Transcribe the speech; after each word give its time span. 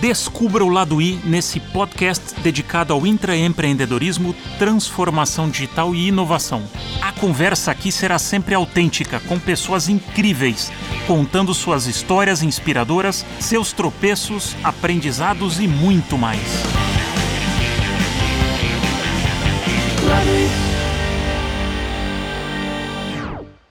Descubra 0.00 0.64
o 0.64 0.70
lado 0.70 0.98
I 1.02 1.20
nesse 1.26 1.60
podcast 1.60 2.40
dedicado 2.40 2.94
ao 2.94 3.06
intraempreendedorismo, 3.06 4.34
transformação 4.58 5.50
digital 5.50 5.94
e 5.94 6.08
inovação. 6.08 6.62
A 7.02 7.12
conversa 7.12 7.70
aqui 7.70 7.92
será 7.92 8.18
sempre 8.18 8.54
autêntica, 8.54 9.20
com 9.20 9.38
pessoas 9.38 9.90
incríveis, 9.90 10.72
contando 11.06 11.52
suas 11.52 11.86
histórias 11.86 12.42
inspiradoras, 12.42 13.26
seus 13.38 13.74
tropeços, 13.74 14.56
aprendizados 14.64 15.60
e 15.60 15.68
muito 15.68 16.16
mais. 16.16 16.40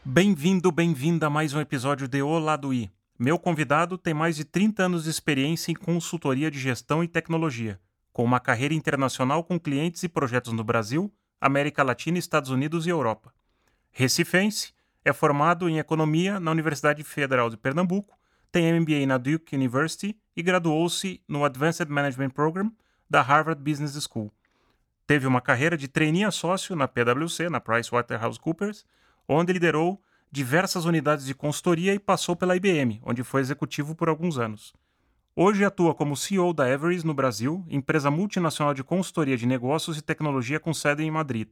Bem-vindo, 0.06 0.72
bem-vinda 0.72 1.26
a 1.26 1.30
mais 1.30 1.56
um 1.56 1.60
episódio 1.60 2.08
de 2.08 2.22
O 2.22 2.38
Lado 2.38 2.72
I. 2.72 2.99
Meu 3.22 3.38
convidado 3.38 3.98
tem 3.98 4.14
mais 4.14 4.38
de 4.38 4.46
30 4.46 4.84
anos 4.84 5.04
de 5.04 5.10
experiência 5.10 5.74
em 5.74 5.76
consultoria 5.76 6.50
de 6.50 6.58
gestão 6.58 7.04
e 7.04 7.08
tecnologia, 7.08 7.78
com 8.14 8.24
uma 8.24 8.40
carreira 8.40 8.74
internacional 8.74 9.44
com 9.44 9.60
clientes 9.60 10.02
e 10.04 10.08
projetos 10.08 10.54
no 10.54 10.64
Brasil, 10.64 11.12
América 11.42 11.84
Latina, 11.84 12.18
Estados 12.18 12.50
Unidos 12.50 12.88
e 12.88 12.90
Europa. 12.90 13.34
Recifense, 13.92 14.72
é 15.04 15.12
formado 15.12 15.68
em 15.68 15.80
economia 15.80 16.40
na 16.40 16.50
Universidade 16.50 17.04
Federal 17.04 17.50
de 17.50 17.58
Pernambuco, 17.58 18.18
tem 18.54 18.80
MBA 18.80 19.06
na 19.06 19.18
Duke 19.18 19.54
University 19.54 20.18
e 20.34 20.42
graduou-se 20.42 21.22
no 21.28 21.44
Advanced 21.44 21.90
Management 21.90 22.30
Program 22.30 22.72
da 23.10 23.22
Harvard 23.22 23.62
Business 23.62 24.02
School. 24.02 24.32
Teve 25.06 25.28
uma 25.28 25.42
carreira 25.42 25.76
de 25.76 25.90
trainee 25.90 26.32
sócio 26.32 26.74
na 26.74 26.88
PwC, 26.88 27.50
na 27.50 27.60
PricewaterhouseCoopers, 27.60 28.86
onde 29.28 29.52
liderou 29.52 30.02
diversas 30.32 30.86
unidades 30.86 31.26
de 31.26 31.34
consultoria 31.34 31.94
e 31.94 32.00
passou 32.00 32.36
pela 32.36 32.56
IBM, 32.56 33.02
onde 33.04 33.24
foi 33.24 33.42
executivo 33.42 33.96
por 33.96 34.10
alguns 34.10 34.38
anos. 34.38 34.74
Hoje 35.36 35.66
atua 35.66 35.96
como 35.96 36.16
CEO 36.16 36.54
da 36.54 36.70
Everest 36.70 37.06
no 37.06 37.14
Brasil, 37.14 37.66
empresa 37.68 38.12
multinacional 38.12 38.74
de 38.74 38.84
consultoria 38.84 39.38
de 39.38 39.48
negócios 39.48 39.98
e 39.98 40.02
tecnologia 40.02 40.60
com 40.60 40.74
sede 40.74 41.04
em 41.04 41.10
Madrid, 41.10 41.48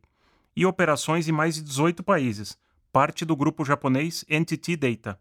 e 0.55 0.65
operações 0.65 1.27
em 1.27 1.31
mais 1.31 1.55
de 1.55 1.63
18 1.63 2.03
países, 2.03 2.57
parte 2.91 3.25
do 3.25 3.35
grupo 3.35 3.65
japonês 3.65 4.23
Entity 4.29 4.75
Data. 4.75 5.19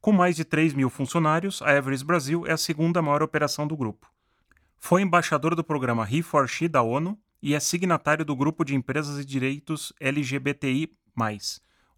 Com 0.00 0.12
mais 0.12 0.36
de 0.36 0.44
3 0.44 0.74
mil 0.74 0.90
funcionários, 0.90 1.62
a 1.62 1.74
Everest 1.74 2.04
Brasil 2.04 2.46
é 2.46 2.52
a 2.52 2.56
segunda 2.56 3.00
maior 3.00 3.22
operação 3.22 3.66
do 3.66 3.76
grupo. 3.76 4.10
Foi 4.78 5.02
embaixador 5.02 5.54
do 5.54 5.64
programa 5.64 6.06
He4She 6.06 6.68
da 6.68 6.82
ONU 6.82 7.18
e 7.40 7.54
é 7.54 7.60
signatário 7.60 8.24
do 8.24 8.36
grupo 8.36 8.64
de 8.64 8.74
empresas 8.74 9.18
e 9.18 9.24
direitos 9.24 9.92
LGBTI+, 10.00 10.92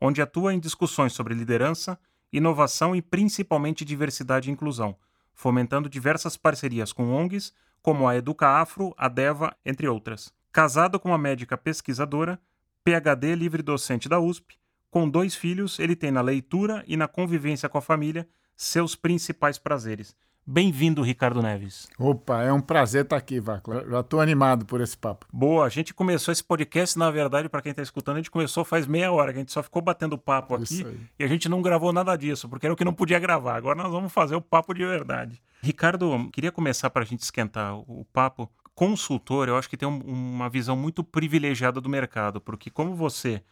onde 0.01 0.21
atua 0.23 0.55
em 0.55 0.59
discussões 0.59 1.13
sobre 1.13 1.35
liderança, 1.35 1.99
inovação 2.33 2.95
e 2.95 3.03
principalmente 3.03 3.85
diversidade 3.85 4.49
e 4.49 4.53
inclusão, 4.53 4.97
fomentando 5.33 5.89
diversas 5.89 6.37
parcerias 6.37 6.93
com 6.93 7.13
ONGs, 7.13 7.53
como 7.81 8.09
a 8.09 8.17
Educa 8.17 8.49
Afro, 8.49 8.95
a 8.97 9.09
DEVA, 9.09 9.55
entre 9.65 9.87
outras. 9.87 10.33
Casado 10.53 10.99
com 10.99 11.11
uma 11.11 11.19
médica 11.19 11.57
pesquisadora, 11.57 12.41
PhD 12.83 13.35
livre 13.35 13.63
docente 13.63 14.09
da 14.09 14.21
USP, 14.21 14.57
com 14.91 15.09
dois 15.09 15.35
filhos, 15.35 15.79
ele 15.79 15.97
tem 15.97 16.11
na 16.11 16.21
leitura 16.21 16.85
e 16.87 16.97
na 16.97 17.09
convivência 17.09 17.69
com 17.69 17.79
a 17.79 17.83
família 17.83 18.29
seus 18.57 18.95
principais 18.95 19.59
prazeres, 19.59 20.15
Bem-vindo, 20.47 21.01
Ricardo 21.01 21.41
Neves. 21.41 21.89
Opa, 21.99 22.43
é 22.43 22.53
um 22.53 22.61
prazer 22.61 23.05
estar 23.05 23.17
aqui, 23.17 23.41
Vácula. 23.41 23.83
Já 23.89 24.01
estou 24.01 24.21
animado 24.21 24.67
por 24.67 24.83
esse 24.83 24.95
papo. 24.95 25.25
Boa, 25.33 25.65
a 25.65 25.71
gente 25.71 25.95
começou 25.95 26.31
esse 26.31 26.45
podcast, 26.45 26.99
na 26.99 27.11
verdade, 27.11 27.49
para 27.49 27.63
quem 27.63 27.71
está 27.71 27.83
escutando, 27.83 28.17
a 28.17 28.19
gente 28.19 28.31
começou 28.31 28.63
faz 28.63 28.87
meia 28.87 29.11
hora, 29.11 29.33
que 29.33 29.39
a 29.39 29.41
gente 29.41 29.53
só 29.53 29.63
ficou 29.63 29.81
batendo 29.81 30.19
papo 30.19 30.55
aqui 30.55 30.87
e 31.19 31.25
a 31.25 31.27
gente 31.27 31.49
não 31.49 31.63
gravou 31.63 31.95
nada 31.95 32.15
disso, 32.15 32.47
porque 32.47 32.67
era 32.67 32.75
o 32.75 32.77
que 32.77 32.85
não 32.85 32.93
podia 32.93 33.19
gravar. 33.19 33.57
Agora 33.57 33.83
nós 33.83 33.91
vamos 33.91 34.13
fazer 34.13 34.37
o 34.37 34.41
papo 34.41 34.75
de 34.75 34.85
verdade. 34.85 35.41
Ricardo, 35.63 36.29
queria 36.31 36.53
começar 36.53 36.91
para 36.91 37.05
a 37.05 37.07
gente 37.07 37.21
esquentar 37.21 37.75
o 37.79 38.05
papo. 38.13 38.51
Consultor, 38.75 39.49
eu 39.49 39.57
acho 39.57 39.71
que 39.71 39.79
tem 39.79 39.89
um, 39.89 39.99
uma 40.01 40.51
visão 40.51 40.77
muito 40.77 41.03
privilegiada 41.03 41.81
do 41.81 41.89
mercado, 41.89 42.39
porque 42.39 42.69
como 42.69 42.95
você 42.95 43.43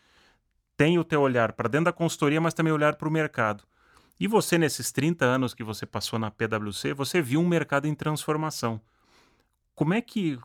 tem 0.77 0.99
o 0.99 1.05
teu 1.05 1.23
olhar 1.23 1.53
para 1.53 1.71
dentro 1.71 1.87
da 1.87 1.93
consultoria, 1.93 2.41
mas 2.41 2.53
também 2.53 2.73
olhar 2.73 2.97
para 2.97 3.09
o 3.09 3.11
mercado. 3.11 3.65
E 4.23 4.29
você, 4.29 4.57
nesses 4.57 4.93
30 4.93 5.25
anos 5.25 5.53
que 5.53 5.65
você 5.65 5.85
passou 5.85 6.17
na 6.17 6.31
PwC, 6.31 6.95
você 6.95 7.21
viu 7.21 7.41
um 7.41 7.49
mercado 7.49 7.89
em 7.89 7.95
transformação. 7.95 8.81
Como 9.75 9.95
é 9.95 10.01
que, 10.01 10.39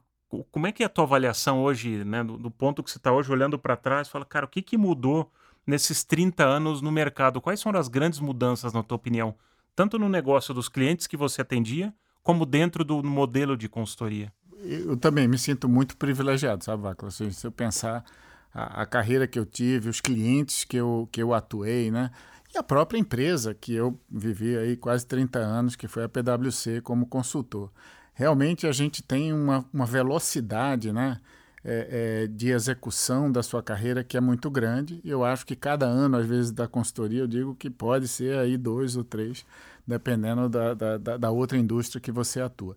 como 0.51 0.65
é, 0.65 0.71
que 0.71 0.81
é 0.81 0.87
a 0.87 0.89
tua 0.89 1.03
avaliação 1.03 1.61
hoje, 1.61 2.03
né, 2.03 2.23
do, 2.23 2.39
do 2.39 2.49
ponto 2.49 2.81
que 2.81 2.89
você 2.89 2.97
está 2.97 3.11
hoje 3.11 3.31
olhando 3.31 3.59
para 3.59 3.77
trás, 3.77 4.07
fala, 4.07 4.25
cara, 4.25 4.47
o 4.47 4.49
que, 4.49 4.63
que 4.63 4.79
mudou 4.79 5.31
nesses 5.63 6.03
30 6.03 6.43
anos 6.43 6.81
no 6.81 6.91
mercado? 6.91 7.39
Quais 7.39 7.61
foram 7.61 7.79
as 7.79 7.87
grandes 7.87 8.19
mudanças, 8.19 8.73
na 8.73 8.81
tua 8.81 8.95
opinião? 8.95 9.35
Tanto 9.75 9.99
no 9.99 10.09
negócio 10.09 10.55
dos 10.55 10.67
clientes 10.67 11.05
que 11.05 11.15
você 11.15 11.43
atendia, 11.43 11.93
como 12.23 12.47
dentro 12.47 12.83
do 12.83 13.03
modelo 13.03 13.55
de 13.55 13.69
consultoria? 13.69 14.33
Eu 14.63 14.97
também 14.97 15.27
me 15.27 15.37
sinto 15.37 15.69
muito 15.69 15.95
privilegiado, 15.97 16.65
sabe, 16.65 16.81
Vacla? 16.81 17.11
Se 17.11 17.45
eu 17.45 17.51
pensar 17.51 18.03
a, 18.51 18.81
a, 18.81 18.85
carreira 18.87 19.27
que 19.27 19.37
eu 19.37 19.45
tive, 19.45 19.87
os 19.87 20.01
clientes 20.01 20.63
que 20.63 20.77
eu, 20.77 21.07
que 21.11 21.21
eu 21.21 21.31
atuei, 21.31 21.91
né? 21.91 22.09
A 22.57 22.63
própria 22.63 22.97
empresa 22.97 23.53
que 23.53 23.73
eu 23.73 23.99
vivi 24.09 24.57
aí 24.57 24.75
quase 24.75 25.05
30 25.05 25.37
anos, 25.37 25.75
que 25.75 25.87
foi 25.87 26.03
a 26.03 26.09
PwC 26.09 26.81
como 26.81 27.05
consultor. 27.05 27.71
Realmente 28.13 28.65
a 28.65 28.71
gente 28.71 29.03
tem 29.03 29.31
uma, 29.31 29.63
uma 29.71 29.85
velocidade 29.85 30.91
né, 30.91 31.19
é, 31.63 32.23
é, 32.23 32.27
de 32.27 32.49
execução 32.49 33.31
da 33.31 33.43
sua 33.43 33.61
carreira 33.61 34.03
que 34.03 34.17
é 34.17 34.21
muito 34.21 34.49
grande. 34.49 34.99
Eu 35.05 35.23
acho 35.23 35.45
que 35.45 35.55
cada 35.55 35.85
ano, 35.85 36.17
às 36.17 36.25
vezes, 36.25 36.51
da 36.51 36.67
consultoria, 36.67 37.19
eu 37.19 37.27
digo 37.27 37.53
que 37.53 37.69
pode 37.69 38.07
ser 38.07 38.39
aí 38.39 38.57
dois 38.57 38.95
ou 38.95 39.03
três, 39.03 39.45
dependendo 39.85 40.49
da, 40.49 40.73
da, 40.73 40.97
da 40.97 41.29
outra 41.29 41.59
indústria 41.59 42.01
que 42.01 42.11
você 42.11 42.41
atua. 42.41 42.75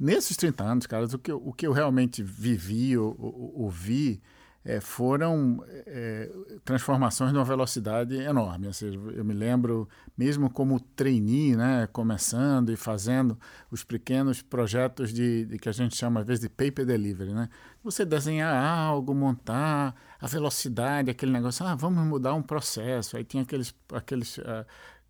Nesses 0.00 0.38
30 0.38 0.64
anos, 0.64 0.86
caras, 0.86 1.12
o 1.12 1.18
que 1.18 1.30
eu, 1.30 1.42
o 1.44 1.52
que 1.52 1.66
eu 1.66 1.72
realmente 1.72 2.22
vivi, 2.22 2.96
ouvi, 2.96 4.22
é, 4.68 4.82
foram 4.82 5.64
é, 5.86 6.30
transformações 6.62 7.32
de 7.32 7.38
uma 7.38 7.44
velocidade 7.44 8.14
enorme. 8.16 8.66
Ou 8.66 8.72
seja, 8.74 8.98
eu 9.14 9.24
me 9.24 9.32
lembro, 9.32 9.88
mesmo 10.16 10.50
como 10.50 10.78
trainee, 10.78 11.56
né, 11.56 11.88
começando 11.90 12.70
e 12.70 12.76
fazendo 12.76 13.38
os 13.70 13.82
pequenos 13.82 14.42
projetos 14.42 15.10
de, 15.10 15.46
de, 15.46 15.58
que 15.58 15.70
a 15.70 15.72
gente 15.72 15.96
chama 15.96 16.20
às 16.20 16.26
vezes 16.26 16.42
de 16.42 16.50
paper 16.50 16.84
delivery, 16.84 17.32
né? 17.32 17.48
Você 17.82 18.04
desenhar 18.04 18.54
algo, 18.54 19.14
montar 19.14 19.94
a 20.20 20.26
velocidade, 20.26 21.10
aquele 21.10 21.32
negócio, 21.32 21.64
ah, 21.64 21.74
vamos 21.74 22.04
mudar 22.04 22.34
um 22.34 22.42
processo. 22.42 23.16
Aí 23.16 23.24
tinha 23.24 23.44
aqueles, 23.44 23.74
aqueles 23.90 24.36
uh, 24.36 24.66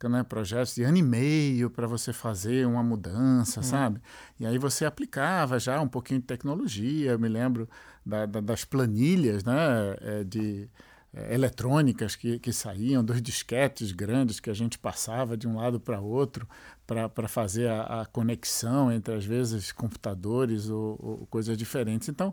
né, 0.07 0.23
projetos 0.23 0.75
de 0.75 0.83
ano 0.83 0.99
e 0.99 1.03
meio 1.03 1.71
para 1.71 1.87
você 1.87 2.13
fazer 2.13 2.67
uma 2.67 2.83
mudança, 2.83 3.61
uhum. 3.61 3.65
sabe? 3.65 4.01
E 4.39 4.47
aí 4.47 4.59
você 4.59 4.85
aplicava 4.85 5.59
já 5.59 5.81
um 5.81 5.89
pouquinho 5.89 6.21
de 6.21 6.27
tecnologia. 6.27 7.13
Eu 7.13 7.19
me 7.19 7.29
lembro 7.29 7.67
da, 8.05 8.27
da, 8.27 8.41
das 8.41 8.65
planilhas 8.67 9.43
né, 9.43 9.55
é, 10.03 10.25
de 10.25 10.69
é, 11.15 11.35
eletrônicas 11.35 12.15
que, 12.15 12.39
que 12.39 12.53
saíam, 12.53 13.03
dos 13.03 13.23
disquetes 13.23 13.93
grandes 13.93 14.39
que 14.39 14.51
a 14.51 14.55
gente 14.55 14.79
passava 14.79 15.39
de 15.39 15.49
um 15.49 15.57
lado 15.57 15.81
para 15.81 15.99
outro 16.01 16.47
para 16.87 17.29
fazer 17.29 17.69
a, 17.69 18.01
a, 18.01 18.07
conexão 18.07 18.91
entre, 18.91 19.15
às 19.15 19.25
vezes, 19.25 19.73
computadores 19.73 20.71
ou, 20.71 20.99
ou, 20.99 21.27
coisas 21.27 21.57
diferentes. 21.57 22.09
Então, 22.09 22.33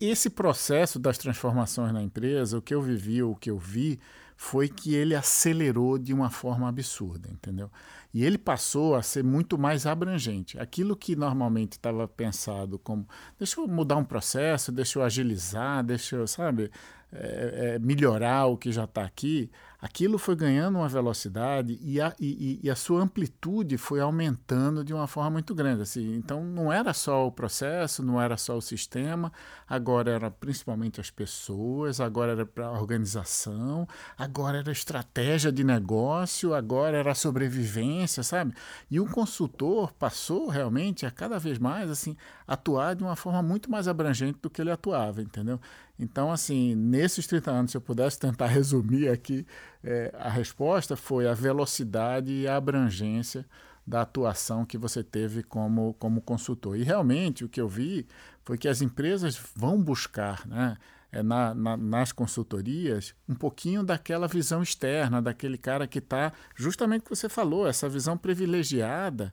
esse 0.00 0.30
processo 0.30 0.98
das 0.98 1.18
transformações 1.18 1.92
na 1.92 2.02
empresa, 2.02 2.56
o 2.56 2.62
que 2.62 2.74
eu 2.74 2.80
vivi, 2.80 3.22
o 3.22 3.34
que 3.34 3.50
eu 3.50 3.58
vi, 3.58 4.00
foi 4.42 4.70
que 4.70 4.94
ele 4.94 5.14
acelerou 5.14 5.98
de 5.98 6.14
uma 6.14 6.30
forma 6.30 6.66
absurda, 6.66 7.28
entendeu? 7.28 7.70
E 8.12 8.24
ele 8.24 8.38
passou 8.38 8.94
a 8.94 9.02
ser 9.02 9.22
muito 9.22 9.58
mais 9.58 9.84
abrangente. 9.84 10.58
Aquilo 10.58 10.96
que 10.96 11.14
normalmente 11.14 11.72
estava 11.72 12.08
pensado 12.08 12.78
como 12.78 13.06
deixa 13.38 13.60
eu 13.60 13.68
mudar 13.68 13.96
um 13.96 14.04
processo, 14.04 14.72
deixa 14.72 14.98
eu 14.98 15.02
agilizar, 15.02 15.84
deixa 15.84 16.16
eu, 16.16 16.26
sabe, 16.26 16.70
é, 17.12 17.74
é, 17.74 17.78
melhorar 17.80 18.46
o 18.46 18.56
que 18.56 18.70
já 18.70 18.84
está 18.84 19.02
aqui, 19.02 19.50
aquilo 19.80 20.18
foi 20.18 20.36
ganhando 20.36 20.76
uma 20.78 20.88
velocidade 20.88 21.78
e 21.82 22.00
a, 22.00 22.14
e, 22.20 22.60
e 22.62 22.70
a, 22.70 22.76
sua 22.76 23.00
amplitude 23.00 23.76
foi 23.78 24.00
aumentando 24.00 24.84
de 24.84 24.94
uma 24.94 25.06
forma 25.06 25.30
muito 25.30 25.52
grande. 25.54 25.82
Assim. 25.82 26.14
Então, 26.14 26.44
não 26.44 26.72
era 26.72 26.92
só 26.92 27.26
o 27.26 27.32
processo, 27.32 28.02
não 28.02 28.20
era 28.20 28.36
só 28.36 28.56
o 28.56 28.62
sistema, 28.62 29.32
agora 29.68 30.10
era 30.12 30.30
principalmente 30.30 31.00
as 31.00 31.10
pessoas, 31.10 32.00
agora 32.00 32.32
era 32.32 32.46
para 32.46 32.66
a 32.66 32.72
organização, 32.72 33.88
agora 34.16 34.58
era 34.58 34.70
estratégia 34.70 35.50
de 35.50 35.64
negócio, 35.64 36.54
agora 36.54 36.96
era 36.96 37.14
sobrevivência, 37.14 38.22
sabe? 38.22 38.54
E 38.90 39.00
o 39.00 39.06
consultor 39.06 39.92
passou 39.94 40.48
realmente 40.48 41.06
a 41.06 41.10
cada 41.10 41.38
vez 41.38 41.58
mais 41.58 41.90
assim 41.90 42.16
atuar 42.46 42.94
de 42.94 43.02
uma 43.02 43.16
forma 43.16 43.42
muito 43.42 43.70
mais 43.70 43.88
abrangente 43.88 44.38
do 44.42 44.50
que 44.50 44.60
ele 44.60 44.70
atuava, 44.70 45.22
entendeu? 45.22 45.60
Então, 46.00 46.32
assim, 46.32 46.74
nesses 46.74 47.26
30 47.26 47.50
anos, 47.50 47.70
se 47.70 47.76
eu 47.76 47.80
pudesse 47.80 48.18
tentar 48.18 48.46
resumir 48.48 49.08
aqui, 49.08 49.46
é, 49.84 50.10
a 50.18 50.30
resposta 50.30 50.96
foi 50.96 51.28
a 51.28 51.34
velocidade 51.34 52.32
e 52.32 52.48
a 52.48 52.56
abrangência 52.56 53.44
da 53.86 54.00
atuação 54.00 54.64
que 54.64 54.78
você 54.78 55.04
teve 55.04 55.42
como, 55.42 55.94
como 55.98 56.22
consultor. 56.22 56.78
E 56.78 56.82
realmente 56.82 57.44
o 57.44 57.48
que 57.48 57.60
eu 57.60 57.68
vi 57.68 58.06
foi 58.44 58.56
que 58.56 58.66
as 58.68 58.80
empresas 58.80 59.38
vão 59.54 59.82
buscar, 59.82 60.46
né, 60.46 60.78
é, 61.12 61.22
na, 61.22 61.54
na, 61.54 61.76
nas 61.76 62.12
consultorias, 62.12 63.14
um 63.28 63.34
pouquinho 63.34 63.82
daquela 63.82 64.26
visão 64.26 64.62
externa, 64.62 65.20
daquele 65.20 65.58
cara 65.58 65.86
que 65.86 65.98
está, 65.98 66.32
justamente 66.54 67.02
o 67.02 67.04
que 67.04 67.16
você 67.16 67.28
falou, 67.28 67.66
essa 67.66 67.88
visão 67.88 68.16
privilegiada 68.16 69.30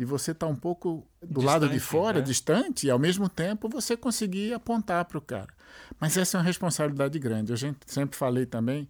de 0.00 0.06
você 0.06 0.30
estar 0.30 0.46
tá 0.46 0.50
um 0.50 0.56
pouco 0.56 1.06
do 1.20 1.26
distante, 1.26 1.44
lado 1.44 1.68
de 1.68 1.78
fora, 1.78 2.20
né? 2.20 2.24
distante, 2.24 2.86
e 2.86 2.90
ao 2.90 2.98
mesmo 2.98 3.28
tempo 3.28 3.68
você 3.68 3.94
conseguir 3.94 4.54
apontar 4.54 5.04
para 5.04 5.18
o 5.18 5.20
cara. 5.20 5.52
Mas 6.00 6.16
essa 6.16 6.38
é 6.38 6.40
uma 6.40 6.44
responsabilidade 6.44 7.18
grande. 7.18 7.52
Eu 7.52 7.74
sempre 7.84 8.16
falei 8.16 8.46
também 8.46 8.88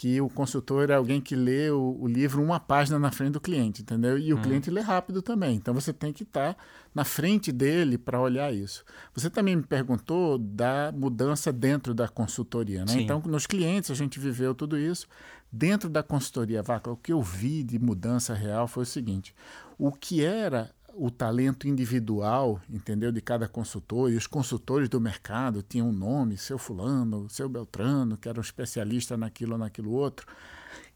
que 0.00 0.18
o 0.18 0.30
consultor 0.30 0.88
é 0.88 0.94
alguém 0.94 1.20
que 1.20 1.36
lê 1.36 1.68
o, 1.68 1.98
o, 2.00 2.08
livro 2.08 2.42
uma 2.42 2.58
página 2.58 2.98
na 2.98 3.12
frente 3.12 3.32
do 3.32 3.40
cliente, 3.40 3.82
entendeu? 3.82 4.16
E 4.16 4.32
o 4.32 4.36
uhum. 4.36 4.42
cliente 4.42 4.70
lê 4.70 4.80
rápido 4.80 5.20
também. 5.20 5.56
Então 5.56 5.74
você 5.74 5.92
tem 5.92 6.10
que 6.10 6.22
estar 6.22 6.54
tá 6.54 6.60
na 6.94 7.04
frente 7.04 7.52
dele 7.52 7.98
para 7.98 8.18
olhar 8.18 8.50
isso. 8.50 8.82
Você 9.12 9.28
também 9.28 9.56
me 9.56 9.62
perguntou 9.62 10.38
da 10.38 10.90
mudança 10.90 11.52
dentro 11.52 11.92
da 11.92 12.08
consultoria, 12.08 12.82
né? 12.82 12.94
Então, 12.94 13.20
nos 13.26 13.46
clientes 13.46 13.90
a 13.90 13.94
gente 13.94 14.18
viveu 14.18 14.54
tudo 14.54 14.78
isso. 14.78 15.06
Dentro 15.52 15.90
da 15.90 16.02
consultoria 16.02 16.62
Vaca, 16.62 16.90
o 16.90 16.96
que 16.96 17.12
eu 17.12 17.20
vi 17.20 17.62
de 17.62 17.78
mudança 17.78 18.32
real 18.32 18.66
foi 18.66 18.84
o 18.84 18.86
seguinte: 18.86 19.34
o 19.76 19.92
que 19.92 20.24
era 20.24 20.70
o 20.94 21.10
talento 21.10 21.68
individual, 21.68 22.60
entendeu, 22.68 23.12
de 23.12 23.20
cada 23.20 23.48
consultor, 23.48 24.10
e 24.10 24.16
os 24.16 24.26
consultores 24.26 24.88
do 24.88 25.00
mercado 25.00 25.62
tinham 25.62 25.88
um 25.88 25.92
nome, 25.92 26.36
seu 26.36 26.58
fulano, 26.58 27.28
seu 27.28 27.48
Beltrano, 27.48 28.16
que 28.16 28.28
era 28.28 28.38
um 28.38 28.42
especialista 28.42 29.16
naquilo 29.16 29.52
ou 29.52 29.58
naquilo 29.58 29.92
outro, 29.92 30.26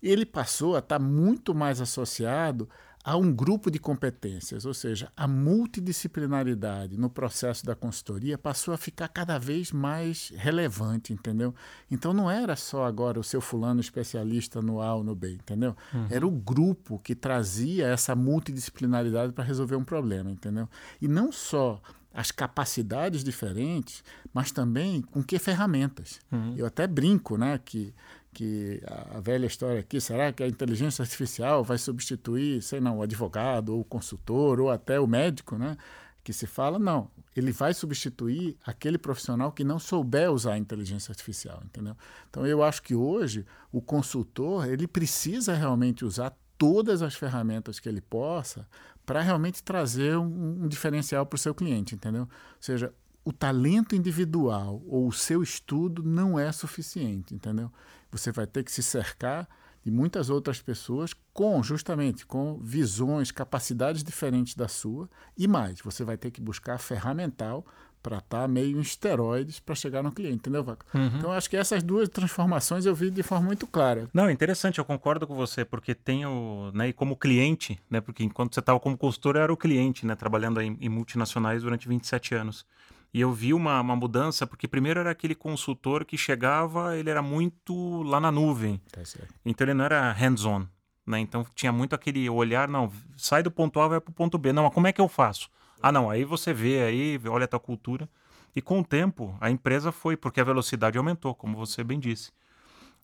ele 0.02 0.26
passou 0.26 0.76
a 0.76 0.80
estar 0.80 0.98
muito 0.98 1.54
mais 1.54 1.80
associado 1.80 2.68
a 3.04 3.18
um 3.18 3.30
grupo 3.30 3.70
de 3.70 3.78
competências, 3.78 4.64
ou 4.64 4.72
seja, 4.72 5.12
a 5.14 5.28
multidisciplinaridade 5.28 6.96
no 6.96 7.10
processo 7.10 7.66
da 7.66 7.74
consultoria 7.74 8.38
passou 8.38 8.72
a 8.72 8.78
ficar 8.78 9.08
cada 9.08 9.38
vez 9.38 9.70
mais 9.70 10.32
relevante, 10.34 11.12
entendeu? 11.12 11.54
Então 11.90 12.14
não 12.14 12.30
era 12.30 12.56
só 12.56 12.86
agora 12.86 13.20
o 13.20 13.24
seu 13.24 13.42
fulano 13.42 13.78
especialista 13.78 14.62
no 14.62 14.80
A 14.80 14.94
ou 14.94 15.04
no 15.04 15.14
B, 15.14 15.34
entendeu? 15.34 15.76
Uhum. 15.92 16.06
Era 16.08 16.26
o 16.26 16.30
grupo 16.30 16.98
que 16.98 17.14
trazia 17.14 17.88
essa 17.88 18.16
multidisciplinaridade 18.16 19.34
para 19.34 19.44
resolver 19.44 19.76
um 19.76 19.84
problema, 19.84 20.30
entendeu? 20.30 20.66
E 20.98 21.06
não 21.06 21.30
só 21.30 21.82
as 22.14 22.30
capacidades 22.30 23.24
diferentes, 23.24 24.04
mas 24.32 24.52
também 24.52 25.02
com 25.02 25.22
que 25.22 25.36
ferramentas. 25.38 26.20
Uhum. 26.30 26.54
Eu 26.56 26.64
até 26.64 26.86
brinco, 26.86 27.36
né, 27.36 27.58
que 27.62 27.92
que 28.34 28.82
a, 28.86 29.20
velha 29.20 29.46
história 29.46 29.80
aqui, 29.80 30.00
será 30.00 30.32
que 30.32 30.42
a 30.42 30.48
inteligência 30.48 31.02
artificial 31.02 31.62
vai 31.62 31.78
substituir, 31.78 32.60
sei 32.62 32.80
não, 32.80 32.98
o 32.98 33.02
advogado 33.02 33.70
ou 33.70 33.80
o 33.80 33.84
consultor 33.84 34.60
ou 34.60 34.70
até 34.70 34.98
o 34.98 35.06
médico, 35.06 35.56
né? 35.56 35.76
Que 36.22 36.32
se 36.32 36.46
fala, 36.46 36.78
não, 36.78 37.10
ele 37.36 37.52
vai 37.52 37.72
substituir 37.72 38.56
aquele 38.66 38.98
profissional 38.98 39.52
que 39.52 39.62
não 39.62 39.78
souber 39.78 40.30
usar 40.30 40.54
a 40.54 40.58
inteligência 40.58 41.12
artificial, 41.12 41.62
entendeu? 41.64 41.96
Então 42.28 42.46
eu 42.46 42.62
acho 42.62 42.82
que 42.82 42.94
hoje 42.94 43.46
o 43.70 43.80
consultor, 43.80 44.66
ele 44.68 44.88
precisa 44.88 45.54
realmente 45.54 46.04
usar 46.04 46.36
todas 46.58 47.02
as 47.02 47.14
ferramentas 47.14 47.78
que 47.78 47.88
ele 47.88 48.00
possa 48.00 48.66
para 49.06 49.20
realmente 49.20 49.62
trazer 49.62 50.16
um, 50.16 50.64
um 50.64 50.68
diferencial 50.68 51.26
para 51.26 51.36
o 51.36 51.38
seu 51.38 51.54
cliente, 51.54 51.94
entendeu? 51.94 52.22
Ou 52.22 52.28
seja, 52.60 52.92
o 53.24 53.32
talento 53.32 53.96
individual 53.96 54.82
ou 54.86 55.08
o 55.08 55.12
seu 55.12 55.42
estudo 55.42 56.02
não 56.02 56.38
é 56.38 56.52
suficiente, 56.52 57.34
entendeu? 57.34 57.72
Você 58.10 58.30
vai 58.30 58.46
ter 58.46 58.62
que 58.62 58.70
se 58.70 58.82
cercar 58.82 59.48
de 59.82 59.90
muitas 59.90 60.30
outras 60.30 60.60
pessoas 60.60 61.14
com 61.32 61.62
justamente 61.62 62.24
com 62.24 62.58
visões, 62.58 63.30
capacidades 63.30 64.02
diferentes 64.02 64.54
da 64.54 64.68
sua 64.68 65.08
e 65.36 65.46
mais, 65.46 65.80
você 65.80 66.04
vai 66.04 66.16
ter 66.16 66.30
que 66.30 66.40
buscar 66.40 66.78
ferramental 66.78 67.66
para 68.04 68.18
estar 68.18 68.42
tá 68.42 68.48
meio 68.48 68.76
em 68.76 68.82
esteroides 68.82 69.58
para 69.58 69.74
chegar 69.74 70.02
no 70.02 70.12
cliente, 70.12 70.36
entendeu, 70.36 70.62
Vaca? 70.62 70.84
Uhum. 70.94 71.06
Então, 71.16 71.32
acho 71.32 71.48
que 71.48 71.56
essas 71.56 71.82
duas 71.82 72.06
transformações 72.06 72.84
eu 72.84 72.94
vi 72.94 73.10
de 73.10 73.22
forma 73.22 73.46
muito 73.46 73.66
clara. 73.66 74.10
Não, 74.12 74.30
interessante, 74.30 74.78
eu 74.78 74.84
concordo 74.84 75.26
com 75.26 75.34
você, 75.34 75.64
porque 75.64 75.94
tem 75.94 76.26
o, 76.26 76.70
né, 76.74 76.88
e 76.88 76.92
como 76.92 77.16
cliente, 77.16 77.80
né, 77.88 78.02
porque 78.02 78.22
enquanto 78.22 78.52
você 78.52 78.60
estava 78.60 78.78
como 78.78 78.98
consultor, 78.98 79.36
eu 79.36 79.42
era 79.42 79.52
o 79.52 79.56
cliente, 79.56 80.04
né, 80.04 80.14
trabalhando 80.14 80.60
em, 80.60 80.76
em 80.82 80.88
multinacionais 80.90 81.62
durante 81.62 81.88
27 81.88 82.34
anos. 82.34 82.66
E 83.14 83.20
eu 83.20 83.32
vi 83.32 83.54
uma, 83.54 83.80
uma 83.80 83.94
mudança, 83.94 84.44
porque 84.44 84.66
primeiro 84.66 84.98
era 84.98 85.12
aquele 85.12 85.36
consultor 85.36 86.04
que 86.04 86.18
chegava, 86.18 86.96
ele 86.96 87.08
era 87.08 87.22
muito 87.22 88.02
lá 88.02 88.18
na 88.18 88.32
nuvem. 88.32 88.82
Tá 88.90 89.02
então 89.46 89.64
ele 89.64 89.72
não 89.72 89.84
era 89.84 90.10
hands-on. 90.10 90.66
Né? 91.06 91.20
Então 91.20 91.46
tinha 91.54 91.70
muito 91.70 91.94
aquele 91.94 92.28
olhar, 92.28 92.66
não, 92.66 92.90
sai 93.16 93.40
do 93.40 93.52
ponto 93.52 93.78
A, 93.78 93.86
vai 93.86 94.00
para 94.00 94.10
o 94.10 94.14
ponto 94.14 94.36
B. 94.36 94.52
Não, 94.52 94.64
mas 94.64 94.74
como 94.74 94.88
é 94.88 94.92
que 94.92 95.00
eu 95.00 95.06
faço? 95.06 95.48
Ah, 95.80 95.92
não, 95.92 96.10
aí 96.10 96.24
você 96.24 96.52
vê 96.52 96.82
aí, 96.82 97.20
olha 97.28 97.44
a 97.44 97.48
tua 97.48 97.60
cultura. 97.60 98.08
E 98.56 98.60
com 98.60 98.80
o 98.80 98.84
tempo, 98.84 99.36
a 99.40 99.48
empresa 99.48 99.92
foi, 99.92 100.16
porque 100.16 100.40
a 100.40 100.44
velocidade 100.44 100.98
aumentou, 100.98 101.36
como 101.36 101.56
você 101.56 101.84
bem 101.84 102.00
disse. 102.00 102.32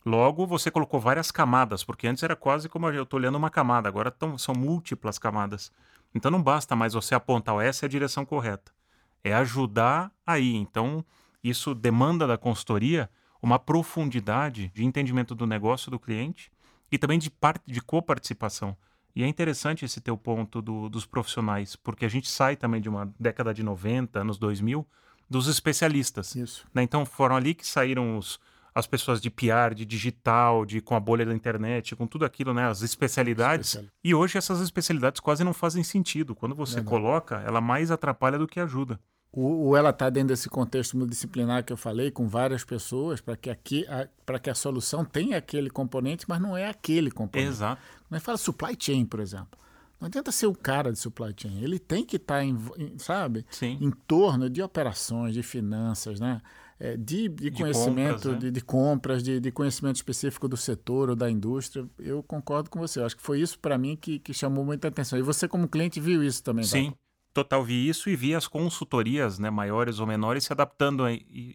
Logo, 0.04 0.44
você 0.44 0.72
colocou 0.72 0.98
várias 0.98 1.30
camadas, 1.30 1.84
porque 1.84 2.08
antes 2.08 2.24
era 2.24 2.34
quase 2.34 2.68
como 2.68 2.88
eu 2.88 3.04
estou 3.04 3.20
olhando 3.20 3.38
uma 3.38 3.50
camada, 3.50 3.88
agora 3.88 4.10
tão, 4.10 4.36
são 4.36 4.56
múltiplas 4.56 5.20
camadas. 5.20 5.70
Então 6.12 6.32
não 6.32 6.42
basta 6.42 6.74
mais 6.74 6.94
você 6.94 7.14
apontar, 7.14 7.64
essa 7.64 7.84
é 7.84 7.86
a 7.86 7.90
direção 7.90 8.24
correta 8.24 8.72
é 9.22 9.34
ajudar 9.34 10.12
aí. 10.26 10.54
Então, 10.54 11.04
isso 11.42 11.74
demanda 11.74 12.26
da 12.26 12.38
consultoria 12.38 13.08
uma 13.42 13.58
profundidade 13.58 14.70
de 14.74 14.84
entendimento 14.84 15.34
do 15.34 15.46
negócio 15.46 15.90
do 15.90 15.98
cliente 15.98 16.52
e 16.92 16.98
também 16.98 17.18
de 17.18 17.30
parte 17.30 17.62
de 17.66 17.80
coparticipação. 17.80 18.76
E 19.14 19.22
é 19.22 19.26
interessante 19.26 19.84
esse 19.84 20.00
teu 20.00 20.16
ponto 20.16 20.62
do, 20.62 20.88
dos 20.88 21.06
profissionais, 21.06 21.74
porque 21.76 22.04
a 22.04 22.08
gente 22.08 22.30
sai 22.30 22.56
também 22.56 22.80
de 22.80 22.88
uma 22.88 23.12
década 23.18 23.52
de 23.52 23.62
90, 23.62 24.20
anos 24.20 24.38
2000, 24.38 24.86
dos 25.28 25.46
especialistas. 25.46 26.34
Isso. 26.34 26.66
Né? 26.74 26.82
Então 26.82 27.04
foram 27.06 27.36
ali 27.36 27.54
que 27.54 27.66
saíram 27.66 28.16
os, 28.16 28.38
as 28.74 28.86
pessoas 28.86 29.20
de 29.20 29.30
PR, 29.30 29.74
de 29.74 29.84
digital, 29.84 30.64
de 30.64 30.80
com 30.80 30.94
a 30.94 31.00
bolha 31.00 31.24
da 31.24 31.34
internet, 31.34 31.96
com 31.96 32.06
tudo 32.06 32.24
aquilo, 32.24 32.54
né, 32.54 32.68
as 32.68 32.82
especialidades. 32.82 33.68
Especial. 33.68 33.92
E 34.02 34.14
hoje 34.14 34.38
essas 34.38 34.60
especialidades 34.60 35.20
quase 35.20 35.42
não 35.42 35.54
fazem 35.54 35.82
sentido. 35.82 36.34
Quando 36.34 36.54
você 36.54 36.82
coloca, 36.82 37.42
ela 37.46 37.60
mais 37.60 37.90
atrapalha 37.90 38.38
do 38.38 38.46
que 38.46 38.60
ajuda. 38.60 39.00
Ou 39.32 39.76
ela 39.76 39.90
está 39.90 40.10
dentro 40.10 40.28
desse 40.28 40.48
contexto 40.48 40.96
multidisciplinar 40.96 41.64
que 41.64 41.72
eu 41.72 41.76
falei, 41.76 42.10
com 42.10 42.26
várias 42.26 42.64
pessoas, 42.64 43.20
para 43.20 43.36
que, 43.36 43.48
aqui, 43.48 43.86
para 44.26 44.40
que 44.40 44.50
a 44.50 44.54
solução 44.54 45.04
tenha 45.04 45.36
aquele 45.36 45.70
componente, 45.70 46.24
mas 46.28 46.40
não 46.40 46.56
é 46.56 46.68
aquele 46.68 47.12
componente. 47.12 47.50
Exato. 47.50 47.80
É 48.10 48.18
fala 48.18 48.36
supply 48.36 48.76
chain, 48.78 49.04
por 49.04 49.20
exemplo. 49.20 49.58
Não 50.00 50.06
adianta 50.06 50.32
ser 50.32 50.46
o 50.46 50.54
cara 50.54 50.90
de 50.92 50.98
supply 50.98 51.32
chain. 51.36 51.62
Ele 51.62 51.78
tem 51.78 52.04
que 52.04 52.16
estar, 52.16 52.36
tá 52.36 52.44
em, 52.44 52.58
sabe, 52.96 53.46
Sim. 53.50 53.78
em 53.80 53.90
torno 53.90 54.50
de 54.50 54.62
operações, 54.62 55.34
de 55.34 55.42
finanças, 55.42 56.18
né? 56.18 56.40
É, 56.80 56.96
de, 56.96 57.28
de, 57.28 57.50
de, 57.50 57.50
conhecimento, 57.50 58.22
compras, 58.22 58.32
né? 58.32 58.38
de, 58.38 58.50
de, 58.50 58.60
compras, 58.62 59.22
de, 59.22 59.38
de, 59.38 59.52
conhecimento 59.52 59.96
específico 59.96 60.48
do 60.48 60.56
setor 60.56 61.10
ou 61.10 61.14
da 61.14 61.30
indústria. 61.30 61.86
Eu 61.98 62.22
concordo 62.22 62.70
com 62.70 62.80
você. 62.80 62.98
Eu 62.98 63.04
acho 63.04 63.14
que 63.14 63.22
foi 63.22 63.38
isso 63.38 63.58
para 63.58 63.76
mim 63.76 63.94
que, 63.94 64.18
que 64.18 64.32
chamou 64.32 64.64
muita 64.64 64.88
atenção. 64.88 65.18
E 65.18 65.22
você, 65.22 65.46
como 65.46 65.68
cliente, 65.68 66.00
viu 66.00 66.24
isso 66.24 66.42
também, 66.42 66.64
Sim. 66.64 66.94
Total 67.32 67.62
vi 67.62 67.88
isso 67.88 68.10
e 68.10 68.16
vi 68.16 68.34
as 68.34 68.48
consultorias, 68.48 69.38
né, 69.38 69.50
maiores 69.50 70.00
ou 70.00 70.06
menores, 70.06 70.44
se 70.44 70.52
adaptando 70.52 71.04
a, 71.04 71.10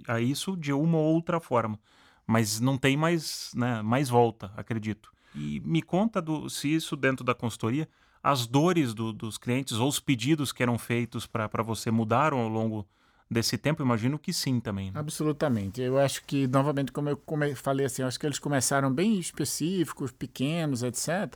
a 0.08 0.22
isso 0.22 0.56
de 0.56 0.72
uma 0.72 0.98
ou 0.98 1.14
outra 1.14 1.40
forma. 1.40 1.80
Mas 2.26 2.60
não 2.60 2.78
tem 2.78 2.96
mais, 2.96 3.52
né, 3.54 3.82
mais 3.82 4.10
volta, 4.10 4.52
acredito. 4.56 5.12
E 5.36 5.60
me 5.60 5.82
conta 5.82 6.22
do, 6.22 6.50
se 6.50 6.74
isso 6.74 6.96
dentro 6.96 7.26
da 7.26 7.36
consultoria, 7.36 7.90
as 8.24 8.48
dores 8.48 8.94
do, 8.94 9.12
dos 9.12 9.38
clientes 9.38 9.74
ou 9.78 9.88
os 9.88 10.00
pedidos 10.00 10.52
que 10.52 10.64
eram 10.64 10.78
feitos 10.78 11.28
para 11.28 11.62
você 11.62 11.92
mudaram 11.92 12.40
ao 12.40 12.48
longo 12.48 12.88
desse 13.30 13.58
tempo? 13.58 13.84
Imagino 13.84 14.18
que 14.18 14.32
sim 14.32 14.60
também. 14.60 14.92
Né? 14.92 15.00
Absolutamente. 15.00 15.82
Eu 15.82 16.00
acho 16.00 16.24
que, 16.24 16.48
novamente, 16.48 16.92
como 16.92 17.10
eu 17.10 17.56
falei 17.56 17.86
assim, 17.86 18.02
acho 18.02 18.20
que 18.20 18.26
eles 18.26 18.40
começaram 18.40 18.92
bem 18.92 19.20
específicos, 19.20 20.12
pequenos, 20.12 20.84
etc. 20.84 21.36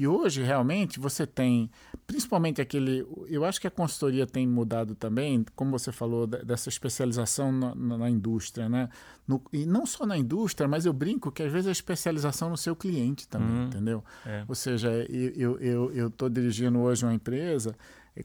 E 0.00 0.08
hoje, 0.08 0.42
realmente, 0.42 0.98
você 0.98 1.26
tem, 1.26 1.70
principalmente 2.06 2.58
aquele. 2.58 3.06
Eu 3.28 3.44
acho 3.44 3.60
que 3.60 3.66
a 3.66 3.70
consultoria 3.70 4.26
tem 4.26 4.48
mudado 4.48 4.94
também, 4.94 5.44
como 5.54 5.72
você 5.72 5.92
falou, 5.92 6.26
dessa 6.26 6.70
especialização 6.70 7.52
na, 7.52 7.74
na 7.74 8.08
indústria, 8.08 8.66
né? 8.66 8.88
No, 9.28 9.42
e 9.52 9.66
não 9.66 9.84
só 9.84 10.06
na 10.06 10.16
indústria, 10.16 10.66
mas 10.66 10.86
eu 10.86 10.94
brinco 10.94 11.30
que 11.30 11.42
às 11.42 11.52
vezes 11.52 11.68
a 11.68 11.72
especialização 11.72 12.48
no 12.48 12.56
seu 12.56 12.74
cliente 12.74 13.28
também, 13.28 13.50
hum, 13.50 13.66
entendeu? 13.66 14.02
É. 14.24 14.42
Ou 14.48 14.54
seja, 14.54 14.88
eu 14.88 15.58
estou 15.58 15.60
eu, 15.60 15.90
eu, 15.92 16.30
dirigindo 16.30 16.78
hoje 16.78 17.04
uma 17.04 17.12
empresa 17.12 17.76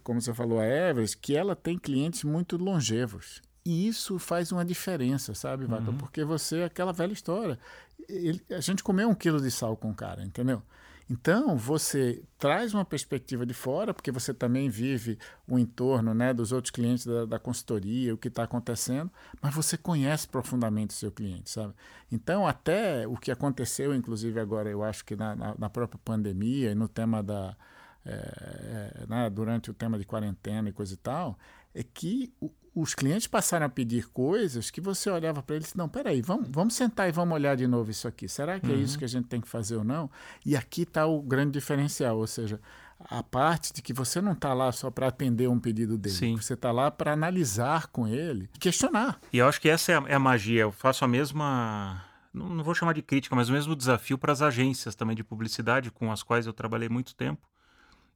como 0.01 0.21
você 0.21 0.33
falou, 0.33 0.59
a 0.59 0.65
Everest, 0.65 1.17
que 1.17 1.35
ela 1.35 1.55
tem 1.55 1.77
clientes 1.77 2.23
muito 2.23 2.57
longevos. 2.57 3.41
E 3.65 3.87
isso 3.87 4.17
faz 4.19 4.51
uma 4.51 4.63
diferença, 4.63 5.33
sabe, 5.33 5.65
Vaca? 5.65 5.91
Uhum. 5.91 5.97
Porque 5.97 6.23
você, 6.23 6.63
aquela 6.63 6.93
velha 6.93 7.13
história, 7.13 7.59
ele, 8.07 8.41
a 8.51 8.61
gente 8.61 8.83
comeu 8.83 9.09
um 9.09 9.15
quilo 9.15 9.41
de 9.41 9.49
sal 9.51 9.75
com 9.75 9.91
o 9.91 9.95
cara, 9.95 10.23
entendeu? 10.23 10.61
Então, 11.07 11.55
você 11.55 12.23
traz 12.39 12.73
uma 12.73 12.83
perspectiva 12.83 13.45
de 13.45 13.53
fora, 13.53 13.93
porque 13.93 14.11
você 14.11 14.33
também 14.33 14.69
vive 14.69 15.19
o 15.47 15.59
entorno 15.59 16.15
né, 16.15 16.33
dos 16.33 16.51
outros 16.51 16.71
clientes 16.71 17.05
da, 17.05 17.25
da 17.25 17.39
consultoria, 17.39 18.13
o 18.13 18.17
que 18.17 18.27
está 18.27 18.43
acontecendo, 18.43 19.11
mas 19.39 19.53
você 19.53 19.77
conhece 19.77 20.27
profundamente 20.27 20.95
o 20.95 20.97
seu 20.97 21.11
cliente, 21.11 21.51
sabe? 21.51 21.75
Então, 22.11 22.47
até 22.47 23.07
o 23.07 23.15
que 23.15 23.29
aconteceu, 23.29 23.93
inclusive 23.93 24.39
agora, 24.39 24.67
eu 24.67 24.83
acho 24.83 25.05
que 25.05 25.15
na, 25.15 25.35
na, 25.35 25.55
na 25.57 25.69
própria 25.69 25.99
pandemia 26.03 26.71
e 26.71 26.75
no 26.75 26.87
tema 26.87 27.21
da, 27.21 27.55
é, 28.03 29.05
né, 29.07 29.29
durante 29.29 29.69
o 29.69 29.73
tema 29.75 29.99
de 29.99 30.05
quarentena 30.05 30.69
e 30.69 30.71
coisa 30.71 30.95
e 30.95 30.97
tal, 30.97 31.37
é 31.73 31.83
que 31.83 32.33
os 32.75 32.93
clientes 32.93 33.25
passaram 33.25 33.65
a 33.65 33.69
pedir 33.69 34.09
coisas 34.09 34.69
que 34.69 34.81
você 34.81 35.09
olhava 35.09 35.41
para 35.41 35.55
eles, 35.55 35.73
não, 35.73 35.87
peraí, 35.87 36.21
vamos, 36.21 36.49
vamos 36.51 36.73
sentar 36.73 37.07
e 37.07 37.11
vamos 37.11 37.33
olhar 37.33 37.55
de 37.55 37.65
novo 37.65 37.89
isso 37.89 38.05
aqui. 38.05 38.27
Será 38.27 38.59
que 38.59 38.67
uhum. 38.67 38.73
é 38.73 38.77
isso 38.77 38.99
que 38.99 39.05
a 39.05 39.07
gente 39.07 39.27
tem 39.27 39.39
que 39.39 39.47
fazer 39.47 39.77
ou 39.77 39.83
não? 39.83 40.11
E 40.45 40.57
aqui 40.57 40.81
está 40.81 41.05
o 41.05 41.21
grande 41.21 41.51
diferencial, 41.51 42.17
ou 42.17 42.27
seja, 42.27 42.59
a 42.99 43.23
parte 43.23 43.71
de 43.71 43.81
que 43.81 43.93
você 43.93 44.19
não 44.19 44.33
está 44.33 44.53
lá 44.53 44.73
só 44.73 44.91
para 44.91 45.07
atender 45.07 45.47
um 45.47 45.59
pedido 45.59 45.97
dele, 45.97 46.15
Sim. 46.15 46.35
você 46.35 46.53
está 46.53 46.71
lá 46.71 46.91
para 46.91 47.13
analisar 47.13 47.87
com 47.87 48.07
ele 48.07 48.49
questionar. 48.59 49.19
E 49.31 49.37
eu 49.37 49.47
acho 49.47 49.61
que 49.61 49.69
essa 49.69 49.93
é 49.93 49.97
a, 49.97 50.03
é 50.07 50.15
a 50.15 50.19
magia. 50.19 50.61
Eu 50.61 50.71
faço 50.71 51.05
a 51.05 51.07
mesma 51.07 52.03
não, 52.33 52.49
não, 52.49 52.63
vou 52.63 52.75
chamar 52.75 52.93
de 52.93 53.01
crítica, 53.01 53.33
mas 53.35 53.47
o 53.47 53.53
mesmo 53.53 53.73
desafio 53.73 54.17
para 54.17 54.33
as 54.33 54.41
agências 54.41 54.95
também 54.95 55.15
de 55.15 55.23
publicidade 55.23 55.89
com 55.89 56.11
as 56.11 56.21
quais 56.21 56.45
eu 56.45 56.51
trabalhei 56.51 56.89
muito 56.89 57.15
tempo. 57.15 57.47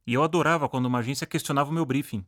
E 0.06 0.12
eu 0.12 0.22
adorava 0.22 0.68
quando 0.68 0.84
uma 0.84 0.98
agência 0.98 1.26
questionava 1.26 1.70
o 1.70 1.72
meu 1.72 1.86
briefing. 1.86 2.24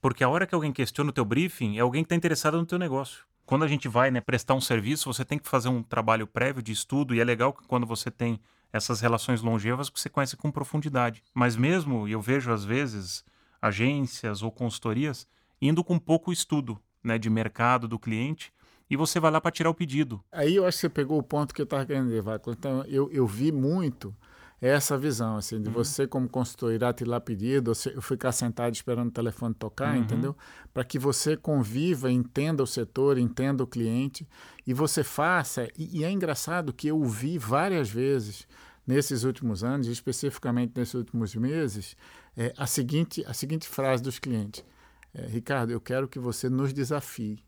Porque 0.00 0.24
a 0.24 0.28
hora 0.28 0.46
que 0.46 0.54
alguém 0.54 0.72
questiona 0.72 1.10
o 1.10 1.12
teu 1.12 1.24
briefing, 1.24 1.76
é 1.76 1.80
alguém 1.80 2.02
que 2.02 2.06
está 2.06 2.16
interessado 2.16 2.56
no 2.56 2.64
teu 2.64 2.78
negócio. 2.78 3.24
Quando 3.44 3.64
a 3.64 3.68
gente 3.68 3.88
vai 3.88 4.10
né, 4.10 4.20
prestar 4.20 4.54
um 4.54 4.60
serviço, 4.60 5.12
você 5.12 5.24
tem 5.24 5.38
que 5.38 5.48
fazer 5.48 5.68
um 5.68 5.82
trabalho 5.82 6.26
prévio 6.26 6.62
de 6.62 6.72
estudo, 6.72 7.14
e 7.14 7.20
é 7.20 7.24
legal 7.24 7.52
que 7.52 7.66
quando 7.66 7.86
você 7.86 8.10
tem 8.10 8.40
essas 8.72 9.00
relações 9.00 9.42
longevas, 9.42 9.90
você 9.90 10.08
conhece 10.08 10.36
com 10.36 10.50
profundidade. 10.50 11.22
Mas 11.34 11.56
mesmo, 11.56 12.08
eu 12.08 12.20
vejo 12.20 12.52
às 12.52 12.64
vezes, 12.64 13.24
agências 13.60 14.42
ou 14.42 14.50
consultorias 14.50 15.26
indo 15.60 15.84
com 15.84 15.98
pouco 15.98 16.32
estudo 16.32 16.80
né, 17.02 17.18
de 17.18 17.28
mercado 17.28 17.86
do 17.86 17.98
cliente, 17.98 18.52
e 18.88 18.96
você 18.96 19.20
vai 19.20 19.30
lá 19.30 19.40
para 19.40 19.52
tirar 19.52 19.70
o 19.70 19.74
pedido. 19.74 20.22
Aí 20.32 20.56
eu 20.56 20.64
acho 20.64 20.78
que 20.78 20.80
você 20.80 20.88
pegou 20.88 21.18
o 21.18 21.22
ponto 21.22 21.54
que 21.54 21.60
eu 21.60 21.64
estava 21.64 21.86
querendo 21.86 22.08
levar. 22.08 22.40
Então, 22.48 22.84
eu, 22.88 23.10
eu 23.12 23.26
vi 23.26 23.52
muito 23.52 24.14
essa 24.60 24.98
visão, 24.98 25.36
assim, 25.36 25.60
de 25.60 25.68
uhum. 25.68 25.74
você 25.74 26.06
como 26.06 26.28
consultor 26.28 26.72
ir 26.72 27.06
lá 27.06 27.18
pedido, 27.18 27.72
ou 27.94 28.02
ficar 28.02 28.30
sentado 28.30 28.74
esperando 28.74 29.08
o 29.08 29.12
telefone 29.12 29.54
tocar, 29.54 29.94
uhum. 29.94 30.02
entendeu? 30.02 30.36
Para 30.74 30.84
que 30.84 30.98
você 30.98 31.34
conviva, 31.34 32.12
entenda 32.12 32.62
o 32.62 32.66
setor, 32.66 33.16
entenda 33.16 33.64
o 33.64 33.66
cliente 33.66 34.28
e 34.66 34.74
você 34.74 35.02
faça. 35.02 35.66
E, 35.78 36.00
e, 36.00 36.04
é 36.04 36.10
engraçado 36.10 36.74
que 36.74 36.88
eu 36.88 37.02
vi 37.04 37.38
várias 37.38 37.88
vezes 37.88 38.46
nesses 38.86 39.24
últimos 39.24 39.64
anos, 39.64 39.86
especificamente 39.86 40.72
nesses 40.76 40.94
últimos 40.94 41.34
meses, 41.34 41.96
é, 42.36 42.52
a, 42.56 42.66
seguinte, 42.66 43.24
a 43.26 43.32
seguinte 43.32 43.66
frase 43.66 44.02
dos 44.02 44.18
clientes. 44.18 44.62
É, 45.14 45.26
Ricardo, 45.26 45.70
eu 45.70 45.80
quero 45.80 46.06
que 46.06 46.18
você 46.18 46.50
nos 46.50 46.72
desafie 46.72 47.38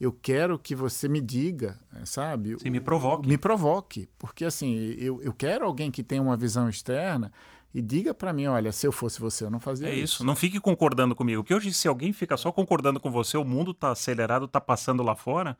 eu 0.00 0.12
quero 0.12 0.58
que 0.58 0.74
você 0.74 1.08
me 1.08 1.20
diga, 1.20 1.78
sabe? 2.04 2.56
Sim, 2.60 2.70
me 2.70 2.80
provoque. 2.80 3.28
Me 3.28 3.36
provoque. 3.36 4.08
Porque, 4.16 4.44
assim, 4.44 4.94
eu, 4.98 5.20
eu 5.22 5.32
quero 5.32 5.64
alguém 5.64 5.90
que 5.90 6.04
tenha 6.04 6.22
uma 6.22 6.36
visão 6.36 6.68
externa 6.68 7.32
e 7.74 7.82
diga 7.82 8.14
para 8.14 8.32
mim, 8.32 8.46
olha, 8.46 8.70
se 8.70 8.86
eu 8.86 8.92
fosse 8.92 9.20
você, 9.20 9.44
eu 9.44 9.50
não 9.50 9.58
fazia 9.58 9.88
é 9.88 9.90
isso. 9.90 10.00
É 10.00 10.04
isso, 10.04 10.24
não 10.24 10.36
fique 10.36 10.60
concordando 10.60 11.16
comigo. 11.16 11.42
Porque 11.42 11.54
hoje, 11.54 11.72
se 11.74 11.88
alguém 11.88 12.12
fica 12.12 12.36
só 12.36 12.52
concordando 12.52 13.00
com 13.00 13.10
você, 13.10 13.36
o 13.36 13.44
mundo 13.44 13.72
está 13.72 13.90
acelerado, 13.90 14.44
está 14.44 14.60
passando 14.60 15.02
lá 15.02 15.16
fora. 15.16 15.58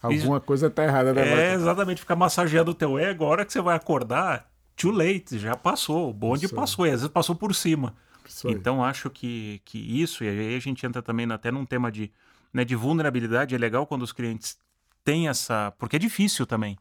Alguma 0.00 0.40
coisa 0.40 0.68
está 0.68 0.84
errada, 0.84 1.12
né? 1.12 1.52
É, 1.52 1.54
exatamente, 1.54 2.00
ficar 2.00 2.16
massageando 2.16 2.70
o 2.70 2.74
teu 2.74 2.98
ego. 2.98 3.24
A 3.24 3.28
hora 3.28 3.44
que 3.44 3.52
você 3.52 3.60
vai 3.60 3.76
acordar, 3.76 4.50
too 4.74 4.90
late, 4.90 5.38
já 5.38 5.56
passou. 5.56 6.08
O 6.08 6.12
bonde 6.12 6.46
isso 6.46 6.54
passou, 6.54 6.86
e 6.86 6.90
às 6.90 7.00
vezes 7.00 7.08
passou 7.08 7.34
por 7.34 7.54
cima. 7.54 7.94
Então, 8.46 8.82
acho 8.82 9.10
que, 9.10 9.60
que 9.64 9.78
isso, 9.78 10.24
e 10.24 10.28
aí 10.28 10.56
a 10.56 10.58
gente 10.58 10.84
entra 10.84 11.02
também 11.02 11.30
até 11.30 11.50
num 11.50 11.66
tema 11.66 11.92
de 11.92 12.10
né, 12.54 12.64
de 12.64 12.76
vulnerabilidade, 12.76 13.54
é 13.54 13.58
legal 13.58 13.84
quando 13.84 14.02
os 14.02 14.12
clientes 14.12 14.56
têm 15.02 15.28
essa. 15.28 15.72
Porque 15.76 15.96
é 15.96 15.98
difícil 15.98 16.46
também. 16.46 16.78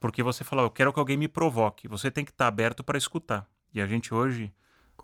Porque 0.00 0.22
você 0.22 0.42
fala, 0.42 0.62
eu 0.62 0.70
quero 0.70 0.92
que 0.92 0.98
alguém 0.98 1.18
me 1.18 1.28
provoque. 1.28 1.86
Você 1.86 2.10
tem 2.10 2.24
que 2.24 2.30
estar 2.32 2.48
aberto 2.48 2.82
para 2.82 2.96
escutar. 2.96 3.46
E 3.72 3.80
a 3.80 3.86
gente 3.86 4.12
hoje, 4.12 4.52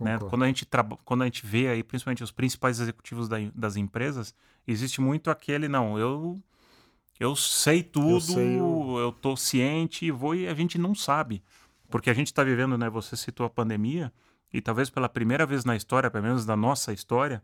né, 0.00 0.19
quando, 0.19 0.43
a 0.43 0.47
gente 0.47 0.67
quando 1.05 1.23
a 1.23 1.25
gente 1.27 1.47
vê 1.47 1.69
aí, 1.69 1.85
principalmente 1.85 2.25
os 2.25 2.33
principais 2.33 2.81
executivos 2.81 3.29
da, 3.29 3.37
das 3.55 3.77
empresas, 3.77 4.35
existe 4.67 5.00
muito 5.00 5.31
aquele, 5.31 5.69
não, 5.69 5.99
eu 5.99 6.43
eu 7.21 7.35
sei 7.35 7.83
tudo, 7.83 8.11
eu, 8.11 8.21
sei 8.21 8.61
o... 8.61 8.99
eu 8.99 9.12
tô 9.12 9.37
ciente 9.37 10.07
e 10.07 10.11
vou 10.11 10.35
e 10.35 10.49
a 10.49 10.55
gente 10.55 10.79
não 10.79 10.95
sabe. 10.95 11.43
Porque 11.91 12.11
a 12.11 12.15
gente 12.15 12.29
está 12.29 12.45
vivendo, 12.45 12.79
né? 12.79 12.88
Você 12.91 13.17
citou 13.17 13.45
a 13.47 13.50
pandemia, 13.50 14.12
e 14.53 14.61
talvez 14.61 14.88
pela 14.88 15.09
primeira 15.09 15.45
vez 15.45 15.65
na 15.65 15.77
história, 15.77 16.11
pelo 16.11 16.25
menos 16.25 16.45
da 16.45 16.57
nossa 16.57 16.93
história, 16.93 17.43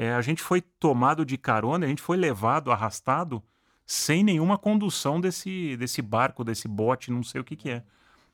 é, 0.00 0.14
a 0.14 0.22
gente 0.22 0.42
foi 0.42 0.62
tomado 0.62 1.26
de 1.26 1.36
carona, 1.36 1.84
a 1.84 1.88
gente 1.90 2.00
foi 2.00 2.16
levado, 2.16 2.72
arrastado, 2.72 3.42
sem 3.84 4.24
nenhuma 4.24 4.56
condução 4.56 5.20
desse, 5.20 5.76
desse 5.76 6.00
barco, 6.00 6.42
desse 6.42 6.66
bote, 6.66 7.10
não 7.10 7.22
sei 7.22 7.42
o 7.42 7.44
que, 7.44 7.54
que 7.54 7.68
é. 7.68 7.82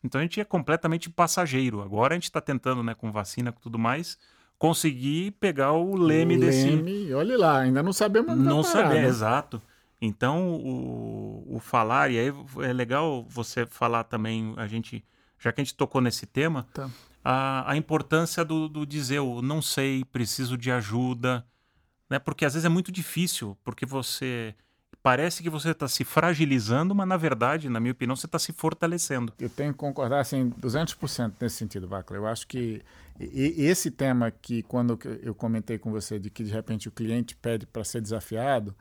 Então 0.04 0.20
a 0.20 0.22
gente 0.22 0.40
é 0.40 0.44
completamente 0.44 1.10
passageiro. 1.10 1.82
Agora 1.82 2.14
a 2.14 2.16
gente 2.16 2.22
está 2.22 2.40
tentando, 2.40 2.84
né, 2.84 2.94
com 2.94 3.10
vacina 3.10 3.50
e 3.50 3.60
tudo 3.60 3.80
mais, 3.80 4.16
conseguir 4.56 5.32
pegar 5.40 5.72
o 5.72 5.96
leme, 5.96 6.36
o 6.36 6.40
desse. 6.40 6.70
Leme, 6.70 7.12
olhe 7.12 7.36
lá, 7.36 7.58
ainda 7.58 7.82
não 7.82 7.92
sabemos 7.92 8.38
Não 8.38 8.62
sabemos, 8.62 9.02
né? 9.02 9.08
exato. 9.08 9.60
Então 10.00 10.48
o, 10.48 11.56
o 11.56 11.58
falar, 11.58 12.12
e 12.12 12.18
aí 12.20 12.32
é 12.62 12.72
legal 12.72 13.26
você 13.28 13.66
falar 13.66 14.04
também, 14.04 14.54
a 14.56 14.68
gente, 14.68 15.04
já 15.36 15.50
que 15.50 15.60
a 15.60 15.64
gente 15.64 15.74
tocou 15.74 16.00
nesse 16.00 16.26
tema, 16.26 16.64
tá. 16.72 16.88
a, 17.24 17.72
a 17.72 17.76
importância 17.76 18.44
do, 18.44 18.68
do 18.68 18.86
dizer, 18.86 19.16
eu 19.16 19.42
não 19.42 19.60
sei, 19.60 20.04
preciso 20.04 20.56
de 20.56 20.70
ajuda 20.70 21.44
né? 22.08 22.18
Porque 22.18 22.44
às 22.44 22.54
vezes 22.54 22.64
é 22.64 22.68
muito 22.68 22.90
difícil, 22.92 23.56
porque 23.64 23.84
você 23.84 24.54
parece 25.02 25.42
que 25.42 25.48
você 25.48 25.70
está 25.70 25.86
se 25.86 26.02
fragilizando, 26.02 26.94
mas 26.94 27.06
na 27.06 27.16
verdade, 27.16 27.68
na 27.68 27.78
minha 27.78 27.92
opinião, 27.92 28.16
você 28.16 28.26
está 28.26 28.38
se 28.38 28.52
fortalecendo. 28.52 29.32
Eu 29.38 29.48
tenho 29.48 29.72
que 29.72 29.78
concordar 29.78 30.20
assim 30.20 30.50
200% 30.50 31.34
nesse 31.40 31.56
sentido, 31.56 31.86
Vacla. 31.86 32.16
Eu 32.16 32.26
acho 32.26 32.46
que 32.46 32.82
esse 33.18 33.90
tema 33.90 34.30
que 34.30 34.62
quando 34.64 34.98
eu 35.22 35.34
comentei 35.34 35.78
com 35.78 35.90
você 35.90 36.18
de 36.18 36.28
que 36.28 36.42
de 36.42 36.50
repente 36.50 36.88
o 36.88 36.90
cliente 36.90 37.36
pede 37.36 37.66
para 37.66 37.84
ser 37.84 38.00
desafiado, 38.00 38.74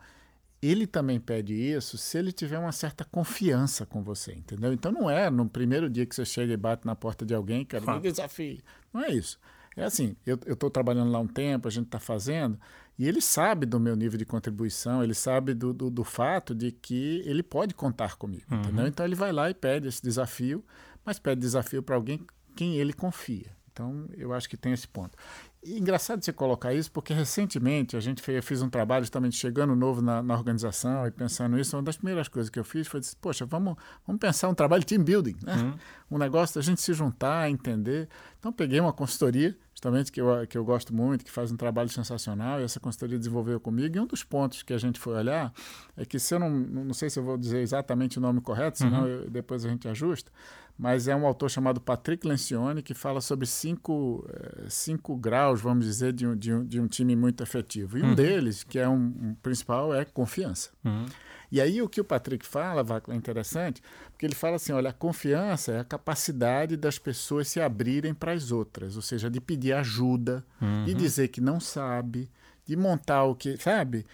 ele 0.60 0.86
também 0.86 1.20
pede 1.20 1.54
isso 1.54 1.96
se 1.96 2.18
ele 2.18 2.32
tiver 2.32 2.58
uma 2.58 2.72
certa 2.72 3.04
confiança 3.04 3.86
com 3.86 4.02
você, 4.02 4.32
entendeu? 4.32 4.72
Então 4.72 4.90
não 4.90 5.08
é 5.08 5.30
no 5.30 5.48
primeiro 5.48 5.88
dia 5.88 6.04
que 6.04 6.14
você 6.14 6.24
chega 6.24 6.52
e 6.52 6.56
bate 6.56 6.86
na 6.86 6.96
porta 6.96 7.24
de 7.24 7.34
alguém, 7.34 7.64
cara, 7.64 7.84
me 7.94 8.00
desafie. 8.00 8.64
Não 8.92 9.04
é 9.04 9.12
isso. 9.12 9.38
É 9.76 9.84
assim, 9.84 10.16
eu 10.26 10.38
estou 10.46 10.70
trabalhando 10.70 11.10
lá 11.12 11.20
um 11.20 11.26
tempo, 11.26 11.68
a 11.68 11.70
gente 11.70 11.86
está 11.86 12.00
fazendo, 12.00 12.58
e 12.98 13.06
ele 13.06 13.20
sabe 13.20 13.66
do 13.66 13.78
meu 13.78 13.94
nível 13.94 14.18
de 14.18 14.24
contribuição, 14.24 15.02
ele 15.02 15.14
sabe 15.14 15.52
do, 15.52 15.72
do, 15.72 15.90
do 15.90 16.04
fato 16.04 16.54
de 16.54 16.72
que 16.72 17.22
ele 17.26 17.42
pode 17.42 17.74
contar 17.74 18.16
comigo, 18.16 18.44
uhum. 18.50 18.60
entendeu? 18.60 18.86
Então 18.86 19.04
ele 19.04 19.14
vai 19.14 19.32
lá 19.32 19.50
e 19.50 19.54
pede 19.54 19.88
esse 19.88 20.02
desafio, 20.02 20.64
mas 21.04 21.18
pede 21.18 21.40
desafio 21.40 21.82
para 21.82 21.94
alguém 21.94 22.26
quem 22.54 22.76
ele 22.76 22.92
confia. 22.92 23.54
Então 23.70 24.06
eu 24.16 24.32
acho 24.32 24.48
que 24.48 24.56
tem 24.56 24.72
esse 24.72 24.88
ponto. 24.88 25.16
E 25.62 25.78
engraçado 25.78 26.24
você 26.24 26.32
colocar 26.32 26.72
isso, 26.72 26.90
porque 26.90 27.12
recentemente 27.12 27.96
a 27.96 28.00
gente 28.00 28.22
fez, 28.22 28.42
fiz 28.42 28.62
um 28.62 28.70
trabalho 28.70 29.04
justamente 29.04 29.36
chegando 29.36 29.76
novo 29.76 30.00
na, 30.00 30.22
na, 30.22 30.34
organização 30.34 31.06
e 31.06 31.10
pensando 31.10 31.56
nisso. 31.56 31.76
Uma 31.76 31.82
das 31.82 31.96
primeiras 31.96 32.28
coisas 32.28 32.48
que 32.48 32.58
eu 32.58 32.64
fiz 32.64 32.86
foi 32.86 33.00
dizer, 33.00 33.16
poxa, 33.20 33.44
vamos, 33.44 33.76
vamos 34.06 34.20
pensar 34.20 34.48
um 34.48 34.54
trabalho 34.54 34.80
de 34.80 34.86
team 34.86 35.04
building, 35.04 35.36
né? 35.42 35.54
Uhum. 35.56 35.74
Um 36.12 36.18
negócio 36.18 36.54
da 36.54 36.62
gente 36.62 36.80
se 36.80 36.94
juntar, 36.94 37.50
entender. 37.50 38.08
Então 38.38 38.50
peguei 38.50 38.80
uma 38.80 38.92
consultoria 38.92 39.54
justamente 39.76 40.10
que 40.10 40.18
eu, 40.18 40.46
que 40.46 40.56
eu 40.56 40.64
gosto 40.64 40.94
muito, 40.94 41.22
que 41.22 41.30
faz 41.30 41.52
um 41.52 41.56
trabalho 41.56 41.90
sensacional, 41.90 42.58
e 42.58 42.64
essa 42.64 42.80
consultoria 42.80 43.18
desenvolveu 43.18 43.60
comigo. 43.60 43.94
E 43.94 44.00
um 44.00 44.06
dos 44.06 44.24
pontos 44.24 44.62
que 44.62 44.72
a 44.72 44.78
gente 44.78 44.98
foi 44.98 45.14
olhar 45.14 45.52
é 45.94 46.06
que, 46.06 46.18
se 46.18 46.34
eu 46.34 46.40
não, 46.40 46.48
não 46.48 46.94
sei 46.94 47.10
se 47.10 47.18
eu 47.18 47.22
vou 47.22 47.36
dizer 47.36 47.60
exatamente 47.60 48.16
o 48.16 48.20
nome 48.20 48.40
correto, 48.40 48.78
senão 48.78 49.02
uhum. 49.02 49.06
eu, 49.06 49.30
depois 49.30 49.66
a 49.66 49.68
gente 49.68 49.86
ajusta, 49.86 50.32
mas 50.78 51.08
é 51.08 51.14
um 51.14 51.26
autor 51.26 51.50
chamado 51.50 51.78
Patrick 51.78 52.26
Lencioni 52.26 52.82
que 52.82 52.94
fala 52.94 53.20
sobre 53.20 53.46
cinco, 53.46 54.26
eh, 54.32 54.64
cinco 54.70 55.14
graus, 55.14 55.60
vamos 55.60 55.84
dizer, 55.84 56.12
de 56.14 56.26
um, 56.26 56.34
de 56.34 56.52
um, 56.54 56.64
de 56.64 56.80
um 56.80 56.86
time 56.86 57.14
muito 57.14 57.42
efetivo. 57.42 57.98
E 57.98 58.02
um 58.02 58.08
uhum. 58.08 58.14
deles, 58.14 58.64
que 58.64 58.78
é 58.78 58.88
um, 58.88 58.94
um, 58.94 59.36
principal, 59.42 59.94
é 59.94 60.06
confiança. 60.06 60.70
Uhum. 60.82 61.04
E 61.50 61.60
aí 61.60 61.80
o 61.80 61.88
que 61.88 62.00
o 62.00 62.04
Patrick 62.04 62.44
fala, 62.44 62.82
Vacla, 62.82 63.14
é 63.14 63.16
interessante, 63.16 63.82
porque 64.10 64.26
ele 64.26 64.34
fala 64.34 64.56
assim, 64.56 64.72
olha, 64.72 64.90
a 64.90 64.92
confiança 64.92 65.72
é 65.72 65.80
a 65.80 65.84
capacidade 65.84 66.76
das 66.76 66.98
pessoas 66.98 67.48
se 67.48 67.60
abrirem 67.60 68.14
para 68.14 68.32
as 68.32 68.50
outras, 68.50 68.96
ou 68.96 69.02
seja, 69.02 69.30
de 69.30 69.40
pedir 69.40 69.72
ajuda, 69.72 70.44
uhum. 70.60 70.84
de 70.84 70.94
dizer 70.94 71.28
que 71.28 71.40
não 71.40 71.60
sabe, 71.60 72.28
de 72.66 72.76
montar 72.76 73.24
o 73.24 73.34
que, 73.34 73.56
sabe? 73.56 74.04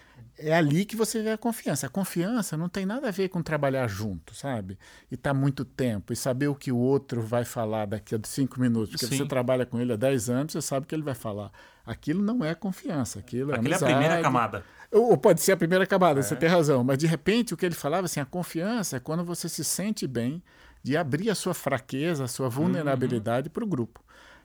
É 0.44 0.54
ali 0.54 0.84
que 0.84 0.96
você 0.96 1.22
vê 1.22 1.30
a 1.30 1.38
confiança. 1.38 1.86
A 1.86 1.88
confiança 1.88 2.56
não 2.56 2.68
tem 2.68 2.84
nada 2.84 3.08
a 3.08 3.10
ver 3.10 3.28
com 3.28 3.42
trabalhar 3.42 3.86
junto, 3.86 4.34
sabe? 4.34 4.78
E 5.10 5.14
estar 5.14 5.30
tá 5.30 5.34
muito 5.34 5.64
tempo 5.64 6.12
e 6.12 6.16
saber 6.16 6.48
o 6.48 6.54
que 6.54 6.72
o 6.72 6.76
outro 6.76 7.22
vai 7.22 7.44
falar 7.44 7.86
daqui 7.86 8.14
a 8.14 8.20
cinco 8.24 8.60
minutos. 8.60 8.90
Porque 8.90 9.06
Sim. 9.06 9.18
você 9.18 9.26
trabalha 9.26 9.64
com 9.64 9.80
ele 9.80 9.92
há 9.92 9.96
dez 9.96 10.28
anos, 10.28 10.52
você 10.52 10.62
sabe 10.62 10.84
o 10.84 10.86
que 10.88 10.94
ele 10.94 11.02
vai 11.02 11.14
falar. 11.14 11.50
Aquilo 11.86 12.22
não 12.22 12.44
é 12.44 12.54
confiança, 12.54 13.18
aquilo 13.18 13.52
é 13.52 13.54
Aquilo 13.54 13.68
amizade. 13.68 13.92
é 13.92 13.94
a 13.94 13.98
primeira 13.98 14.22
camada. 14.22 14.64
Ou 14.90 15.16
pode 15.16 15.40
ser 15.40 15.52
a 15.52 15.56
primeira 15.56 15.86
camada, 15.86 16.20
é. 16.20 16.22
você 16.22 16.36
tem 16.36 16.48
razão. 16.48 16.84
Mas 16.84 16.98
de 16.98 17.06
repente 17.06 17.54
o 17.54 17.56
que 17.56 17.64
ele 17.64 17.74
falava 17.74 18.04
assim, 18.04 18.20
a 18.20 18.26
confiança 18.26 18.96
é 18.96 19.00
quando 19.00 19.24
você 19.24 19.48
se 19.48 19.64
sente 19.64 20.06
bem 20.06 20.42
de 20.82 20.96
abrir 20.96 21.30
a 21.30 21.34
sua 21.34 21.54
fraqueza, 21.54 22.24
a 22.24 22.28
sua 22.28 22.48
vulnerabilidade 22.48 23.48
uhum. 23.48 23.52
para 23.52 23.64
o 23.64 23.66
grupo. 23.66 24.02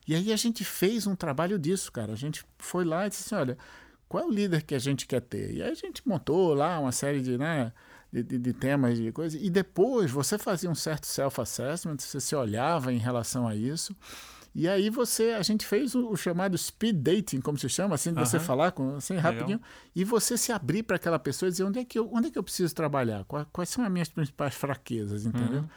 E 0.08 0.16
aí 0.16 0.32
a 0.32 0.38
gente 0.38 0.64
fez 0.64 1.06
um 1.06 1.16
trabalho 1.16 1.60
disso, 1.60 1.92
cara. 1.92 2.14
A 2.14 2.16
gente 2.16 2.46
foi 2.58 2.86
lá 2.86 3.06
e 3.06 3.10
disse 3.10 3.24
assim, 3.26 3.42
olha, 3.42 3.58
qual 4.08 4.24
é 4.24 4.28
o 4.28 4.32
líder 4.32 4.64
que 4.64 4.76
a 4.76 4.80
gente 4.80 5.06
quer 5.06 5.22
ter? 5.22 5.54
E 5.54 5.62
aí 5.62 5.72
a 5.72 5.76
gente 5.76 6.08
montou 6.08 6.54
lá 6.54 6.80
uma 6.80 6.92
série 6.92 7.22
de, 7.22 7.38
né, 7.38 7.72
de, 8.12 8.24
de, 8.24 8.38
de 8.38 8.54
temas, 8.54 8.98
de 8.98 9.12
coisas. 9.12 9.42
E 9.42 9.50
depois 9.50 10.10
você 10.12 10.38
fazia 10.38 10.70
um 10.70 10.76
certo 10.76 11.06
self-assessment, 11.06 11.98
você 12.00 12.20
se 12.20 12.36
olhava 12.36 12.94
em 12.94 12.98
relação 12.98 13.48
a 13.48 13.56
isso 13.56 13.96
E 14.56 14.68
aí 14.68 14.90
você, 14.90 15.36
a 15.38 15.44
gente 15.44 15.66
fez 15.68 15.94
o, 15.94 16.10
o 16.10 16.18
chamado 16.18 16.58
speed 16.58 16.96
dating, 16.96 17.42
como 17.42 17.60
se 17.60 17.70
chama, 17.70 17.94
assim, 17.94 18.12
de 18.12 18.20
você 18.20 18.40
falar 18.40 18.72
com, 18.72 18.96
assim, 18.96 19.16
rapidinho, 19.16 19.60
Legal. 19.60 19.70
e 19.96 20.04
você 20.04 20.36
se 20.36 20.52
abrir 20.52 20.82
para 20.82 20.96
aquela 20.96 21.20
pessoa 21.20 21.48
e 21.48 21.52
dizer 21.52 21.64
onde 21.64 21.78
é 21.80 21.86
que 21.86 22.00
eu, 22.00 22.10
onde 22.12 22.30
é 22.30 22.32
que 22.32 22.40
eu 22.40 22.44
preciso 22.44 22.74
trabalhar, 22.74 23.24
quais, 23.26 23.46
quais 23.54 23.70
são 23.70 23.84
as 23.84 23.92
minhas 23.92 24.10
principais 24.10 24.56
fraquezas, 24.56 25.28
entendeu? 25.28 25.62
Uhum. 25.62 25.70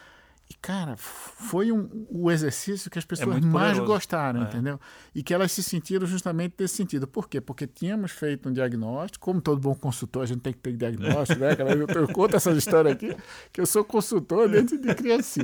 E, 0.50 0.54
cara, 0.54 0.97
foi 0.97 1.71
um, 1.71 2.07
o 2.11 2.28
exercício 2.28 2.90
que 2.90 2.99
as 2.99 3.04
é 3.04 3.07
pessoas 3.07 3.37
é 3.37 3.40
mais 3.40 3.69
poderoso. 3.69 3.92
gostaram, 3.92 4.42
é. 4.42 4.45
entendeu? 4.49 4.80
E 5.14 5.23
que 5.23 5.33
elas 5.33 5.52
se 5.52 5.62
sentiram 5.62 6.04
justamente 6.09 6.57
nesse 6.59 6.75
sentido. 6.75 7.07
Por 7.07 7.28
quê? 7.28 7.40
Porque 7.40 7.69
tínhamos 7.69 8.11
feito 8.11 8.49
um 8.49 8.52
diagnóstico, 8.52 9.25
como 9.25 9.40
todo 9.40 9.61
bom 9.61 9.76
consultor, 9.76 10.25
a 10.25 10.26
gente 10.26 10.40
tem 10.40 10.52
que 10.52 10.59
ter 10.59 10.73
diagnóstico, 10.73 11.38
né? 11.38 11.50
Eu, 11.61 12.02
eu 12.02 12.09
conto 12.09 12.35
essa 12.35 12.50
história 12.50 12.90
aqui, 12.90 13.16
que 13.52 13.61
eu 13.61 13.66
sou 13.66 13.85
consultor 13.85 14.49
desde 14.49 14.76
de 14.76 14.92
criança. 14.92 15.40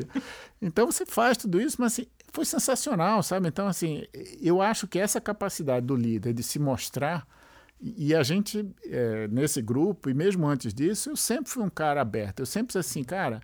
Então, 0.60 0.86
você 0.86 1.06
faz 1.06 1.36
tudo 1.36 1.60
isso, 1.60 1.76
mas 1.78 1.92
assim, 1.92 2.06
foi 2.32 2.44
sensacional, 2.44 3.22
sabe? 3.22 3.46
Então, 3.46 3.68
assim, 3.68 4.04
eu 4.42 4.60
acho 4.60 4.88
que 4.88 4.98
essa 4.98 5.20
capacidade 5.20 5.86
do 5.86 5.94
líder 5.94 6.32
de 6.32 6.42
se 6.42 6.58
mostrar 6.58 7.24
e 7.80 8.12
a 8.14 8.22
gente, 8.24 8.68
é, 8.86 9.28
nesse 9.28 9.60
grupo, 9.62 10.10
e 10.10 10.14
mesmo 10.14 10.46
antes 10.46 10.74
disso, 10.74 11.10
eu 11.10 11.16
sempre 11.16 11.50
fui 11.50 11.62
um 11.62 11.70
cara 11.70 12.00
aberto. 12.00 12.40
Eu 12.40 12.46
sempre 12.46 12.68
disse 12.68 12.78
assim, 12.78 13.04
cara, 13.04 13.40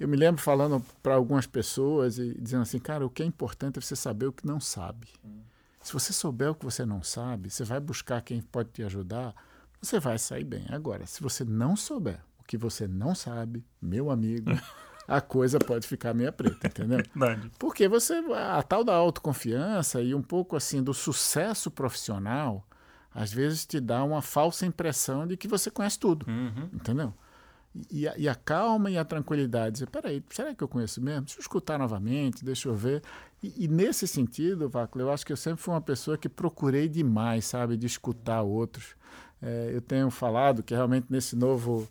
eu 0.00 0.08
me 0.08 0.16
lembro 0.16 0.40
falando 0.40 0.82
para 1.02 1.14
algumas 1.14 1.46
pessoas 1.46 2.18
e 2.18 2.34
dizendo 2.40 2.62
assim, 2.62 2.78
cara, 2.78 3.04
o 3.04 3.10
que 3.10 3.22
é 3.22 3.26
importante 3.26 3.78
é 3.78 3.82
você 3.82 3.94
saber 3.94 4.26
o 4.26 4.32
que 4.32 4.46
não 4.46 4.58
sabe. 4.58 5.08
Hum. 5.22 5.40
Se 5.82 5.92
você 5.92 6.10
souber 6.10 6.50
o 6.50 6.54
que 6.54 6.64
você 6.64 6.86
não 6.86 7.02
sabe, 7.02 7.50
você 7.50 7.64
vai 7.64 7.78
buscar 7.78 8.22
quem 8.22 8.40
pode 8.40 8.70
te 8.70 8.82
ajudar, 8.82 9.34
você 9.80 10.00
vai 10.00 10.18
sair 10.18 10.44
bem. 10.44 10.64
Agora, 10.70 11.06
se 11.06 11.22
você 11.22 11.44
não 11.44 11.76
souber 11.76 12.18
o 12.38 12.44
que 12.44 12.56
você 12.56 12.88
não 12.88 13.14
sabe, 13.14 13.62
meu 13.80 14.10
amigo, 14.10 14.50
a 15.06 15.20
coisa 15.20 15.58
pode 15.58 15.86
ficar 15.86 16.14
meia 16.14 16.32
preta, 16.32 16.66
entendeu? 16.66 17.00
Porque 17.58 17.86
você, 17.86 18.14
a 18.34 18.62
tal 18.62 18.82
da 18.82 18.94
autoconfiança 18.94 20.00
e 20.00 20.14
um 20.14 20.22
pouco 20.22 20.56
assim 20.56 20.82
do 20.82 20.94
sucesso 20.94 21.70
profissional, 21.70 22.66
às 23.14 23.30
vezes 23.30 23.66
te 23.66 23.78
dá 23.78 24.02
uma 24.02 24.22
falsa 24.22 24.64
impressão 24.64 25.26
de 25.26 25.36
que 25.36 25.46
você 25.46 25.70
conhece 25.70 25.98
tudo, 25.98 26.24
uhum. 26.26 26.70
entendeu? 26.72 27.12
E 27.90 28.08
a, 28.08 28.18
e 28.18 28.28
a, 28.28 28.34
calma 28.34 28.90
e 28.90 28.98
a 28.98 29.04
tranquilidade. 29.04 29.74
Dizer, 29.74 29.88
peraí, 29.88 30.22
será 30.30 30.54
que 30.54 30.62
eu 30.62 30.66
conheço 30.66 31.00
mesmo? 31.00 31.22
Deixa 31.22 31.38
eu 31.38 31.42
escutar 31.42 31.78
novamente, 31.78 32.44
deixa 32.44 32.68
eu 32.68 32.74
ver. 32.74 33.02
E, 33.42 33.64
e 33.64 33.68
nesse 33.68 34.08
sentido, 34.08 34.68
Váculo, 34.68 35.04
eu 35.04 35.12
acho 35.12 35.24
que 35.24 35.32
eu 35.32 35.36
sempre 35.36 35.62
fui 35.62 35.72
uma 35.72 35.80
pessoa 35.80 36.18
que 36.18 36.28
procurei 36.28 36.88
demais, 36.88 37.44
sabe, 37.44 37.76
de 37.76 37.86
escutar 37.86 38.42
outros. 38.42 38.96
É, 39.40 39.70
eu 39.72 39.80
tenho 39.80 40.10
falado 40.10 40.62
que 40.62 40.74
realmente 40.74 41.06
nesse 41.08 41.36
novo, 41.36 41.88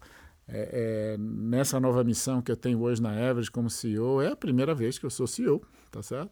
é, 0.48 1.16
é, 1.16 1.18
nessa 1.18 1.80
nova 1.80 2.04
missão 2.04 2.42
que 2.42 2.52
eu 2.52 2.58
tenho 2.58 2.82
hoje 2.82 3.02
na 3.02 3.16
Everest 3.20 3.50
como 3.50 3.70
CEO, 3.70 4.22
é 4.22 4.34
a 4.34 4.36
primeira 4.36 4.76
vez 4.76 5.00
que 5.00 5.06
eu 5.06 5.10
sou 5.10 5.26
CEO, 5.26 5.62
tá 5.90 6.04
certo? 6.04 6.32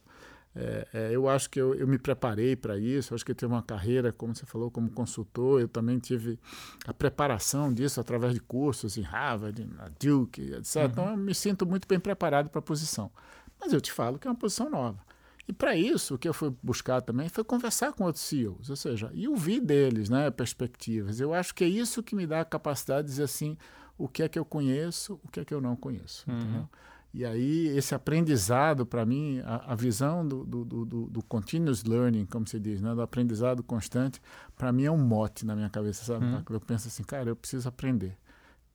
É, 0.59 0.87
é, 0.91 1.15
eu 1.15 1.29
acho 1.29 1.49
que 1.51 1.61
eu, 1.61 1.75
eu 1.75 1.87
me 1.87 1.99
preparei 1.99 2.55
para 2.55 2.77
isso, 2.79 3.13
acho 3.13 3.23
que 3.23 3.29
eu 3.29 3.35
tive 3.35 3.53
uma 3.53 3.61
carreira, 3.61 4.11
como 4.11 4.35
você 4.35 4.43
falou, 4.45 4.71
como 4.71 4.89
consultor, 4.89 5.61
eu 5.61 5.67
também 5.67 5.99
tive 5.99 6.39
a 6.87 6.93
preparação 6.93 7.71
disso 7.71 8.01
através 8.01 8.33
de 8.33 8.39
cursos 8.39 8.97
em 8.97 9.01
Harvard, 9.01 9.63
na 9.65 9.87
Duke, 9.99 10.41
etc. 10.53 10.75
Uhum. 10.75 10.85
Então 10.85 11.09
eu 11.11 11.17
me 11.17 11.35
sinto 11.35 11.63
muito 11.63 11.87
bem 11.87 11.99
preparado 11.99 12.49
para 12.49 12.57
a 12.57 12.61
posição. 12.61 13.11
Mas 13.59 13.71
eu 13.71 13.79
te 13.79 13.91
falo 13.91 14.17
que 14.17 14.27
é 14.27 14.31
uma 14.31 14.37
posição 14.37 14.67
nova. 14.67 14.99
E 15.47 15.53
para 15.53 15.75
isso, 15.75 16.15
o 16.15 16.17
que 16.17 16.27
eu 16.27 16.33
fui 16.33 16.51
buscar 16.61 17.01
também 17.01 17.29
foi 17.29 17.43
conversar 17.43 17.93
com 17.93 18.03
outros 18.03 18.23
CEOs, 18.23 18.69
ou 18.69 18.75
seja, 18.75 19.11
e 19.13 19.27
ouvir 19.27 19.61
deles 19.61 20.09
né, 20.09 20.29
perspectivas. 20.31 21.19
Eu 21.19 21.33
acho 21.33 21.53
que 21.53 21.63
é 21.63 21.67
isso 21.67 22.01
que 22.01 22.15
me 22.15 22.25
dá 22.25 22.41
a 22.41 22.45
capacidade 22.45 23.03
de 23.03 23.11
dizer 23.11 23.23
assim, 23.23 23.57
o 23.97 24.07
que 24.07 24.23
é 24.23 24.27
que 24.27 24.37
eu 24.37 24.43
conheço, 24.43 25.19
o 25.23 25.27
que 25.29 25.39
é 25.39 25.45
que 25.45 25.53
eu 25.53 25.61
não 25.61 25.75
conheço. 25.75 26.29
Uhum. 26.29 26.37
Entendeu? 26.37 26.69
E 27.13 27.25
aí, 27.25 27.67
esse 27.69 27.95
aprendizado, 27.95 28.85
para 28.85 29.05
mim, 29.05 29.41
a, 29.45 29.73
a 29.73 29.75
visão 29.75 30.27
do, 30.27 30.43
do, 30.45 30.65
do, 30.65 30.85
do, 31.07 31.23
continuous 31.23 31.83
learning, 31.83 32.25
como 32.25 32.45
se 32.45 32.59
diz, 32.59 32.81
né? 32.81 32.93
do 32.93 33.01
aprendizado 33.01 33.63
constante, 33.63 34.21
para 34.55 34.71
mim 34.71 34.83
é 34.83 34.91
um 34.91 34.97
mote 34.97 35.45
na 35.45 35.55
minha 35.55 35.69
cabeça, 35.69 36.03
sabe? 36.05 36.25
Uhum. 36.25 36.43
Eu 36.49 36.61
penso 36.61 36.87
assim, 36.87 37.03
cara, 37.03 37.29
eu 37.29 37.35
preciso 37.35 37.67
aprender. 37.67 38.17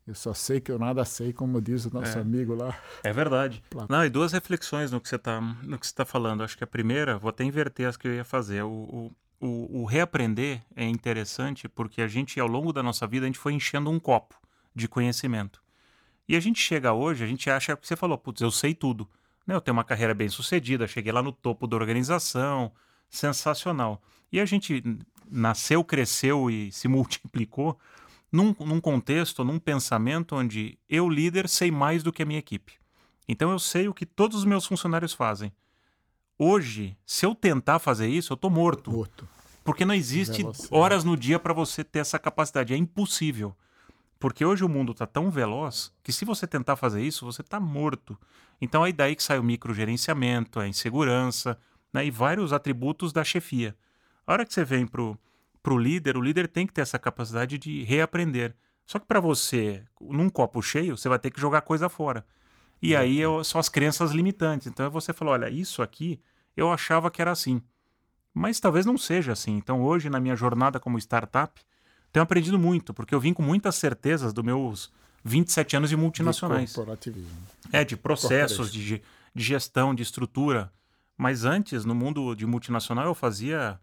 Eu 0.06 0.14
só 0.14 0.34
sei 0.34 0.60
que 0.60 0.72
eu 0.72 0.78
nada 0.78 1.04
sei, 1.04 1.32
como 1.32 1.60
diz 1.60 1.84
o 1.84 1.94
nosso 1.94 2.18
é. 2.18 2.20
amigo 2.20 2.54
lá. 2.54 2.76
É 3.04 3.12
verdade. 3.12 3.62
Não, 3.88 4.04
e 4.04 4.10
duas 4.10 4.32
reflexões 4.32 4.90
no 4.90 5.00
que 5.00 5.08
você 5.08 5.14
está 5.14 5.40
tá 5.94 6.04
falando. 6.04 6.42
Acho 6.42 6.58
que 6.58 6.64
a 6.64 6.66
primeira, 6.66 7.18
vou 7.18 7.28
até 7.28 7.44
inverter 7.44 7.86
as 7.86 7.96
que 7.96 8.08
eu 8.08 8.14
ia 8.14 8.24
fazer. 8.24 8.64
O, 8.64 9.12
o, 9.40 9.46
o, 9.46 9.82
o 9.82 9.84
reaprender 9.84 10.60
é 10.74 10.84
interessante 10.84 11.68
porque 11.68 12.02
a 12.02 12.08
gente, 12.08 12.40
ao 12.40 12.48
longo 12.48 12.72
da 12.72 12.82
nossa 12.82 13.06
vida, 13.06 13.26
a 13.26 13.28
gente 13.28 13.38
foi 13.38 13.52
enchendo 13.52 13.90
um 13.90 14.00
copo 14.00 14.34
de 14.74 14.88
conhecimento. 14.88 15.61
E 16.32 16.36
a 16.36 16.40
gente 16.40 16.58
chega 16.62 16.94
hoje, 16.94 17.22
a 17.22 17.26
gente 17.26 17.50
acha 17.50 17.76
que 17.76 17.86
você 17.86 17.94
falou, 17.94 18.16
putz, 18.16 18.40
eu 18.40 18.50
sei 18.50 18.72
tudo. 18.72 19.06
Né? 19.46 19.54
Eu 19.54 19.60
tenho 19.60 19.76
uma 19.76 19.84
carreira 19.84 20.14
bem 20.14 20.30
sucedida, 20.30 20.88
cheguei 20.88 21.12
lá 21.12 21.22
no 21.22 21.30
topo 21.30 21.66
da 21.66 21.76
organização, 21.76 22.72
sensacional. 23.10 24.00
E 24.32 24.40
a 24.40 24.46
gente 24.46 24.82
nasceu, 25.30 25.84
cresceu 25.84 26.48
e 26.48 26.72
se 26.72 26.88
multiplicou 26.88 27.78
num, 28.32 28.56
num 28.60 28.80
contexto, 28.80 29.44
num 29.44 29.58
pensamento 29.58 30.34
onde 30.34 30.78
eu, 30.88 31.06
líder, 31.06 31.50
sei 31.50 31.70
mais 31.70 32.02
do 32.02 32.10
que 32.10 32.22
a 32.22 32.26
minha 32.26 32.38
equipe. 32.38 32.78
Então 33.28 33.50
eu 33.50 33.58
sei 33.58 33.86
o 33.86 33.92
que 33.92 34.06
todos 34.06 34.38
os 34.38 34.46
meus 34.46 34.64
funcionários 34.64 35.12
fazem. 35.12 35.52
Hoje, 36.38 36.96
se 37.04 37.26
eu 37.26 37.34
tentar 37.34 37.78
fazer 37.78 38.08
isso, 38.08 38.32
eu 38.32 38.36
estou 38.36 38.50
morto. 38.50 38.90
Morto. 38.90 39.28
Porque 39.62 39.84
não 39.84 39.94
existe 39.94 40.42
horas 40.70 41.04
no 41.04 41.14
dia 41.14 41.38
para 41.38 41.52
você 41.52 41.84
ter 41.84 41.98
essa 41.98 42.18
capacidade. 42.18 42.72
É 42.72 42.76
impossível. 42.78 43.54
Porque 44.22 44.44
hoje 44.44 44.64
o 44.64 44.68
mundo 44.68 44.92
está 44.92 45.04
tão 45.04 45.32
veloz 45.32 45.92
que 46.00 46.12
se 46.12 46.24
você 46.24 46.46
tentar 46.46 46.76
fazer 46.76 47.02
isso, 47.02 47.26
você 47.26 47.42
está 47.42 47.58
morto. 47.58 48.16
Então 48.60 48.86
é 48.86 48.92
daí 48.92 49.16
que 49.16 49.22
sai 49.22 49.36
o 49.36 49.42
microgerenciamento, 49.42 50.60
a 50.60 50.68
insegurança 50.68 51.58
né, 51.92 52.06
e 52.06 52.10
vários 52.12 52.52
atributos 52.52 53.12
da 53.12 53.24
chefia. 53.24 53.76
A 54.24 54.32
hora 54.32 54.46
que 54.46 54.54
você 54.54 54.64
vem 54.64 54.86
para 54.86 55.02
o 55.02 55.76
líder, 55.76 56.16
o 56.16 56.20
líder 56.20 56.46
tem 56.46 56.68
que 56.68 56.72
ter 56.72 56.82
essa 56.82 57.00
capacidade 57.00 57.58
de 57.58 57.82
reaprender. 57.82 58.54
Só 58.86 59.00
que 59.00 59.06
para 59.06 59.18
você, 59.18 59.82
num 60.00 60.30
copo 60.30 60.62
cheio, 60.62 60.96
você 60.96 61.08
vai 61.08 61.18
ter 61.18 61.32
que 61.32 61.40
jogar 61.40 61.62
coisa 61.62 61.88
fora. 61.88 62.24
E 62.80 62.94
aí 62.94 63.22
são 63.44 63.58
as 63.58 63.68
crenças 63.68 64.12
limitantes. 64.12 64.68
Então 64.68 64.88
você 64.88 65.12
falou: 65.12 65.34
olha, 65.34 65.50
isso 65.50 65.82
aqui 65.82 66.20
eu 66.56 66.70
achava 66.70 67.10
que 67.10 67.20
era 67.20 67.32
assim. 67.32 67.60
Mas 68.32 68.60
talvez 68.60 68.86
não 68.86 68.96
seja 68.96 69.32
assim. 69.32 69.56
Então 69.56 69.82
hoje, 69.82 70.08
na 70.08 70.20
minha 70.20 70.36
jornada 70.36 70.78
como 70.78 70.96
startup, 70.96 71.60
tenho 72.12 72.22
aprendido 72.22 72.58
muito, 72.58 72.92
porque 72.92 73.14
eu 73.14 73.20
vim 73.20 73.32
com 73.32 73.42
muitas 73.42 73.74
certezas 73.76 74.32
dos 74.32 74.44
meus 74.44 74.92
27 75.24 75.76
anos 75.76 75.90
de 75.90 75.96
multinacionais. 75.96 76.70
De 76.70 76.76
corporativismo. 76.76 77.30
É, 77.72 77.84
de 77.84 77.96
processos, 77.96 78.70
de, 78.70 79.02
de 79.34 79.42
gestão, 79.42 79.94
de 79.94 80.02
estrutura. 80.02 80.70
Mas 81.16 81.44
antes, 81.44 81.84
no 81.84 81.94
mundo 81.94 82.34
de 82.34 82.44
multinacional, 82.44 83.06
eu 83.06 83.14
fazia 83.14 83.78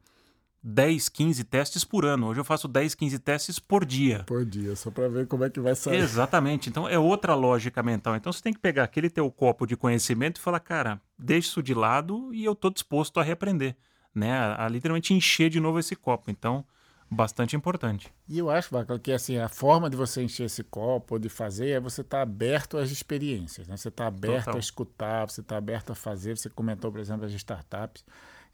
10, 0.61 1.09
15 1.09 1.43
testes 1.45 1.83
por 1.83 2.05
ano. 2.05 2.27
Hoje 2.27 2.39
eu 2.39 2.43
faço 2.43 2.67
10, 2.67 2.93
15 2.95 3.19
testes 3.19 3.59
por 3.59 3.85
dia. 3.85 4.23
Por 4.25 4.45
dia, 4.45 4.75
só 4.75 4.91
para 4.91 5.07
ver 5.07 5.25
como 5.25 5.43
é 5.45 5.49
que 5.49 5.59
vai 5.59 5.75
sair. 5.75 5.97
Exatamente. 5.97 6.69
Então 6.69 6.87
é 6.87 6.99
outra 6.99 7.33
lógica 7.33 7.81
mental. 7.81 8.15
Então 8.15 8.31
você 8.31 8.41
tem 8.41 8.53
que 8.53 8.59
pegar 8.59 8.83
aquele 8.83 9.09
teu 9.09 9.29
copo 9.31 9.65
de 9.65 9.77
conhecimento 9.77 10.37
e 10.37 10.41
falar, 10.41 10.59
cara, 10.59 11.01
deixa 11.17 11.47
isso 11.47 11.63
de 11.63 11.73
lado 11.73 12.33
e 12.33 12.43
eu 12.43 12.53
estou 12.53 12.69
disposto 12.69 13.19
a 13.19 13.23
reaprender. 13.23 13.75
Né? 14.13 14.33
A, 14.33 14.65
a 14.65 14.69
literalmente 14.69 15.13
encher 15.13 15.49
de 15.49 15.59
novo 15.59 15.79
esse 15.79 15.95
copo. 15.95 16.29
Então 16.29 16.65
bastante 17.09 17.55
importante. 17.55 18.13
E 18.27 18.37
eu 18.37 18.49
acho, 18.49 18.71
Bacala, 18.71 18.99
que 18.99 19.11
assim, 19.11 19.37
a 19.37 19.49
forma 19.49 19.89
de 19.89 19.97
você 19.97 20.21
encher 20.21 20.45
esse 20.45 20.63
copo, 20.63 21.17
de 21.17 21.29
fazer, 21.29 21.69
é 21.69 21.79
você 21.79 22.01
estar 22.01 22.17
tá 22.17 22.23
aberto 22.23 22.77
às 22.77 22.91
experiências. 22.91 23.67
Né? 23.67 23.75
Você 23.75 23.87
está 23.87 24.07
aberto 24.07 24.45
Total. 24.45 24.55
a 24.55 24.59
escutar, 24.59 25.29
você 25.29 25.41
está 25.41 25.57
aberto 25.57 25.91
a 25.91 25.95
fazer. 25.95 26.37
Você 26.37 26.49
comentou, 26.49 26.91
por 26.91 26.99
exemplo, 26.99 27.25
as 27.25 27.33
startups. 27.33 28.05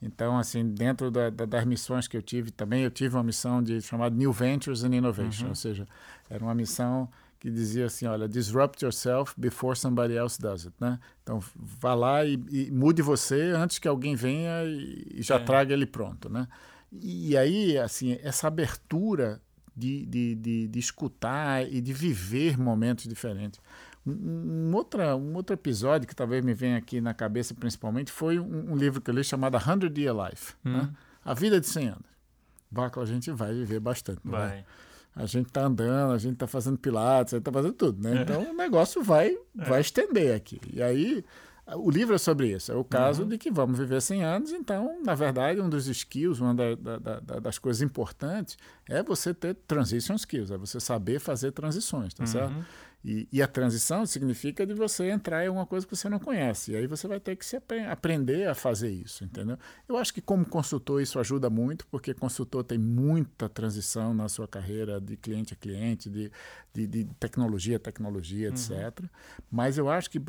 Então, 0.02 0.38
assim, 0.38 0.68
dentro 0.70 1.10
da, 1.10 1.30
da, 1.30 1.46
das 1.46 1.66
missões 1.66 2.08
que 2.08 2.16
eu 2.16 2.22
tive 2.22 2.52
também, 2.52 2.84
eu 2.84 2.92
tive 2.92 3.16
uma 3.16 3.24
missão 3.24 3.62
de 3.62 3.82
chamada 3.82 4.16
New 4.16 4.32
Ventures 4.32 4.84
and 4.84 4.96
Innovation, 4.96 5.46
uhum. 5.46 5.50
ou 5.50 5.56
seja, 5.56 5.88
era 6.30 6.44
uma 6.44 6.54
missão 6.54 7.10
que 7.40 7.50
dizia 7.50 7.86
assim, 7.86 8.06
olha, 8.06 8.28
disrupt 8.28 8.84
yourself 8.84 9.34
before 9.38 9.78
somebody 9.78 10.16
else 10.16 10.40
does 10.40 10.66
it, 10.66 10.76
né? 10.80 11.00
Então, 11.22 11.40
vá 11.56 11.94
lá 11.94 12.26
e, 12.26 12.40
e 12.50 12.72
mude 12.72 13.02
você 13.02 13.52
antes 13.52 13.78
que 13.78 13.88
alguém 13.88 14.16
venha 14.16 14.64
e, 14.64 15.20
e 15.20 15.22
já 15.22 15.36
é. 15.36 15.40
traga 15.40 15.74
ele 15.74 15.86
pronto, 15.86 16.30
né? 16.30 16.48
E 16.92 17.38
aí, 17.38 17.78
assim, 17.78 18.18
essa 18.24 18.48
abertura 18.48 19.42
de, 19.76 20.06
de, 20.06 20.36
de, 20.36 20.68
de 20.68 20.80
escutar 20.80 21.68
e 21.68 21.82
de 21.82 21.92
viver 21.92 22.58
momentos 22.58 23.06
diferentes. 23.06 23.60
Um, 24.06 24.12
um, 24.12 24.76
outra, 24.76 25.16
um 25.16 25.36
outro 25.36 25.54
episódio 25.54 26.08
que 26.08 26.16
talvez 26.16 26.44
me 26.46 26.54
venha 26.54 26.78
aqui 26.78 27.02
na 27.02 27.14
cabeça 27.14 27.54
principalmente 27.54 28.12
foi 28.12 28.40
um, 28.40 28.72
um 28.72 28.76
livro 28.76 29.02
que 29.02 29.10
eu 29.10 29.16
li 29.16 29.24
chamado 29.24 29.60
100 29.60 30.02
Year 30.02 30.16
Life, 30.16 30.54
hum. 30.64 30.72
né? 30.72 30.94
A 31.24 31.34
Vida 31.34 31.60
de 31.60 31.68
100 31.68 31.88
Anos. 31.90 32.16
Baco, 32.70 33.00
a 33.00 33.06
gente 33.06 33.32
vai 33.32 33.54
viver 33.54 33.80
bastante. 33.80 34.20
Né? 34.24 34.32
Vai. 34.32 34.50
Né? 34.58 34.66
A 35.16 35.26
gente 35.26 35.48
está 35.48 35.62
andando, 35.62 36.12
a 36.12 36.18
gente 36.18 36.34
está 36.34 36.46
fazendo 36.46 36.78
pilates, 36.78 37.34
a 37.34 37.38
gente 37.38 37.42
está 37.42 37.52
fazendo 37.52 37.74
tudo, 37.74 38.04
né? 38.04 38.18
É. 38.18 38.22
Então 38.22 38.52
o 38.52 38.54
negócio 38.54 39.02
vai, 39.02 39.30
é. 39.30 39.64
vai 39.64 39.82
estender 39.82 40.36
aqui. 40.36 40.60
E 40.72 40.84
aí 40.84 41.24
o 41.74 41.90
livro 41.90 42.14
é 42.14 42.18
sobre 42.18 42.52
isso. 42.52 42.72
É 42.72 42.76
o 42.76 42.84
caso 42.84 43.24
uhum. 43.24 43.30
de 43.30 43.38
que 43.38 43.50
vamos 43.50 43.80
viver 43.80 44.02
100 44.02 44.24
anos. 44.24 44.52
Então, 44.52 45.02
na 45.04 45.16
verdade, 45.16 45.60
um 45.60 45.68
dos 45.68 45.88
skills, 45.88 46.40
uma 46.40 46.54
da, 46.54 46.76
da, 46.76 47.20
da, 47.20 47.40
das 47.40 47.58
coisas 47.58 47.82
importantes 47.82 48.58
é 48.88 49.02
você 49.02 49.34
ter 49.34 49.56
transition 49.68 50.16
skills, 50.16 50.52
é 50.52 50.58
você 50.58 50.80
saber 50.80 51.20
fazer 51.20 51.52
transições, 51.52 52.14
tá 52.14 52.24
uhum. 52.24 52.28
certo? 52.28 52.66
E, 53.08 53.28
e, 53.32 53.40
a 53.40 53.48
transição 53.48 54.04
significa 54.04 54.66
de 54.66 54.74
você 54.74 55.12
entrar 55.12 55.44
em 55.44 55.48
alguma 55.48 55.68
coisa 55.68 55.86
que 55.86 55.96
você 55.96 56.10
não 56.10 56.18
conhece. 56.18 56.72
E 56.72 56.76
aí 56.76 56.88
você 56.88 57.08
vai 57.08 57.20
ter 57.20 57.36
que 57.36 57.46
se 57.46 57.56
aprender 57.88 58.48
a 58.48 58.56
fazer 58.56 58.90
isso, 58.90 59.24
entendeu? 59.24 59.60
Eu 59.88 59.96
acho 59.96 60.12
que 60.12 60.20
como 60.20 60.44
consultor 60.44 61.00
isso 61.00 61.20
ajuda 61.20 61.48
muito, 61.48 61.86
porque 61.86 62.16
consultor 62.16 62.64
tem 62.64 62.80
muita 62.80 63.48
transição 63.48 64.12
na 64.12 64.28
sua 64.28 64.48
carreira 64.48 65.00
de 65.00 65.16
cliente 65.16 65.54
a 65.54 65.56
cliente, 65.56 66.10
de, 66.10 66.32
de, 66.74 66.88
de 66.88 67.04
tecnologia 67.20 67.78
a 67.78 67.80
tecnologia, 67.80 68.50
uhum. 68.50 68.56
etc. 68.56 69.06
Mas 69.52 69.78
eu 69.78 69.88
acho 69.88 70.10
que 70.10 70.20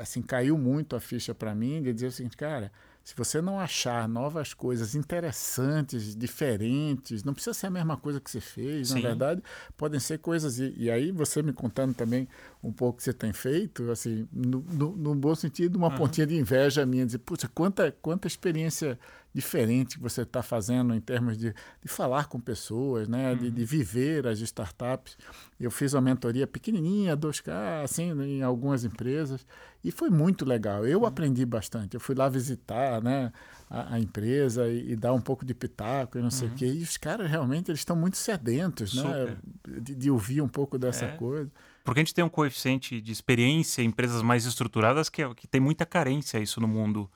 assim 0.00 0.22
caiu 0.22 0.56
muito 0.56 0.96
a 0.96 1.00
ficha 1.00 1.34
para 1.34 1.54
mim 1.54 1.82
de 1.82 1.92
dizer 1.92 2.06
o 2.06 2.12
seguinte, 2.12 2.38
cara, 2.38 2.72
se 3.04 3.14
você 3.14 3.42
não 3.42 3.60
achar 3.60 4.08
novas 4.08 4.54
coisas 4.54 4.94
interessantes, 4.94 6.16
diferentes, 6.16 7.22
não 7.22 7.34
precisa 7.34 7.52
ser 7.52 7.66
a 7.66 7.70
mesma 7.70 7.98
coisa 7.98 8.18
que 8.18 8.30
você 8.30 8.40
fez, 8.40 8.88
Sim. 8.88 8.94
na 8.94 9.00
verdade, 9.02 9.42
podem 9.76 10.00
ser 10.00 10.18
coisas. 10.18 10.58
E, 10.58 10.74
e, 10.74 10.90
aí, 10.90 11.12
você 11.12 11.42
me 11.42 11.52
contando 11.52 11.92
também 11.92 12.26
um 12.62 12.72
pouco 12.72 12.94
o 12.94 12.96
que 12.96 13.02
você 13.02 13.12
tem 13.12 13.30
feito, 13.30 13.90
assim, 13.90 14.26
no, 14.32 14.64
no, 14.72 14.96
no 14.96 15.14
bom 15.14 15.34
sentido, 15.34 15.76
uma 15.76 15.90
uhum. 15.90 15.96
pontinha 15.96 16.26
de 16.26 16.34
inveja 16.34 16.86
minha, 16.86 17.04
dizer, 17.04 17.18
puxa, 17.18 17.46
quanta, 17.54 17.94
quanta 18.00 18.26
experiência 18.26 18.98
diferente 19.34 19.96
que 19.96 20.02
você 20.02 20.22
está 20.22 20.42
fazendo 20.42 20.94
em 20.94 21.00
termos 21.00 21.36
de, 21.36 21.52
de 21.82 21.88
falar 21.88 22.28
com 22.28 22.38
pessoas, 22.38 23.08
né? 23.08 23.32
Uhum. 23.32 23.38
De, 23.38 23.50
de, 23.50 23.64
viver 23.64 24.28
as 24.28 24.38
startups. 24.38 25.18
Eu 25.58 25.72
fiz 25.72 25.92
uma 25.92 26.00
mentoria 26.00 26.46
pequenininha, 26.46 27.16
2K, 27.16 27.82
assim, 27.82 28.12
em 28.22 28.42
algumas 28.42 28.84
empresas, 28.84 29.44
e 29.82 29.90
foi 29.90 30.08
muito 30.08 30.44
legal. 30.44 30.86
Eu 30.86 31.00
uhum. 31.00 31.06
aprendi 31.06 31.44
bastante. 31.44 31.94
Eu 31.94 32.00
fui 32.00 32.14
lá 32.14 32.28
visitar 32.28 33.02
né, 33.02 33.32
a, 33.68 33.94
a 33.94 34.00
empresa 34.00 34.68
e, 34.68 34.92
e, 34.92 34.96
dar 34.96 35.12
um 35.12 35.20
pouco 35.20 35.44
de 35.44 35.52
pitaco 35.52 36.16
e 36.16 36.22
não 36.22 36.30
sei 36.30 36.46
o 36.46 36.50
uhum. 36.52 36.56
quê. 36.56 36.66
E 36.66 36.82
os 36.82 36.96
caras 36.96 37.28
realmente 37.28 37.72
eles 37.72 37.80
estão 37.80 37.96
muito 37.96 38.16
sedentos 38.16 38.94
né, 38.94 39.36
de, 39.80 39.96
de, 39.96 40.10
ouvir 40.12 40.42
um 40.42 40.48
pouco 40.48 40.78
dessa 40.78 41.06
é. 41.06 41.16
coisa. 41.16 41.50
Porque 41.82 41.98
a 41.98 42.04
gente 42.04 42.14
tem 42.14 42.24
um 42.24 42.28
coeficiente 42.28 43.00
de 43.00 43.10
experiência 43.10 43.82
em 43.82 43.86
empresas 43.86 44.22
mais 44.22 44.46
estruturadas 44.46 45.08
que, 45.08 45.22
é, 45.22 45.34
que 45.34 45.48
tem 45.48 45.60
muita 45.60 45.84
carência 45.84 46.38
isso 46.38 46.60
no 46.60 46.68
mundo 46.68 47.10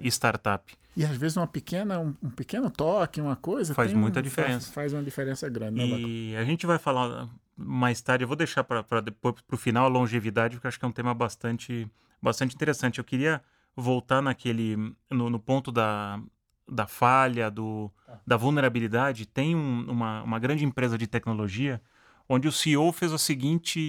startup. 0.00 0.72
E 0.96 1.04
às 1.04 1.16
vezes 1.16 1.36
uma 1.36 1.46
pequena, 1.46 1.98
um, 1.98 2.14
um 2.22 2.30
pequeno 2.30 2.70
toque, 2.70 3.20
uma 3.20 3.36
coisa. 3.36 3.74
Faz 3.74 3.92
muita 3.92 4.20
um, 4.20 4.22
diferença. 4.22 4.66
Faz, 4.66 4.74
faz, 4.74 4.92
uma 4.92 5.02
diferença 5.02 5.48
grande. 5.48 5.76
Né, 5.76 5.86
e 5.86 6.36
a 6.36 6.44
gente 6.44 6.66
vai 6.66 6.78
falar 6.78 7.28
mais 7.56 8.00
tarde, 8.00 8.24
eu 8.24 8.28
vou 8.28 8.36
deixar 8.36 8.64
para 8.64 9.00
depois 9.00 9.34
para 9.40 9.54
o 9.54 9.58
final 9.58 9.86
a 9.86 9.88
longevidade, 9.88 10.56
porque 10.56 10.68
acho 10.68 10.78
que 10.78 10.84
é 10.84 10.88
um 10.88 10.92
tema 10.92 11.14
bastante, 11.14 11.88
bastante 12.20 12.54
interessante. 12.54 12.98
Eu 12.98 13.04
queria 13.04 13.40
voltar 13.74 14.20
naquele. 14.20 14.76
no, 15.10 15.30
no 15.30 15.38
ponto 15.38 15.72
da, 15.72 16.20
da 16.68 16.86
falha, 16.86 17.50
do, 17.50 17.90
ah. 18.06 18.18
da 18.26 18.36
vulnerabilidade. 18.36 19.26
Tem 19.26 19.56
um, 19.56 19.86
uma, 19.88 20.22
uma 20.22 20.38
grande 20.38 20.64
empresa 20.64 20.98
de 20.98 21.06
tecnologia 21.06 21.80
onde 22.28 22.48
o 22.48 22.52
CEO 22.52 22.92
fez 22.92 23.12
o 23.12 23.18
seguinte: 23.18 23.80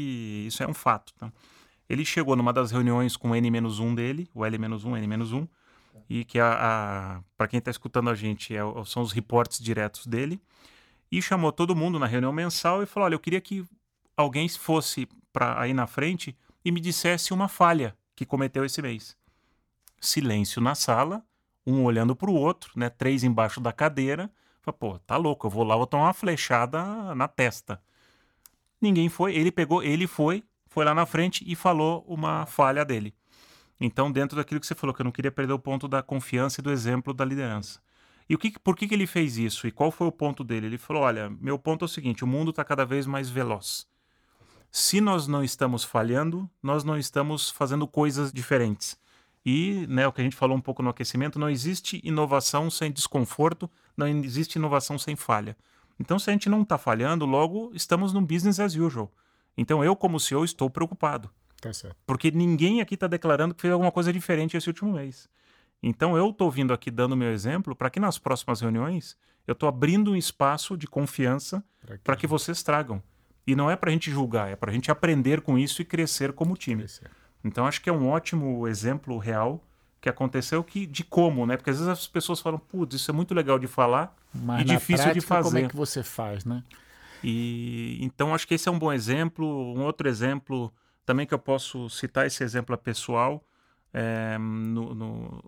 isso 0.47 0.63
é 0.63 0.67
um 0.67 0.73
fato. 0.73 1.13
Tá? 1.15 1.31
Ele 1.89 2.05
chegou 2.05 2.35
numa 2.35 2.53
das 2.53 2.71
reuniões 2.71 3.17
com 3.17 3.31
o 3.31 3.35
N-1 3.35 3.95
dele, 3.95 4.29
o 4.33 4.45
L-1, 4.45 4.97
N-1 4.97 5.49
e 6.09 6.23
que 6.23 6.39
a, 6.39 6.53
a 6.53 7.21
para 7.37 7.47
quem 7.47 7.57
está 7.57 7.71
escutando 7.71 8.09
a 8.09 8.15
gente 8.15 8.55
é, 8.55 8.61
são 8.85 9.01
os 9.01 9.11
reportes 9.11 9.59
diretos 9.59 10.05
dele 10.05 10.41
e 11.11 11.21
chamou 11.21 11.51
todo 11.51 11.75
mundo 11.75 11.99
na 11.99 12.07
reunião 12.07 12.33
mensal 12.33 12.81
e 12.81 12.85
falou: 12.85 13.05
olha, 13.05 13.15
eu 13.15 13.19
queria 13.19 13.39
que 13.39 13.63
alguém 14.17 14.49
fosse 14.49 15.07
para 15.31 15.59
aí 15.59 15.73
na 15.73 15.87
frente 15.87 16.35
e 16.63 16.71
me 16.71 16.79
dissesse 16.79 17.33
uma 17.33 17.47
falha 17.47 17.95
que 18.15 18.25
cometeu 18.25 18.65
esse 18.65 18.81
mês. 18.81 19.15
Silêncio 19.99 20.61
na 20.61 20.75
sala, 20.75 21.23
um 21.65 21.83
olhando 21.83 22.15
para 22.15 22.29
o 22.29 22.35
outro, 22.35 22.71
né? 22.75 22.89
Três 22.89 23.23
embaixo 23.23 23.59
da 23.61 23.71
cadeira. 23.71 24.29
Falei, 24.61 24.77
pô, 24.79 24.99
tá 24.99 25.17
louco, 25.17 25.47
eu 25.47 25.51
vou 25.51 25.63
lá, 25.63 25.75
vou 25.75 25.85
tomar 25.85 26.05
uma 26.05 26.13
flechada 26.13 27.13
na 27.15 27.27
testa. 27.27 27.81
Ninguém 28.81 29.09
foi, 29.09 29.35
ele 29.35 29.51
pegou, 29.51 29.83
ele 29.83 30.07
foi, 30.07 30.43
foi 30.67 30.83
lá 30.83 30.93
na 30.93 31.05
frente 31.05 31.43
e 31.47 31.55
falou 31.55 32.03
uma 32.07 32.45
falha 32.45 32.83
dele. 32.83 33.13
Então, 33.79 34.11
dentro 34.11 34.37
daquilo 34.37 34.59
que 34.59 34.67
você 34.67 34.75
falou, 34.75 34.93
que 34.93 35.01
eu 35.01 35.05
não 35.05 35.11
queria 35.11 35.31
perder 35.31 35.53
o 35.53 35.59
ponto 35.59 35.87
da 35.87 36.01
confiança 36.01 36.61
e 36.61 36.63
do 36.63 36.71
exemplo 36.71 37.13
da 37.13 37.25
liderança. 37.25 37.79
E 38.29 38.35
o 38.35 38.37
que, 38.37 38.57
por 38.59 38.75
que, 38.75 38.87
que 38.87 38.93
ele 38.93 39.07
fez 39.07 39.37
isso? 39.37 39.67
E 39.67 39.71
qual 39.71 39.91
foi 39.91 40.07
o 40.07 40.11
ponto 40.11 40.43
dele? 40.43 40.67
Ele 40.67 40.77
falou: 40.77 41.03
olha, 41.03 41.29
meu 41.41 41.59
ponto 41.59 41.83
é 41.83 41.87
o 41.87 41.89
seguinte: 41.89 42.23
o 42.23 42.27
mundo 42.27 42.51
está 42.51 42.63
cada 42.63 42.85
vez 42.85 43.05
mais 43.05 43.29
veloz. 43.29 43.85
Se 44.71 44.99
nós 44.99 45.27
não 45.27 45.43
estamos 45.43 45.83
falhando, 45.83 46.49
nós 46.61 46.83
não 46.83 46.97
estamos 46.97 47.51
fazendo 47.51 47.87
coisas 47.87 48.31
diferentes. 48.31 48.97
E, 49.45 49.85
né, 49.87 50.07
o 50.07 50.11
que 50.13 50.21
a 50.21 50.23
gente 50.23 50.35
falou 50.35 50.57
um 50.57 50.61
pouco 50.61 50.81
no 50.81 50.89
aquecimento, 50.89 51.37
não 51.37 51.49
existe 51.49 52.01
inovação 52.03 52.71
sem 52.71 52.91
desconforto, 52.91 53.69
não 53.95 54.07
existe 54.07 54.55
inovação 54.55 54.97
sem 54.97 55.15
falha. 55.15 55.55
Então, 55.99 56.17
se 56.17 56.29
a 56.29 56.33
gente 56.33 56.49
não 56.49 56.61
está 56.61 56.77
falhando, 56.77 57.25
logo 57.25 57.71
estamos 57.73 58.13
no 58.13 58.21
business 58.21 58.59
as 58.59 58.75
usual. 58.75 59.11
Então, 59.55 59.83
eu, 59.83 59.95
como 59.95 60.19
CEO, 60.19 60.43
estou 60.43 60.69
preocupado. 60.69 61.29
Tá. 61.71 61.95
Porque 62.05 62.31
ninguém 62.31 62.81
aqui 62.81 62.95
está 62.95 63.07
declarando 63.07 63.53
que 63.53 63.61
fez 63.61 63.71
alguma 63.71 63.91
coisa 63.91 64.11
diferente 64.11 64.57
esse 64.57 64.67
último 64.67 64.93
mês. 64.93 65.29
Então 65.81 66.17
eu 66.17 66.29
estou 66.29 66.49
vindo 66.49 66.73
aqui 66.73 66.89
dando 66.89 67.15
meu 67.15 67.31
exemplo 67.31 67.75
para 67.75 67.89
que 67.89 67.99
nas 67.99 68.17
próximas 68.17 68.61
reuniões 68.61 69.17
eu 69.45 69.53
estou 69.53 69.67
abrindo 69.67 70.11
um 70.11 70.15
espaço 70.15 70.77
de 70.77 70.87
confiança 70.87 71.63
para 72.03 72.15
que... 72.15 72.21
que 72.21 72.27
vocês 72.27 72.63
tragam. 72.63 73.01
E 73.45 73.55
não 73.55 73.69
é 73.69 73.75
para 73.75 73.89
a 73.89 73.93
gente 73.93 74.09
julgar, 74.09 74.49
é 74.49 74.55
para 74.55 74.71
a 74.71 74.73
gente 74.73 74.89
aprender 74.89 75.41
com 75.41 75.57
isso 75.57 75.81
e 75.81 75.85
crescer 75.85 76.31
como 76.31 76.55
time. 76.55 76.83
Crescer. 76.83 77.11
Então 77.43 77.67
acho 77.67 77.81
que 77.81 77.89
é 77.89 77.93
um 77.93 78.07
ótimo 78.07 78.65
exemplo 78.67 79.17
real 79.17 79.61
que 79.99 80.07
aconteceu 80.07 80.63
que 80.63 80.85
de 80.85 81.03
como, 81.03 81.45
né? 81.45 81.57
Porque 81.57 81.69
às 81.69 81.77
vezes 81.77 81.91
as 81.91 82.07
pessoas 82.07 82.39
falam, 82.39 82.59
putz, 82.59 82.95
isso 82.95 83.11
é 83.11 83.13
muito 83.13 83.33
legal 83.33 83.59
de 83.59 83.67
falar 83.67 84.15
Mas 84.33 84.61
e 84.61 84.65
difícil 84.65 85.03
prática, 85.03 85.13
de 85.13 85.21
fazer. 85.21 85.49
Como 85.49 85.65
é 85.65 85.69
que 85.69 85.75
você 85.75 86.03
faz, 86.03 86.45
né? 86.45 86.63
E 87.23 87.97
então 88.01 88.33
acho 88.33 88.47
que 88.47 88.53
esse 88.53 88.67
é 88.67 88.71
um 88.71 88.79
bom 88.79 88.91
exemplo. 88.91 89.45
Um 89.73 89.81
outro 89.81 90.07
exemplo 90.07 90.73
também 91.05 91.25
que 91.25 91.33
eu 91.33 91.39
posso 91.39 91.89
citar 91.89 92.25
esse 92.25 92.43
exemplo 92.43 92.77
pessoal, 92.77 93.43
é, 93.93 94.37
no, 94.37 94.95
no, 94.95 95.43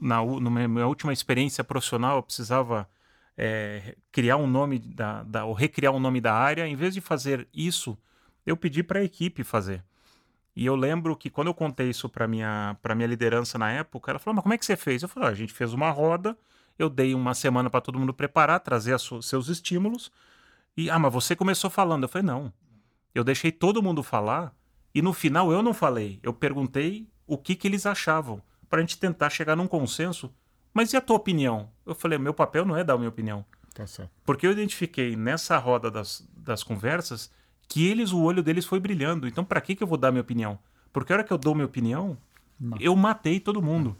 na, 0.00 0.24
na 0.24 0.68
minha 0.68 0.86
última 0.86 1.12
experiência 1.12 1.62
profissional, 1.62 2.16
eu 2.16 2.22
precisava 2.22 2.88
é, 3.36 3.96
criar 4.10 4.36
um 4.36 4.46
nome 4.46 4.78
da, 4.78 5.22
da, 5.22 5.44
ou 5.44 5.52
recriar 5.52 5.94
um 5.94 6.00
nome 6.00 6.20
da 6.20 6.34
área. 6.34 6.66
Em 6.66 6.74
vez 6.74 6.94
de 6.94 7.00
fazer 7.00 7.46
isso, 7.54 7.96
eu 8.44 8.56
pedi 8.56 8.82
para 8.82 8.98
a 8.98 9.04
equipe 9.04 9.44
fazer. 9.44 9.84
E 10.56 10.66
eu 10.66 10.74
lembro 10.74 11.14
que 11.16 11.30
quando 11.30 11.46
eu 11.46 11.54
contei 11.54 11.90
isso 11.90 12.08
para 12.08 12.26
minha 12.26 12.76
para 12.82 12.92
minha 12.92 13.06
liderança 13.06 13.56
na 13.58 13.70
época, 13.70 14.10
ela 14.10 14.18
falou: 14.18 14.34
"Mas 14.34 14.42
como 14.42 14.54
é 14.54 14.58
que 14.58 14.66
você 14.66 14.76
fez?" 14.76 15.02
Eu 15.02 15.08
falei: 15.08 15.28
ah, 15.28 15.32
"A 15.32 15.34
gente 15.34 15.52
fez 15.52 15.72
uma 15.72 15.90
roda, 15.90 16.36
eu 16.76 16.90
dei 16.90 17.14
uma 17.14 17.32
semana 17.32 17.70
para 17.70 17.80
todo 17.80 17.98
mundo 17.98 18.12
preparar, 18.12 18.58
trazer 18.58 18.98
seus 18.98 19.48
estímulos. 19.48 20.10
E 20.76 20.90
ah, 20.90 20.98
mas 20.98 21.12
você 21.12 21.36
começou 21.36 21.70
falando." 21.70 22.02
Eu 22.04 22.08
falei: 22.08 22.26
"Não. 22.26 22.52
Eu 23.14 23.22
deixei 23.22 23.52
todo 23.52 23.82
mundo 23.82 24.02
falar 24.02 24.52
e 24.94 25.02
no 25.02 25.12
final 25.12 25.52
eu 25.52 25.62
não 25.62 25.74
falei, 25.74 26.18
eu 26.22 26.32
perguntei 26.32 27.08
o 27.26 27.36
que, 27.36 27.54
que 27.54 27.68
eles 27.68 27.86
achavam, 27.86 28.42
para 28.68 28.78
a 28.78 28.80
gente 28.80 28.98
tentar 28.98 29.30
chegar 29.30 29.56
num 29.56 29.66
consenso. 29.66 30.32
Mas 30.72 30.92
e 30.92 30.96
a 30.96 31.00
tua 31.00 31.16
opinião? 31.16 31.70
Eu 31.84 31.94
falei, 31.94 32.18
meu 32.18 32.34
papel 32.34 32.64
não 32.64 32.76
é 32.76 32.84
dar 32.84 32.94
a 32.94 32.98
minha 32.98 33.08
opinião. 33.08 33.44
Tá 33.74 33.86
certo. 33.86 34.10
Porque 34.24 34.46
eu 34.46 34.52
identifiquei 34.52 35.16
nessa 35.16 35.56
roda 35.58 35.90
das, 35.90 36.26
das 36.36 36.62
conversas 36.62 37.30
que 37.68 37.86
eles, 37.86 38.12
o 38.12 38.22
olho 38.22 38.42
deles 38.42 38.64
foi 38.64 38.80
brilhando. 38.80 39.28
Então, 39.28 39.44
para 39.44 39.60
que, 39.60 39.74
que 39.74 39.82
eu 39.82 39.86
vou 39.86 39.98
dar 39.98 40.10
minha 40.10 40.22
opinião? 40.22 40.58
Porque 40.92 41.12
a 41.12 41.16
hora 41.16 41.24
que 41.24 41.32
eu 41.32 41.38
dou 41.38 41.54
minha 41.54 41.66
opinião, 41.66 42.16
não. 42.58 42.76
eu 42.80 42.96
matei 42.96 43.38
todo 43.38 43.62
mundo. 43.62 43.96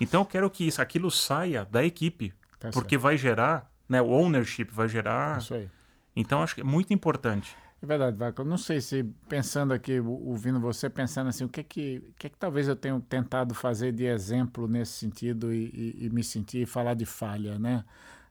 Então, 0.00 0.20
eu 0.20 0.24
quero 0.24 0.48
que 0.48 0.66
isso, 0.66 0.80
aquilo 0.80 1.10
saia 1.10 1.64
da 1.64 1.84
equipe. 1.84 2.32
Tá 2.58 2.70
porque 2.70 2.94
certo. 2.94 3.02
vai 3.02 3.16
gerar, 3.16 3.70
né, 3.88 4.00
o 4.00 4.08
ownership 4.08 4.68
vai 4.70 4.88
gerar. 4.88 5.38
Isso 5.38 5.54
aí. 5.54 5.68
Então, 6.14 6.42
acho 6.42 6.54
que 6.54 6.60
é 6.60 6.64
muito 6.64 6.92
importante. 6.94 7.56
É 7.80 7.86
verdade, 7.86 8.16
Vaca. 8.16 8.42
Eu 8.42 8.46
não 8.46 8.58
sei 8.58 8.80
se 8.80 9.04
pensando 9.28 9.72
aqui, 9.72 10.00
ouvindo 10.00 10.58
você, 10.58 10.90
pensando 10.90 11.28
assim, 11.28 11.44
o 11.44 11.48
que 11.48 11.60
é 11.60 11.62
que, 11.62 12.02
o 12.10 12.12
que, 12.14 12.26
é 12.26 12.30
que 12.30 12.36
talvez 12.36 12.66
eu 12.66 12.74
tenha 12.74 13.00
tentado 13.08 13.54
fazer 13.54 13.92
de 13.92 14.04
exemplo 14.04 14.66
nesse 14.66 14.92
sentido 14.92 15.52
e, 15.52 15.66
e, 15.72 16.06
e 16.06 16.10
me 16.10 16.24
sentir 16.24 16.66
falar 16.66 16.94
de 16.94 17.06
falha, 17.06 17.58
né? 17.58 17.84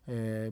É, 0.05 0.51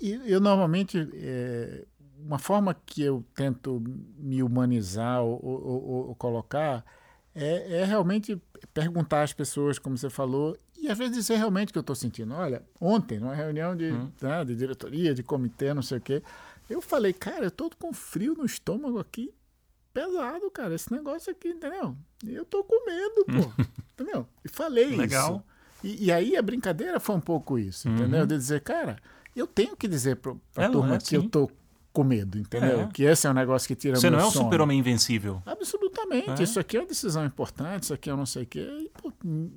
e 0.00 0.20
eu 0.26 0.40
normalmente 0.40 1.08
é, 1.14 1.84
uma 2.18 2.38
forma 2.38 2.74
que 2.86 3.02
eu 3.02 3.24
tento 3.34 3.82
me 4.18 4.42
humanizar 4.42 5.22
ou, 5.22 5.38
ou, 5.44 6.08
ou 6.08 6.14
colocar 6.16 6.84
é, 7.34 7.80
é, 7.80 7.84
realmente 7.84 8.40
perguntar 8.72 9.22
às 9.22 9.32
pessoas, 9.32 9.78
como 9.78 9.98
você 9.98 10.08
falou, 10.08 10.56
e 10.76 10.88
às 10.88 10.96
vezes 10.96 11.16
dizer 11.16 11.36
realmente 11.36 11.70
o 11.70 11.72
que 11.72 11.78
eu 11.78 11.82
estou 11.82 11.96
sentindo. 11.96 12.32
Olha, 12.34 12.62
ontem, 12.80 13.18
numa 13.18 13.34
reunião 13.34 13.76
de, 13.76 13.92
hum. 13.92 14.10
né, 14.22 14.44
de 14.44 14.54
diretoria, 14.54 15.14
de 15.14 15.22
comitê, 15.22 15.74
não 15.74 15.82
sei 15.82 15.98
o 15.98 16.00
quê, 16.00 16.22
eu 16.68 16.80
falei, 16.80 17.12
cara, 17.12 17.46
eu 17.46 17.50
tô 17.50 17.70
com 17.78 17.92
frio 17.92 18.34
no 18.34 18.44
estômago 18.44 18.98
aqui, 18.98 19.32
pesado, 19.92 20.50
cara, 20.50 20.74
esse 20.74 20.92
negócio 20.92 21.30
aqui, 21.30 21.48
entendeu? 21.48 21.96
Eu 22.26 22.44
tô 22.44 22.64
com 22.64 22.84
medo, 22.84 23.24
pô, 23.26 23.62
entendeu? 23.94 24.26
E 24.44 24.48
falei 24.48 24.96
Legal. 24.96 25.36
isso. 25.36 25.44
E, 25.84 26.06
e, 26.06 26.12
aí 26.12 26.36
a 26.36 26.42
brincadeira 26.42 26.98
foi 26.98 27.14
um 27.14 27.20
pouco 27.20 27.58
isso, 27.58 27.88
uhum. 27.88 27.94
entendeu? 27.94 28.26
De 28.26 28.36
dizer, 28.36 28.62
cara, 28.62 28.96
eu 29.36 29.46
tenho 29.46 29.76
que 29.76 29.86
dizer 29.86 30.16
pra, 30.16 30.34
pra 30.52 30.64
é, 30.64 30.68
turma 30.68 30.94
é 30.94 30.98
que 30.98 31.14
eu 31.14 31.28
tô 31.28 31.50
com 31.92 32.02
medo, 32.02 32.38
entendeu? 32.38 32.80
É. 32.80 32.86
Que 32.86 33.04
esse 33.04 33.26
é 33.26 33.30
um 33.30 33.34
negócio 33.34 33.68
que 33.68 33.76
tira 33.76 33.94
Você 33.94 34.10
não 34.10 34.18
é 34.18 34.24
um 34.24 34.30
super-homem 34.30 34.78
invencível. 34.78 35.42
Absolutamente. 35.46 36.40
É. 36.40 36.42
Isso 36.42 36.58
aqui 36.58 36.76
é 36.76 36.80
uma 36.80 36.86
decisão 36.86 37.24
importante, 37.24 37.84
isso 37.84 37.94
aqui 37.94 38.10
eu 38.10 38.16
não 38.16 38.26
sei 38.26 38.42
o 38.42 38.46
quê. 38.46 38.60
E, 38.60 38.90
pô, 39.00 39.12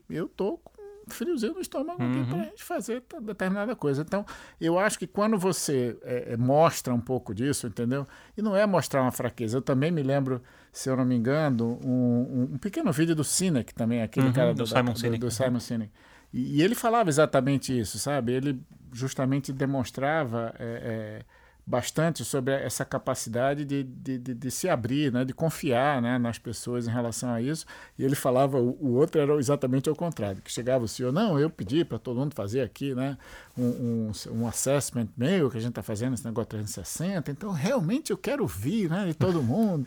eu 0.10 0.28
tô 0.28 0.58
com 0.58 0.77
friozinho 1.08 1.54
no 1.54 1.62
estômago 1.62 2.02
uhum. 2.02 2.26
para 2.26 2.39
a 2.39 2.43
gente 2.43 2.63
fazer 2.63 3.04
determinada 3.22 3.76
coisa. 3.76 4.02
Então, 4.02 4.26
eu 4.60 4.78
acho 4.78 5.00
que 5.00 5.08
quando 5.08 5.38
você 5.38 5.98
é, 6.04 6.34
é, 6.34 6.38
mostra 6.38 6.93
um 6.93 7.00
pouco 7.00 7.34
disso, 7.34 7.67
entendeu? 7.67 8.06
E 8.38 8.41
não 8.41 8.56
é 8.56 8.65
mostrar 8.65 9.02
uma 9.02 9.12
fraqueza. 9.12 9.58
Eu 9.58 9.62
também 9.62 9.91
me 9.91 10.04
lembro, 10.04 10.41
se 10.72 10.89
eu 10.89 10.98
não 10.98 11.06
me 11.06 11.15
engano, 11.15 11.80
um, 11.84 12.50
um 12.54 12.58
pequeno 12.58 12.91
vídeo 12.91 13.15
do 13.15 13.24
Sinek 13.24 13.74
também, 13.74 14.02
aquele 14.02 14.28
uhum, 14.28 14.34
cara 14.34 14.54
do, 14.54 14.63
do, 14.63 14.67
Simon, 14.67 14.93
da, 14.93 14.96
Sinek. 14.96 15.20
Do, 15.20 15.28
do 15.28 15.32
Simon 15.32 15.60
Sinek. 15.60 15.91
E, 16.34 16.58
e, 16.58 16.62
ele 16.62 16.76
falava 16.76 17.10
exatamente 17.10 17.78
isso, 17.78 17.98
sabe? 17.98 18.34
Ele 18.34 18.62
justamente 18.91 19.54
demonstrava. 19.54 20.54
É, 20.60 21.24
é 21.24 21.37
bastante 21.67 22.23
sobre 22.23 22.53
essa 22.53 22.86
capacidade 22.86 23.65
de, 23.65 23.84
de, 23.84 24.17
de, 24.17 24.34
de, 24.34 24.51
se 24.51 24.69
abrir, 24.69 25.12
né, 25.12 25.25
de 25.25 25.34
confiar 25.34 26.01
né, 26.01 26.17
nas 26.17 26.38
pessoas 26.38 26.88
em 26.88 26.91
relação 26.91 27.30
a 27.30 27.41
isso. 27.41 27.65
E 27.99 28.06
ele 28.06 28.15
falava, 28.15 28.58
o, 28.58 28.77
o 28.80 28.93
outro 28.93 29.19
era 29.19 29.36
exatamente 29.36 29.89
ao 29.89 29.95
contrário, 29.95 30.41
que 30.41 30.49
chegava 30.49 30.86
o 30.86 30.88
senhor, 30.88 31.12
não, 31.12 31.38
eu 31.38 31.49
pedi 31.49 31.84
para 31.84 31.99
todo 31.99 32.21
mundo 32.21 32.34
fazer 32.34 32.62
aqui 32.62 32.95
né, 32.95 33.17
um, 33.58 33.65
um, 33.65 34.12
um 34.32 34.47
assessment 34.47 35.10
meu, 35.17 35.51
que 35.51 35.58
a 35.58 35.60
gente 35.60 35.71
está 35.71 35.84
fazendo 35.84 36.13
esse 36.13 36.23
negócio 36.23 36.47
360, 36.47 37.32
então 37.32 37.51
realmente 37.51 38.12
eu 38.12 38.17
quero 38.17 38.43
ouvir 38.43 38.89
né, 38.89 39.06
de 39.06 39.13
todo 39.13 39.43
mundo. 39.43 39.86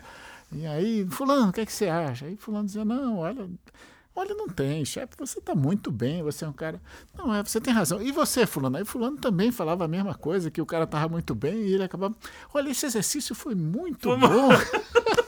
E 0.51 0.67
aí, 0.67 1.07
fulano, 1.09 1.49
o 1.49 1.51
que, 1.51 1.61
é 1.61 1.65
que 1.65 1.73
você 1.73 1.87
acha? 1.87 2.25
Aí 2.25 2.35
fulano 2.35 2.65
dizia, 2.65 2.85
não, 2.85 3.17
olha, 3.17 3.49
Olha, 4.15 4.35
não 4.35 4.47
tem, 4.47 4.83
chefe, 4.83 5.13
você 5.17 5.39
está 5.39 5.55
muito 5.55 5.89
bem, 5.89 6.21
você 6.21 6.43
é 6.43 6.47
um 6.47 6.53
cara. 6.53 6.81
Não, 7.17 7.33
é, 7.33 7.43
você 7.43 7.61
tem 7.61 7.73
razão. 7.73 8.01
E 8.01 8.11
você, 8.11 8.45
Fulano? 8.45 8.77
Aí 8.77 8.85
Fulano 8.85 9.17
também 9.17 9.51
falava 9.51 9.85
a 9.85 9.87
mesma 9.87 10.13
coisa, 10.13 10.51
que 10.51 10.61
o 10.61 10.65
cara 10.65 10.83
estava 10.83 11.07
muito 11.07 11.33
bem 11.33 11.61
e 11.61 11.73
ele 11.73 11.83
acabava. 11.83 12.15
Olha, 12.53 12.69
esse 12.69 12.85
exercício 12.85 13.33
foi 13.33 13.55
muito 13.55 14.15
bom. 14.17 14.49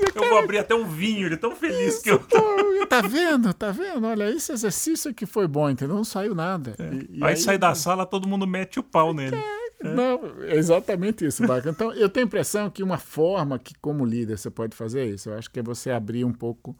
dizia, 0.00 0.12
eu 0.14 0.28
vou 0.28 0.38
abrir 0.38 0.58
até 0.58 0.74
um 0.74 0.86
vinho, 0.86 1.26
ele 1.26 1.34
é 1.34 1.38
tão 1.38 1.54
feliz 1.54 1.94
isso, 1.94 2.02
que 2.02 2.10
eu 2.10 2.18
tô. 2.18 2.40
Tá 2.86 3.00
vendo? 3.00 3.52
Tá 3.54 3.70
vendo? 3.70 4.06
Olha, 4.06 4.30
esse 4.30 4.52
exercício 4.52 5.14
que 5.14 5.26
foi 5.26 5.46
bom, 5.46 5.70
entendeu? 5.70 5.96
Não 5.96 6.04
saiu 6.04 6.34
nada. 6.34 6.74
É. 6.78 6.94
E, 6.94 7.18
e 7.18 7.24
aí, 7.24 7.30
aí, 7.30 7.36
sai 7.36 7.58
da 7.58 7.74
sala, 7.74 8.04
todo 8.04 8.28
mundo 8.28 8.46
mete 8.46 8.80
o 8.80 8.82
pau 8.82 9.14
nele. 9.14 9.36
É. 9.36 9.94
Não, 9.94 10.20
exatamente 10.42 11.24
isso, 11.24 11.46
Baca. 11.46 11.70
Então, 11.70 11.92
eu 11.92 12.08
tenho 12.08 12.26
a 12.26 12.28
impressão 12.28 12.68
que 12.68 12.82
uma 12.82 12.98
forma 12.98 13.58
que, 13.58 13.74
como 13.80 14.04
líder, 14.04 14.36
você 14.36 14.50
pode 14.50 14.76
fazer 14.76 15.06
isso, 15.06 15.30
eu 15.30 15.38
acho 15.38 15.50
que 15.50 15.60
é 15.60 15.62
você 15.62 15.90
abrir 15.90 16.24
um 16.24 16.32
pouco 16.32 16.76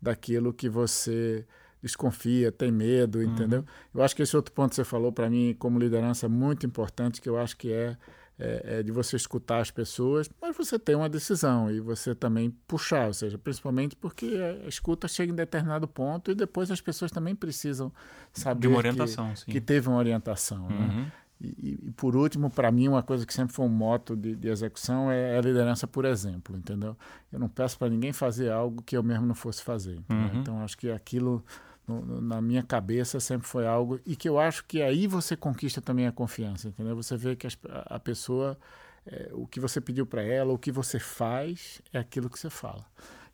daquilo 0.00 0.52
que 0.52 0.68
você 0.68 1.46
desconfia, 1.82 2.52
tem 2.52 2.70
medo, 2.70 3.18
uhum. 3.18 3.24
entendeu? 3.24 3.64
Eu 3.94 4.02
acho 4.02 4.14
que 4.14 4.22
esse 4.22 4.36
outro 4.36 4.52
ponto 4.52 4.70
que 4.70 4.76
você 4.76 4.84
falou 4.84 5.12
para 5.12 5.30
mim 5.30 5.54
como 5.58 5.78
liderança 5.78 6.26
é 6.26 6.28
muito 6.28 6.66
importante, 6.66 7.20
que 7.20 7.28
eu 7.28 7.38
acho 7.38 7.56
que 7.56 7.72
é, 7.72 7.96
é, 8.38 8.62
é, 8.64 8.82
de 8.82 8.92
você 8.92 9.16
escutar 9.16 9.60
as 9.60 9.70
pessoas, 9.70 10.28
mas 10.40 10.56
você 10.56 10.78
tem 10.78 10.94
uma 10.94 11.08
decisão 11.08 11.70
e 11.70 11.80
você 11.80 12.14
também 12.14 12.50
puxar, 12.66 13.06
ou 13.06 13.14
seja, 13.14 13.38
principalmente 13.38 13.96
porque 13.96 14.26
a 14.64 14.68
escuta 14.68 15.08
chega 15.08 15.32
em 15.32 15.34
determinado 15.34 15.88
ponto 15.88 16.30
e 16.30 16.34
depois 16.34 16.70
as 16.70 16.80
pessoas 16.80 17.10
também 17.10 17.34
precisam 17.34 17.92
saber 18.32 18.60
de 18.60 18.68
uma 18.68 18.78
orientação, 18.78 19.32
que, 19.44 19.52
que 19.52 19.60
teve 19.60 19.88
uma 19.88 19.98
orientação, 19.98 20.68
né? 20.68 20.76
uhum. 20.76 21.00
né? 21.02 21.12
E, 21.40 21.78
e, 21.86 21.90
por 21.92 22.14
último, 22.14 22.50
para 22.50 22.70
mim, 22.70 22.88
uma 22.88 23.02
coisa 23.02 23.24
que 23.24 23.32
sempre 23.32 23.54
foi 23.54 23.64
um 23.64 23.70
moto 23.70 24.14
de, 24.14 24.36
de 24.36 24.48
execução 24.48 25.10
é 25.10 25.38
a 25.38 25.40
liderança 25.40 25.86
por 25.86 26.04
exemplo, 26.04 26.56
entendeu? 26.56 26.96
Eu 27.32 27.38
não 27.38 27.48
peço 27.48 27.78
para 27.78 27.88
ninguém 27.88 28.12
fazer 28.12 28.50
algo 28.50 28.82
que 28.82 28.96
eu 28.96 29.02
mesmo 29.02 29.24
não 29.26 29.34
fosse 29.34 29.62
fazer. 29.62 29.98
Uhum. 30.10 30.40
Então, 30.40 30.62
acho 30.62 30.76
que 30.76 30.90
aquilo, 30.90 31.42
no, 31.88 32.02
no, 32.02 32.20
na 32.20 32.42
minha 32.42 32.62
cabeça, 32.62 33.18
sempre 33.20 33.48
foi 33.48 33.66
algo. 33.66 33.98
E 34.04 34.14
que 34.14 34.28
eu 34.28 34.38
acho 34.38 34.64
que 34.66 34.82
aí 34.82 35.06
você 35.06 35.34
conquista 35.34 35.80
também 35.80 36.06
a 36.06 36.12
confiança, 36.12 36.68
entendeu? 36.68 36.94
Você 36.96 37.16
vê 37.16 37.34
que 37.34 37.46
a, 37.46 37.50
a 37.86 37.98
pessoa, 37.98 38.58
é, 39.06 39.30
o 39.32 39.46
que 39.46 39.58
você 39.58 39.80
pediu 39.80 40.04
para 40.04 40.22
ela, 40.22 40.52
o 40.52 40.58
que 40.58 40.70
você 40.70 40.98
faz, 40.98 41.80
é 41.90 41.98
aquilo 41.98 42.28
que 42.28 42.38
você 42.38 42.50
fala. 42.50 42.84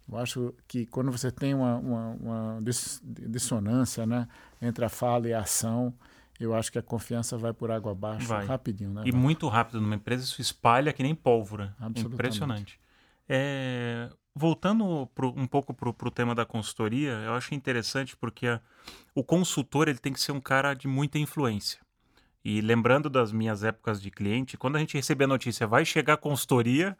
Eu 0.08 0.16
acho 0.18 0.54
que 0.68 0.86
quando 0.86 1.10
você 1.10 1.32
tem 1.32 1.52
uma, 1.52 1.76
uma, 1.78 2.08
uma 2.10 2.58
dissonância 3.02 4.06
né, 4.06 4.28
entre 4.62 4.84
a 4.84 4.88
fala 4.88 5.28
e 5.28 5.34
a 5.34 5.40
ação, 5.40 5.92
eu 6.44 6.54
acho 6.54 6.70
que 6.70 6.78
a 6.78 6.82
confiança 6.82 7.36
vai 7.36 7.52
por 7.52 7.70
água 7.70 7.92
abaixo 7.92 8.26
vai. 8.26 8.44
rapidinho. 8.44 8.90
Né, 8.90 9.02
e 9.06 9.12
muito 9.12 9.48
rápido. 9.48 9.80
Numa 9.80 9.94
empresa 9.94 10.24
isso 10.24 10.40
espalha 10.40 10.92
que 10.92 11.02
nem 11.02 11.14
pólvora. 11.14 11.74
Impressionante. 11.96 12.78
É, 13.28 14.08
voltando 14.34 15.08
pro, 15.14 15.28
um 15.36 15.46
pouco 15.46 15.72
para 15.72 15.88
o 15.88 16.10
tema 16.10 16.34
da 16.34 16.44
consultoria, 16.44 17.12
eu 17.24 17.34
acho 17.34 17.54
interessante 17.54 18.16
porque 18.16 18.46
a, 18.46 18.60
o 19.14 19.24
consultor 19.24 19.88
ele 19.88 19.98
tem 19.98 20.12
que 20.12 20.20
ser 20.20 20.32
um 20.32 20.40
cara 20.40 20.74
de 20.74 20.86
muita 20.86 21.18
influência. 21.18 21.80
E 22.44 22.60
lembrando 22.60 23.10
das 23.10 23.32
minhas 23.32 23.64
épocas 23.64 24.00
de 24.00 24.10
cliente, 24.10 24.56
quando 24.56 24.76
a 24.76 24.78
gente 24.78 24.94
recebe 24.94 25.24
a 25.24 25.26
notícia, 25.26 25.66
vai 25.66 25.84
chegar 25.84 26.14
a 26.14 26.16
consultoria, 26.16 26.96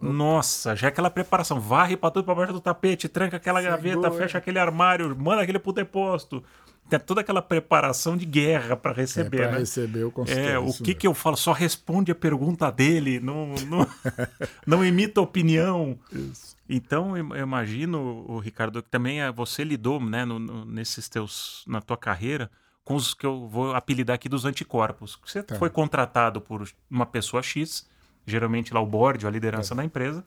nossa, 0.00 0.76
já 0.76 0.88
é 0.88 0.90
aquela 0.90 1.10
preparação, 1.10 1.58
varre 1.58 1.96
para 1.96 2.10
tudo 2.10 2.24
para 2.24 2.34
baixo 2.34 2.52
do 2.52 2.60
tapete, 2.60 3.08
tranca 3.08 3.38
aquela 3.38 3.60
Segura. 3.60 3.76
gaveta, 3.76 4.10
fecha 4.10 4.38
aquele 4.38 4.58
armário, 4.58 5.16
manda 5.16 5.42
aquele 5.42 5.58
pro 5.58 5.72
depósito 5.72 6.44
tem 6.88 6.98
toda 7.00 7.20
aquela 7.20 7.42
preparação 7.42 8.16
de 8.16 8.24
guerra 8.24 8.76
para 8.76 8.92
receber, 8.92 9.42
é, 9.42 9.52
né? 9.52 9.58
receber 9.58 10.04
o 10.04 10.10
consultório. 10.10 10.50
É, 10.50 10.58
o 10.58 10.72
que, 10.72 10.94
que 10.94 11.06
eu 11.06 11.14
falo? 11.14 11.36
Só 11.36 11.52
responde 11.52 12.12
a 12.12 12.14
pergunta 12.14 12.70
dele, 12.70 13.18
não, 13.18 13.54
não, 13.66 13.86
não 14.66 14.84
imita 14.84 15.20
opinião. 15.20 15.98
Isso. 16.12 16.56
Então, 16.68 17.16
eu 17.16 17.36
imagino, 17.36 18.24
o 18.28 18.38
Ricardo, 18.38 18.82
que 18.82 18.88
também 18.88 19.20
é, 19.20 19.30
você 19.30 19.64
lidou, 19.64 20.00
né, 20.00 20.24
no, 20.24 20.38
no, 20.38 20.64
nesses 20.64 21.08
teus, 21.08 21.64
na 21.66 21.80
tua 21.80 21.96
carreira, 21.96 22.50
com 22.84 22.94
os 22.94 23.14
que 23.14 23.26
eu 23.26 23.48
vou 23.48 23.74
apelidar 23.74 24.14
aqui 24.14 24.28
dos 24.28 24.44
anticorpos. 24.44 25.18
Você 25.24 25.42
tá. 25.42 25.56
foi 25.56 25.70
contratado 25.70 26.40
por 26.40 26.68
uma 26.90 27.06
pessoa 27.06 27.42
X, 27.42 27.88
geralmente 28.24 28.72
lá 28.72 28.80
o 28.80 28.86
board, 28.86 29.26
a 29.26 29.30
liderança 29.30 29.74
é. 29.74 29.76
da 29.76 29.84
empresa, 29.84 30.24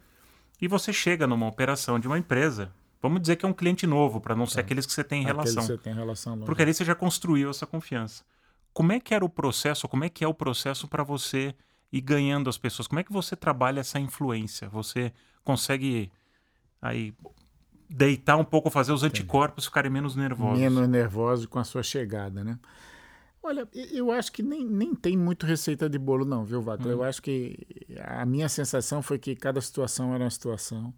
e 0.62 0.67
você 0.67 0.91
chega 0.91 1.26
numa 1.26 1.48
operação 1.48 1.98
de 2.00 2.08
uma 2.08 2.17
empresa 2.17 2.72
Vamos 3.01 3.21
dizer 3.21 3.38
que 3.38 3.45
é 3.45 3.49
um 3.49 3.53
cliente 3.53 3.88
novo, 3.88 4.19
para 4.19 4.35
não 4.35 4.45
ser 4.45 4.59
é. 4.59 4.62
aqueles 4.62 4.85
que 4.85 4.91
você 4.91 5.03
tem 5.03 5.23
relação. 5.23 5.63
Você 5.63 5.77
tem 5.77 5.93
relação 5.93 6.38
Porque 6.39 6.62
ali 6.62 6.73
você 6.73 6.83
já 6.83 6.95
construiu 6.95 7.49
essa 7.49 7.65
confiança. 7.65 8.23
Como 8.73 8.91
é 8.91 8.99
que 8.99 9.13
era 9.13 9.23
o 9.23 9.29
processo, 9.29 9.88
como 9.88 10.03
é 10.03 10.09
que 10.09 10.23
é 10.23 10.27
o 10.27 10.33
processo 10.33 10.88
para 10.88 11.03
você 11.03 11.55
ir 11.91 12.01
ganhando 12.01 12.49
as 12.49 12.57
pessoas? 12.57 12.88
Como 12.88 12.99
é 12.99 13.03
que 13.03 13.12
você 13.12 13.35
trabalha 13.35 13.79
essa 13.79 13.99
influência? 13.99 14.67
Você 14.69 15.13
consegue 15.43 16.12
aí 16.81 17.13
deitar 17.89 18.38
um 18.38 18.43
pouco, 18.43 18.69
fazer 18.69 18.91
os 18.91 19.01
anticorpos 19.01 19.65
ficarem 19.65 19.89
menos 19.89 20.15
nervosos? 20.15 20.59
Menos 20.59 20.88
nervosos 20.88 21.45
com 21.45 21.57
a 21.57 21.63
sua 21.63 21.81
chegada, 21.81 22.43
né? 22.43 22.59
Olha, 23.41 23.67
eu 23.73 24.12
acho 24.12 24.31
que 24.31 24.43
nem, 24.43 24.65
nem 24.65 24.93
tem 24.93 25.17
muito 25.17 25.45
receita 25.45 25.89
de 25.89 25.97
bolo, 25.97 26.25
não, 26.25 26.43
viu? 26.43 26.59
Hum. 26.59 26.77
Eu 26.85 27.03
acho 27.03 27.21
que 27.21 27.57
a 28.03 28.25
minha 28.25 28.49
sensação 28.49 29.01
foi 29.01 29.17
que 29.17 29.35
cada 29.35 29.62
situação 29.62 30.13
era 30.13 30.25
uma 30.25 30.29
situação. 30.29 30.93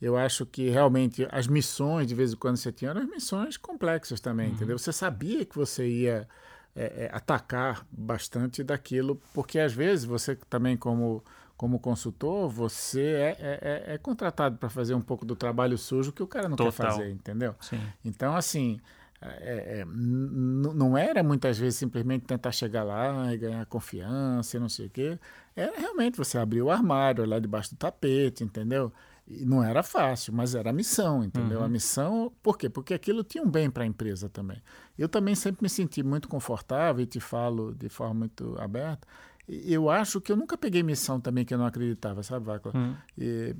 Eu 0.00 0.16
acho 0.16 0.44
que 0.44 0.68
realmente 0.68 1.26
as 1.30 1.46
missões, 1.46 2.06
de 2.06 2.14
vez 2.14 2.32
em 2.32 2.36
quando 2.36 2.56
você 2.56 2.72
tinha, 2.72 2.90
eram 2.90 3.06
missões 3.06 3.56
complexas 3.56 4.20
também, 4.20 4.48
uhum. 4.48 4.54
entendeu? 4.54 4.78
Você 4.78 4.92
sabia 4.92 5.44
que 5.44 5.56
você 5.56 5.88
ia 5.88 6.28
é, 6.76 7.04
é, 7.04 7.10
atacar 7.12 7.86
bastante 7.90 8.62
daquilo, 8.64 9.20
porque 9.32 9.58
às 9.58 9.72
vezes 9.72 10.04
você 10.04 10.34
também, 10.50 10.76
como, 10.76 11.22
como 11.56 11.78
consultor, 11.78 12.48
você 12.48 13.00
é, 13.00 13.36
é, 13.38 13.58
é, 13.62 13.94
é 13.94 13.98
contratado 13.98 14.58
para 14.58 14.68
fazer 14.68 14.94
um 14.94 15.00
pouco 15.00 15.24
do 15.24 15.36
trabalho 15.36 15.78
sujo 15.78 16.12
que 16.12 16.22
o 16.22 16.26
cara 16.26 16.48
não 16.48 16.56
Total. 16.56 16.72
quer 16.72 16.76
fazer, 16.76 17.10
entendeu? 17.10 17.54
Sim. 17.60 17.80
Então, 18.04 18.36
assim. 18.36 18.80
É, 19.26 19.80
é, 19.80 19.84
não 19.86 20.98
era 20.98 21.22
muitas 21.22 21.56
vezes 21.56 21.78
simplesmente 21.78 22.26
tentar 22.26 22.52
chegar 22.52 22.82
lá 22.82 23.32
e 23.32 23.38
ganhar 23.38 23.64
confiança 23.64 24.58
e 24.58 24.60
não 24.60 24.68
sei 24.68 24.84
o 24.84 24.90
quê. 24.90 25.18
Era 25.56 25.78
realmente 25.78 26.18
você 26.18 26.36
abrir 26.36 26.60
o 26.60 26.70
armário 26.70 27.24
lá 27.24 27.38
debaixo 27.38 27.70
do 27.70 27.78
tapete, 27.78 28.44
entendeu? 28.44 28.92
E 29.26 29.44
não 29.44 29.64
era 29.64 29.82
fácil, 29.82 30.34
mas 30.34 30.54
era 30.54 30.68
a 30.68 30.72
missão, 30.72 31.24
entendeu? 31.24 31.60
Uhum. 31.60 31.64
A 31.64 31.68
missão, 31.68 32.32
por 32.42 32.58
quê? 32.58 32.68
Porque 32.68 32.92
aquilo 32.92 33.24
tinha 33.24 33.42
um 33.42 33.50
bem 33.50 33.70
para 33.70 33.84
a 33.84 33.86
empresa 33.86 34.28
também. 34.28 34.62
Eu 34.98 35.08
também 35.08 35.34
sempre 35.34 35.62
me 35.62 35.68
senti 35.68 36.02
muito 36.02 36.28
confortável 36.28 37.02
e 37.02 37.06
te 37.06 37.20
falo 37.20 37.74
de 37.74 37.88
forma 37.88 38.14
muito 38.14 38.54
aberta. 38.58 39.08
Eu 39.48 39.88
acho 39.88 40.20
que 40.20 40.30
eu 40.30 40.36
nunca 40.36 40.56
peguei 40.56 40.82
missão 40.82 41.20
também 41.20 41.44
que 41.44 41.54
eu 41.54 41.58
não 41.58 41.66
acreditava, 41.66 42.22
sabe, 42.22 42.46
Vácula? 42.46 42.74
Uhum. 42.76 42.96
E, 43.16 43.56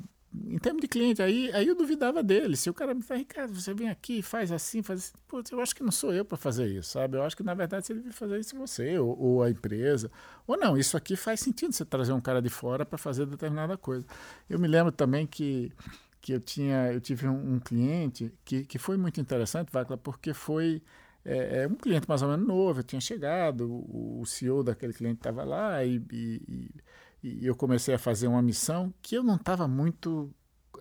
em 0.46 0.58
termos 0.58 0.82
de 0.82 0.88
cliente, 0.88 1.22
aí, 1.22 1.50
aí 1.52 1.66
eu 1.66 1.76
duvidava 1.76 2.22
dele. 2.22 2.56
Se 2.56 2.68
o 2.68 2.74
cara 2.74 2.92
me 2.92 3.02
fala, 3.02 3.18
Ricardo, 3.18 3.54
você 3.54 3.72
vem 3.72 3.88
aqui, 3.88 4.20
faz 4.20 4.50
assim, 4.50 4.82
faz 4.82 5.00
assim. 5.00 5.12
Putz, 5.28 5.50
eu 5.52 5.60
acho 5.60 5.74
que 5.74 5.82
não 5.82 5.92
sou 5.92 6.12
eu 6.12 6.24
para 6.24 6.36
fazer 6.36 6.66
isso, 6.66 6.90
sabe? 6.90 7.16
Eu 7.16 7.22
acho 7.22 7.36
que, 7.36 7.42
na 7.42 7.54
verdade, 7.54 7.86
você 7.86 7.94
deve 7.94 8.12
fazer 8.12 8.40
isso 8.40 8.56
você, 8.56 8.98
ou, 8.98 9.16
ou, 9.18 9.42
a 9.42 9.50
empresa. 9.50 10.10
Ou 10.46 10.56
não, 10.56 10.76
isso 10.76 10.96
aqui 10.96 11.14
faz 11.14 11.40
sentido 11.40 11.72
você 11.72 11.84
trazer 11.84 12.12
um 12.12 12.20
cara 12.20 12.42
de 12.42 12.50
fora 12.50 12.84
para 12.84 12.98
fazer 12.98 13.26
determinada 13.26 13.76
coisa. 13.76 14.04
Eu 14.50 14.58
me 14.58 14.66
lembro 14.66 14.90
também 14.90 15.26
que, 15.26 15.72
que 16.20 16.32
eu 16.32 16.40
tinha, 16.40 16.92
eu 16.92 17.00
tive 17.00 17.28
um, 17.28 17.54
um 17.54 17.60
cliente 17.60 18.32
que, 18.44 18.64
que 18.64 18.78
foi 18.78 18.96
muito 18.96 19.20
interessante, 19.20 19.70
Vacla, 19.70 19.96
porque 19.96 20.34
foi 20.34 20.82
é, 21.24 21.62
é, 21.62 21.66
um 21.66 21.74
cliente 21.74 22.08
mais 22.08 22.22
ou 22.22 22.28
menos 22.28 22.46
novo, 22.46 22.80
eu 22.80 22.84
tinha 22.84 23.00
chegado, 23.00 23.70
o, 23.70 24.20
o 24.20 24.26
CEO 24.26 24.62
daquele 24.62 24.92
cliente 24.92 25.18
estava 25.18 25.44
lá 25.44 25.84
e, 25.84 26.02
e, 26.12 26.42
e 26.48 26.70
e 27.24 27.46
eu 27.46 27.56
comecei 27.56 27.94
a 27.94 27.98
fazer 27.98 28.28
uma 28.28 28.42
missão 28.42 28.92
que 29.00 29.14
eu 29.14 29.22
não 29.22 29.36
estava 29.36 29.66
muito 29.66 30.30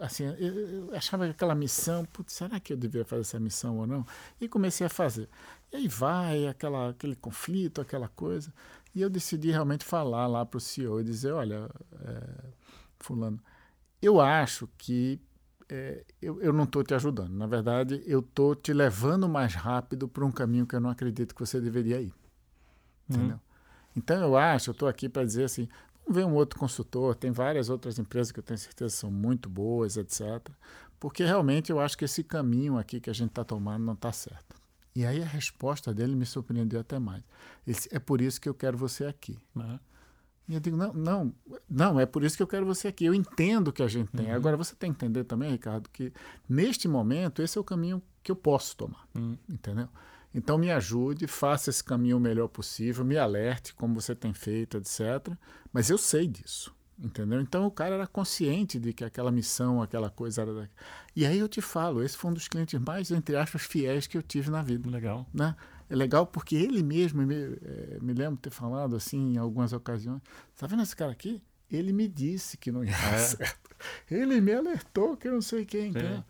assim, 0.01 0.25
eu, 0.25 0.35
eu, 0.37 0.95
achava 0.95 1.23
que 1.25 1.31
aquela 1.31 1.55
missão, 1.55 2.03
putz, 2.03 2.33
será 2.33 2.59
que 2.59 2.73
eu 2.73 2.77
devia 2.77 3.05
fazer 3.05 3.21
essa 3.21 3.39
missão 3.39 3.77
ou 3.77 3.87
não? 3.87 4.05
E 4.41 4.49
comecei 4.49 4.85
a 4.85 4.89
fazer. 4.89 5.29
E 5.71 5.77
aí 5.77 5.87
vai 5.87 6.47
aquela, 6.47 6.89
aquele 6.89 7.15
conflito, 7.15 7.79
aquela 7.79 8.09
coisa. 8.09 8.53
E 8.93 9.01
eu 9.01 9.09
decidi 9.09 9.51
realmente 9.51 9.85
falar 9.85 10.27
lá 10.27 10.45
para 10.45 10.57
o 10.57 10.59
CEO 10.59 10.99
e 10.99 11.03
dizer, 11.05 11.31
olha, 11.31 11.69
é, 12.01 12.23
fulano, 12.99 13.39
eu 14.01 14.19
acho 14.19 14.67
que 14.77 15.21
é, 15.69 16.03
eu, 16.21 16.41
eu 16.41 16.51
não 16.51 16.65
estou 16.65 16.83
te 16.83 16.93
ajudando. 16.93 17.31
Na 17.31 17.47
verdade, 17.47 18.03
eu 18.05 18.19
estou 18.19 18.53
te 18.53 18.73
levando 18.73 19.29
mais 19.29 19.53
rápido 19.53 20.09
para 20.09 20.25
um 20.25 20.31
caminho 20.31 20.67
que 20.67 20.75
eu 20.75 20.81
não 20.81 20.89
acredito 20.89 21.33
que 21.33 21.39
você 21.39 21.61
deveria 21.61 22.01
ir. 22.01 22.13
Uhum. 23.09 23.15
Entendeu? 23.15 23.39
Então, 23.95 24.21
eu 24.21 24.35
acho, 24.35 24.71
eu 24.71 24.73
estou 24.73 24.87
aqui 24.87 25.07
para 25.07 25.23
dizer 25.23 25.45
assim, 25.45 25.69
ver 26.07 26.25
um 26.25 26.33
outro 26.33 26.59
consultor, 26.59 27.15
tem 27.15 27.31
várias 27.31 27.69
outras 27.69 27.97
empresas 27.97 28.31
que 28.31 28.39
eu 28.39 28.43
tenho 28.43 28.57
certeza 28.57 28.95
são 28.95 29.11
muito 29.11 29.49
boas, 29.49 29.97
etc. 29.97 30.49
Porque 30.99 31.23
realmente 31.23 31.71
eu 31.71 31.79
acho 31.79 31.97
que 31.97 32.05
esse 32.05 32.23
caminho 32.23 32.77
aqui 32.77 32.99
que 32.99 33.09
a 33.09 33.13
gente 33.13 33.29
está 33.29 33.43
tomando 33.43 33.83
não 33.83 33.93
está 33.93 34.11
certo. 34.11 34.55
E 34.95 35.05
aí 35.05 35.21
a 35.21 35.25
resposta 35.25 35.93
dele 35.93 36.15
me 36.15 36.25
surpreendeu 36.25 36.79
até 36.79 36.99
mais. 36.99 37.23
Ele 37.65 37.75
disse, 37.75 37.89
é 37.91 37.99
por 37.99 38.21
isso 38.21 38.39
que 38.39 38.47
eu 38.47 38.53
quero 38.53 38.77
você 38.77 39.05
aqui. 39.05 39.37
Uhum. 39.55 39.79
E 40.47 40.53
eu 40.53 40.59
digo, 40.59 40.75
não, 40.75 40.93
não, 40.93 41.33
não, 41.69 41.99
é 41.99 42.05
por 42.05 42.23
isso 42.23 42.35
que 42.35 42.43
eu 42.43 42.47
quero 42.47 42.65
você 42.65 42.89
aqui. 42.89 43.05
Eu 43.05 43.13
entendo 43.13 43.71
que 43.71 43.81
a 43.81 43.87
gente 43.87 44.11
tem. 44.11 44.27
Uhum. 44.27 44.35
Agora, 44.35 44.57
você 44.57 44.75
tem 44.75 44.91
que 44.91 45.03
entender 45.03 45.23
também, 45.23 45.51
Ricardo, 45.51 45.89
que 45.89 46.11
neste 46.47 46.87
momento 46.87 47.41
esse 47.41 47.57
é 47.57 47.61
o 47.61 47.63
caminho 47.63 48.01
que 48.21 48.31
eu 48.31 48.35
posso 48.35 48.75
tomar. 48.75 49.07
Uhum. 49.15 49.37
Entendeu? 49.49 49.87
Então, 50.33 50.57
me 50.57 50.71
ajude, 50.71 51.27
faça 51.27 51.69
esse 51.69 51.83
caminho 51.83 52.17
o 52.17 52.19
melhor 52.19 52.47
possível, 52.47 53.05
me 53.05 53.17
alerte, 53.17 53.73
como 53.73 53.99
você 53.99 54.15
tem 54.15 54.33
feito, 54.33 54.77
etc. 54.77 55.35
Mas 55.71 55.89
eu 55.89 55.97
sei 55.97 56.27
disso. 56.27 56.73
Entendeu? 57.03 57.41
Então 57.41 57.65
o 57.65 57.71
cara 57.71 57.95
era 57.95 58.07
consciente 58.07 58.79
de 58.79 58.93
que 58.93 59.03
aquela 59.03 59.31
missão, 59.31 59.81
aquela 59.81 60.09
coisa 60.09 60.43
era. 60.43 60.53
Da... 60.53 60.69
E 61.15 61.25
aí 61.25 61.39
eu 61.39 61.49
te 61.49 61.59
falo, 61.59 62.03
esse 62.03 62.15
foi 62.15 62.31
um 62.31 62.33
dos 62.33 62.47
clientes 62.47 62.79
mais, 62.79 63.09
entre 63.11 63.35
aspas, 63.35 63.63
fiéis 63.63 64.05
que 64.05 64.17
eu 64.17 64.21
tive 64.21 64.51
na 64.51 64.61
vida. 64.61 64.89
Legal. 64.89 65.27
Né? 65.33 65.55
É 65.89 65.95
legal 65.95 66.25
porque 66.25 66.55
ele 66.55 66.83
mesmo, 66.83 67.21
me, 67.23 67.35
é, 67.35 67.97
me 68.01 68.13
lembro 68.13 68.39
ter 68.39 68.51
falado 68.51 68.95
assim 68.95 69.33
em 69.33 69.37
algumas 69.37 69.73
ocasiões: 69.73 70.21
tá 70.55 70.67
vendo 70.67 70.83
esse 70.83 70.95
cara 70.95 71.11
aqui? 71.11 71.41
Ele 71.69 71.91
me 71.91 72.07
disse 72.07 72.57
que 72.57 72.71
não 72.71 72.83
ia 72.83 72.91
é. 72.91 73.17
certo. 73.17 73.75
Ele 74.09 74.39
me 74.39 74.53
alertou 74.53 75.17
que 75.17 75.27
eu 75.27 75.33
não 75.33 75.41
sei 75.41 75.65
quem. 75.65 75.91
É. 75.97 76.23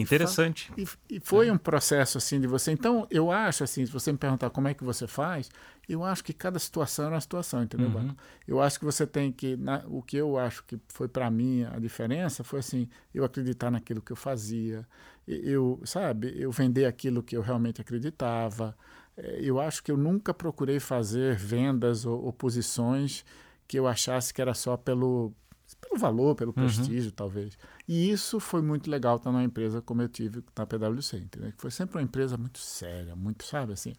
Interessante. 0.00 0.72
E, 0.76 0.86
e 1.08 1.20
foi 1.20 1.48
é. 1.48 1.52
um 1.52 1.58
processo 1.58 2.18
assim 2.18 2.40
de 2.40 2.46
você. 2.46 2.72
Então, 2.72 3.06
eu 3.10 3.30
acho 3.30 3.64
assim, 3.64 3.84
se 3.84 3.92
você 3.92 4.12
me 4.12 4.18
perguntar 4.18 4.50
como 4.50 4.68
é 4.68 4.74
que 4.74 4.84
você 4.84 5.06
faz, 5.06 5.50
eu 5.88 6.04
acho 6.04 6.22
que 6.22 6.32
cada 6.32 6.58
situação 6.58 7.06
é 7.06 7.08
uma 7.08 7.20
situação, 7.20 7.62
entendeu? 7.62 7.88
Uhum. 7.88 8.14
Eu 8.46 8.60
acho 8.60 8.78
que 8.78 8.84
você 8.84 9.06
tem 9.06 9.32
que. 9.32 9.56
Na, 9.56 9.82
o 9.86 10.02
que 10.02 10.16
eu 10.16 10.38
acho 10.38 10.62
que 10.64 10.78
foi 10.88 11.08
para 11.08 11.30
mim 11.30 11.64
a 11.64 11.78
diferença 11.78 12.44
foi 12.44 12.60
assim, 12.60 12.88
eu 13.14 13.24
acreditar 13.24 13.70
naquilo 13.70 14.02
que 14.02 14.12
eu 14.12 14.16
fazia, 14.16 14.86
eu, 15.26 15.80
sabe, 15.84 16.34
eu 16.36 16.50
vender 16.50 16.84
aquilo 16.84 17.22
que 17.22 17.36
eu 17.36 17.42
realmente 17.42 17.80
acreditava. 17.80 18.76
É, 19.16 19.40
eu 19.40 19.60
acho 19.60 19.82
que 19.82 19.90
eu 19.90 19.96
nunca 19.96 20.32
procurei 20.34 20.78
fazer 20.78 21.36
vendas 21.36 22.04
ou, 22.04 22.24
ou 22.24 22.32
posições 22.32 23.24
que 23.66 23.78
eu 23.78 23.86
achasse 23.86 24.32
que 24.32 24.40
era 24.40 24.54
só 24.54 24.76
pelo 24.76 25.32
pelo 25.76 25.98
valor, 25.98 26.34
pelo 26.34 26.50
uhum. 26.56 26.64
prestígio, 26.64 27.12
talvez. 27.12 27.58
E 27.86 28.10
isso 28.10 28.40
foi 28.40 28.62
muito 28.62 28.90
legal 28.90 29.16
estar 29.16 29.30
numa 29.30 29.44
empresa 29.44 29.80
como 29.82 30.02
eu 30.02 30.08
tive 30.08 30.42
na 30.56 30.66
PwC, 30.66 31.18
entendeu? 31.18 31.52
Que 31.52 31.60
foi 31.60 31.70
sempre 31.70 31.98
uma 31.98 32.02
empresa 32.02 32.36
muito 32.36 32.58
séria, 32.58 33.14
muito, 33.14 33.44
sabe, 33.44 33.72
assim. 33.72 33.94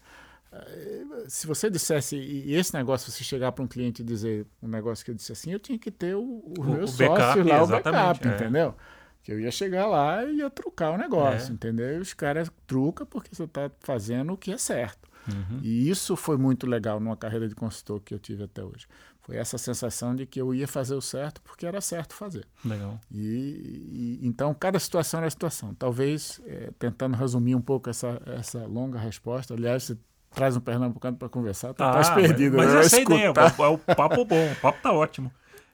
Eh, 0.51 1.05
se 1.27 1.45
você 1.45 1.69
dissesse, 1.69 2.15
e 2.15 2.55
esse 2.55 2.73
negócio, 2.73 3.11
você 3.11 3.23
chegar 3.23 3.51
para 3.51 3.63
um 3.63 3.67
cliente 3.67 4.01
e 4.01 4.05
dizer 4.05 4.47
um 4.61 4.67
negócio 4.67 5.05
que 5.05 5.11
eu 5.11 5.15
disse 5.15 5.31
assim, 5.31 5.51
eu 5.51 5.59
tinha 5.59 5.77
que 5.77 5.91
ter 5.91 6.15
o, 6.15 6.43
os 6.57 6.65
meus 6.65 6.91
sócios 6.91 7.45
lá, 7.45 7.63
o 7.63 7.67
backup, 7.67 8.27
é. 8.27 8.35
entendeu? 8.35 8.75
Que 9.23 9.31
eu 9.31 9.39
ia 9.39 9.51
chegar 9.51 9.85
lá 9.85 10.25
e 10.25 10.37
ia 10.37 10.49
trucar 10.49 10.93
o 10.93 10.97
negócio, 10.97 11.51
é. 11.51 11.53
entendeu? 11.53 11.97
E 11.97 11.99
os 11.99 12.13
caras 12.13 12.49
trucam 12.65 13.05
porque 13.05 13.33
você 13.33 13.43
está 13.43 13.69
fazendo 13.81 14.33
o 14.33 14.37
que 14.37 14.51
é 14.51 14.57
certo. 14.57 15.09
Uhum. 15.27 15.59
E 15.61 15.89
isso 15.89 16.15
foi 16.15 16.37
muito 16.37 16.65
legal 16.65 16.99
numa 16.99 17.15
carreira 17.15 17.47
de 17.47 17.53
consultor 17.53 18.01
que 18.01 18.13
eu 18.13 18.19
tive 18.19 18.43
até 18.43 18.63
hoje. 18.63 18.87
Foi 19.21 19.35
essa 19.35 19.57
sensação 19.57 20.15
de 20.15 20.25
que 20.25 20.41
eu 20.41 20.53
ia 20.53 20.67
fazer 20.67 20.95
o 20.95 21.01
certo 21.01 21.41
porque 21.41 21.65
era 21.65 21.79
certo 21.81 22.13
fazer. 22.15 22.47
Legal. 22.63 22.99
E, 23.11 24.19
e 24.21 24.27
então 24.27 24.53
cada 24.53 24.79
situação 24.79 25.19
era 25.19 25.29
situação. 25.29 25.73
Talvez 25.75 26.41
é, 26.45 26.71
tentando 26.79 27.15
resumir 27.15 27.55
um 27.55 27.61
pouco 27.61 27.89
essa, 27.89 28.21
essa 28.25 28.65
longa 28.65 28.97
resposta. 28.97 29.53
Aliás, 29.53 29.83
você 29.83 29.97
traz 30.31 30.55
um 30.55 30.59
pernambucano 30.59 31.17
para 31.17 31.29
conversar, 31.29 31.73
tá 31.73 31.99
ah, 31.99 32.15
perdido. 32.15 32.57
Mas, 32.57 32.73
mas 32.73 32.85
essa 32.85 32.97
a 32.97 33.01
ideia, 33.01 33.25
é 33.25 33.29
o 33.29 33.77
papo 33.77 34.25
bom, 34.25 34.51
o 34.51 34.55
papo 34.55 34.81
tá 34.81 34.91
ótimo. 34.91 35.31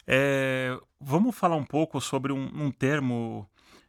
É, 0.07 0.77
vamos 0.99 1.35
falar 1.35 1.55
um 1.55 1.65
pouco 1.65 1.99
sobre 2.01 2.31
um, 2.31 2.49
um 2.53 2.71
termo 2.71 3.47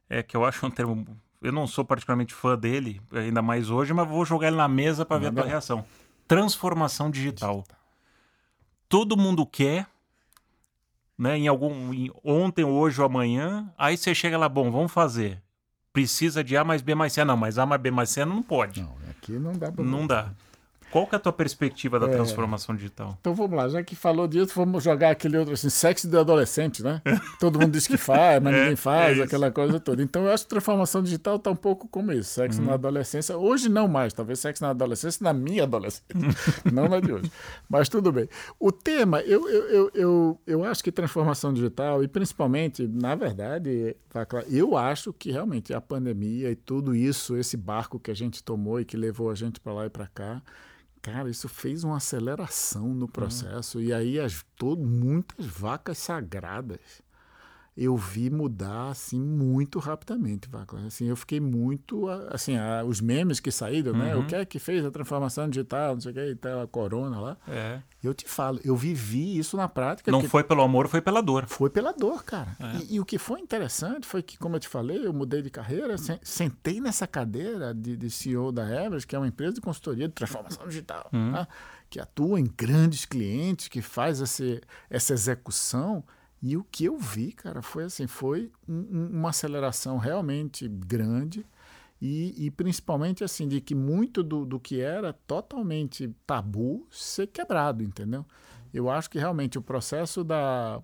é, 0.08 0.22
que 0.22 0.36
eu 0.36 0.44
acho 0.44 0.64
um 0.66 0.70
termo. 0.70 1.04
Eu 1.42 1.52
não 1.52 1.66
sou 1.66 1.84
particularmente 1.84 2.34
fã 2.34 2.56
dele, 2.56 3.00
ainda 3.12 3.42
mais 3.42 3.70
hoje, 3.70 3.92
mas 3.92 4.08
vou 4.08 4.24
jogar 4.24 4.48
ele 4.48 4.56
na 4.56 4.68
mesa 4.68 5.04
para 5.04 5.18
ver 5.18 5.26
a 5.28 5.32
tua 5.32 5.44
reação. 5.44 5.84
Transformação 6.26 7.10
digital. 7.10 7.56
digital 7.56 7.76
todo 8.88 9.16
mundo 9.16 9.46
quer, 9.46 9.86
né? 11.18 11.36
Em 11.38 11.48
algum 11.48 11.92
em, 11.92 12.10
ontem, 12.24 12.64
hoje 12.64 13.00
ou 13.00 13.06
amanhã, 13.06 13.72
aí 13.76 13.96
você 13.96 14.14
chega 14.14 14.38
lá, 14.38 14.48
bom, 14.48 14.70
vamos 14.70 14.92
fazer. 14.92 15.42
Precisa 15.92 16.44
de 16.44 16.56
A 16.56 16.62
mais 16.62 16.82
B 16.82 16.94
mais 16.94 17.12
C. 17.12 17.24
Não, 17.24 17.36
mas 17.36 17.58
A 17.58 17.64
mais 17.64 17.80
B 17.80 17.90
mais 17.90 18.10
C 18.10 18.24
não 18.24 18.42
pode. 18.42 18.82
Não, 18.82 18.94
aqui 19.10 19.32
não 19.32 19.52
dá 19.52 19.72
pra 19.72 19.82
Não 19.82 20.06
dá. 20.06 20.30
Qual 20.96 21.06
que 21.06 21.14
é 21.14 21.18
a 21.18 21.20
tua 21.20 21.32
perspectiva 21.32 22.00
da 22.00 22.06
é. 22.06 22.08
transformação 22.08 22.74
digital? 22.74 23.18
Então 23.20 23.34
vamos 23.34 23.54
lá, 23.54 23.68
já 23.68 23.84
que 23.84 23.94
falou 23.94 24.26
disso, 24.26 24.54
vamos 24.56 24.82
jogar 24.82 25.10
aquele 25.10 25.36
outro 25.36 25.52
assim, 25.52 25.68
sexo 25.68 26.08
de 26.08 26.16
adolescente, 26.16 26.82
né? 26.82 27.02
Todo 27.38 27.60
mundo 27.60 27.72
diz 27.72 27.86
que 27.86 27.98
faz, 27.98 28.42
mas 28.42 28.54
é, 28.56 28.60
ninguém 28.60 28.76
faz, 28.76 29.18
é 29.18 29.24
aquela 29.24 29.50
coisa 29.50 29.78
toda. 29.78 30.02
Então 30.02 30.24
eu 30.24 30.32
acho 30.32 30.44
que 30.44 30.48
transformação 30.48 31.02
digital 31.02 31.36
está 31.36 31.50
um 31.50 31.56
pouco 31.56 31.86
como 31.86 32.12
isso, 32.12 32.30
sexo 32.30 32.62
uhum. 32.62 32.68
na 32.68 32.72
adolescência. 32.72 33.36
Hoje 33.36 33.68
não 33.68 33.86
mais, 33.86 34.14
talvez 34.14 34.38
sexo 34.38 34.64
na 34.64 34.70
adolescência 34.70 35.22
na 35.22 35.34
minha 35.34 35.64
adolescência, 35.64 36.02
não 36.72 36.88
na 36.88 36.98
de 36.98 37.12
hoje. 37.12 37.30
Mas 37.68 37.90
tudo 37.90 38.10
bem. 38.10 38.26
O 38.58 38.72
tema, 38.72 39.20
eu, 39.20 39.46
eu, 39.50 39.68
eu, 39.68 39.90
eu, 39.92 40.40
eu 40.46 40.64
acho 40.64 40.82
que 40.82 40.90
transformação 40.90 41.52
digital, 41.52 42.02
e 42.02 42.08
principalmente, 42.08 42.88
na 42.88 43.14
verdade, 43.14 43.94
eu 44.48 44.78
acho 44.78 45.12
que 45.12 45.30
realmente 45.30 45.74
a 45.74 45.80
pandemia 45.82 46.50
e 46.50 46.56
tudo 46.56 46.94
isso, 46.94 47.36
esse 47.36 47.54
barco 47.54 48.00
que 48.00 48.10
a 48.10 48.14
gente 48.14 48.42
tomou 48.42 48.80
e 48.80 48.84
que 48.86 48.96
levou 48.96 49.28
a 49.30 49.34
gente 49.34 49.60
para 49.60 49.74
lá 49.74 49.84
e 49.84 49.90
para 49.90 50.06
cá, 50.06 50.40
Cara, 51.06 51.30
isso 51.30 51.48
fez 51.48 51.84
uma 51.84 51.98
aceleração 51.98 52.88
no 52.88 53.06
processo. 53.06 53.78
Uhum. 53.78 53.84
E 53.84 53.92
aí, 53.92 54.18
as, 54.18 54.44
todo, 54.56 54.84
muitas 54.84 55.46
vacas 55.46 55.98
sagradas 55.98 56.80
eu 57.76 57.94
vi 57.94 58.30
mudar 58.30 58.88
assim 58.88 59.20
muito 59.20 59.78
rapidamente, 59.78 60.48
assim, 60.86 61.06
eu 61.06 61.16
fiquei 61.16 61.38
muito 61.38 62.08
assim, 62.30 62.56
a, 62.56 62.82
os 62.82 63.02
memes 63.02 63.38
que 63.38 63.50
saíram, 63.50 63.92
uhum. 63.92 63.98
né? 63.98 64.16
O 64.16 64.20
uhum. 64.20 64.26
que 64.26 64.34
é 64.34 64.44
que 64.46 64.58
fez 64.58 64.84
a 64.84 64.90
transformação 64.90 65.48
digital, 65.48 65.94
não 65.94 66.00
sei 66.00 66.12
o 66.12 66.14
que, 66.14 66.20
e 66.20 66.36
tal, 66.36 66.62
a 66.62 66.66
corona 66.66 67.20
lá. 67.20 67.36
É. 67.46 67.82
Eu 68.02 68.14
te 68.14 68.26
falo, 68.26 68.58
eu 68.64 68.74
vivi 68.74 69.36
isso 69.36 69.56
na 69.56 69.68
prática. 69.68 70.10
Não 70.10 70.22
foi 70.22 70.42
pelo 70.42 70.62
amor, 70.62 70.88
foi 70.88 71.02
pela 71.02 71.20
dor. 71.20 71.46
Foi 71.46 71.68
pela 71.68 71.92
dor, 71.92 72.24
cara. 72.24 72.56
É. 72.58 72.76
E, 72.76 72.94
e, 72.94 73.00
o 73.00 73.04
que 73.04 73.18
foi 73.18 73.40
interessante 73.40 74.06
foi 74.06 74.22
que, 74.22 74.38
como 74.38 74.56
eu 74.56 74.60
te 74.60 74.68
falei, 74.68 75.04
eu 75.06 75.12
mudei 75.12 75.42
de 75.42 75.50
carreira, 75.50 75.96
sentei 76.22 76.80
nessa 76.80 77.06
cadeira 77.06 77.74
de, 77.74 77.96
de 77.96 78.10
CEO 78.10 78.52
da 78.52 78.64
Everest, 78.64 79.06
que 79.06 79.14
é 79.14 79.18
uma 79.18 79.28
empresa 79.28 79.54
de 79.54 79.60
consultoria 79.60 80.08
de 80.08 80.14
transformação 80.14 80.64
digital, 80.68 81.10
uhum. 81.12 81.32
né? 81.32 81.46
que 81.88 82.00
atua 82.00 82.40
em 82.40 82.46
grandes 82.56 83.04
clientes, 83.04 83.68
que 83.68 83.80
faz 83.80 84.20
esse, 84.20 84.60
essa 84.90 85.12
execução 85.12 86.02
e 86.48 86.56
o 86.56 86.62
que 86.62 86.84
eu 86.84 86.96
vi, 86.96 87.32
cara, 87.32 87.60
foi 87.60 87.84
assim, 87.84 88.06
foi 88.06 88.52
um, 88.68 89.08
uma 89.12 89.30
aceleração 89.30 89.98
realmente 89.98 90.68
grande 90.68 91.44
e, 92.00 92.46
e, 92.46 92.50
principalmente 92.52 93.24
assim 93.24 93.48
de 93.48 93.60
que 93.60 93.74
muito 93.74 94.22
do, 94.22 94.44
do 94.44 94.60
que 94.60 94.80
era 94.80 95.12
totalmente 95.12 96.14
tabu 96.24 96.86
ser 96.88 97.26
quebrado, 97.26 97.82
entendeu? 97.82 98.24
Eu 98.72 98.88
acho 98.88 99.10
que 99.10 99.18
realmente 99.18 99.58
o 99.58 99.62
processo 99.62 100.22
da, 100.22 100.80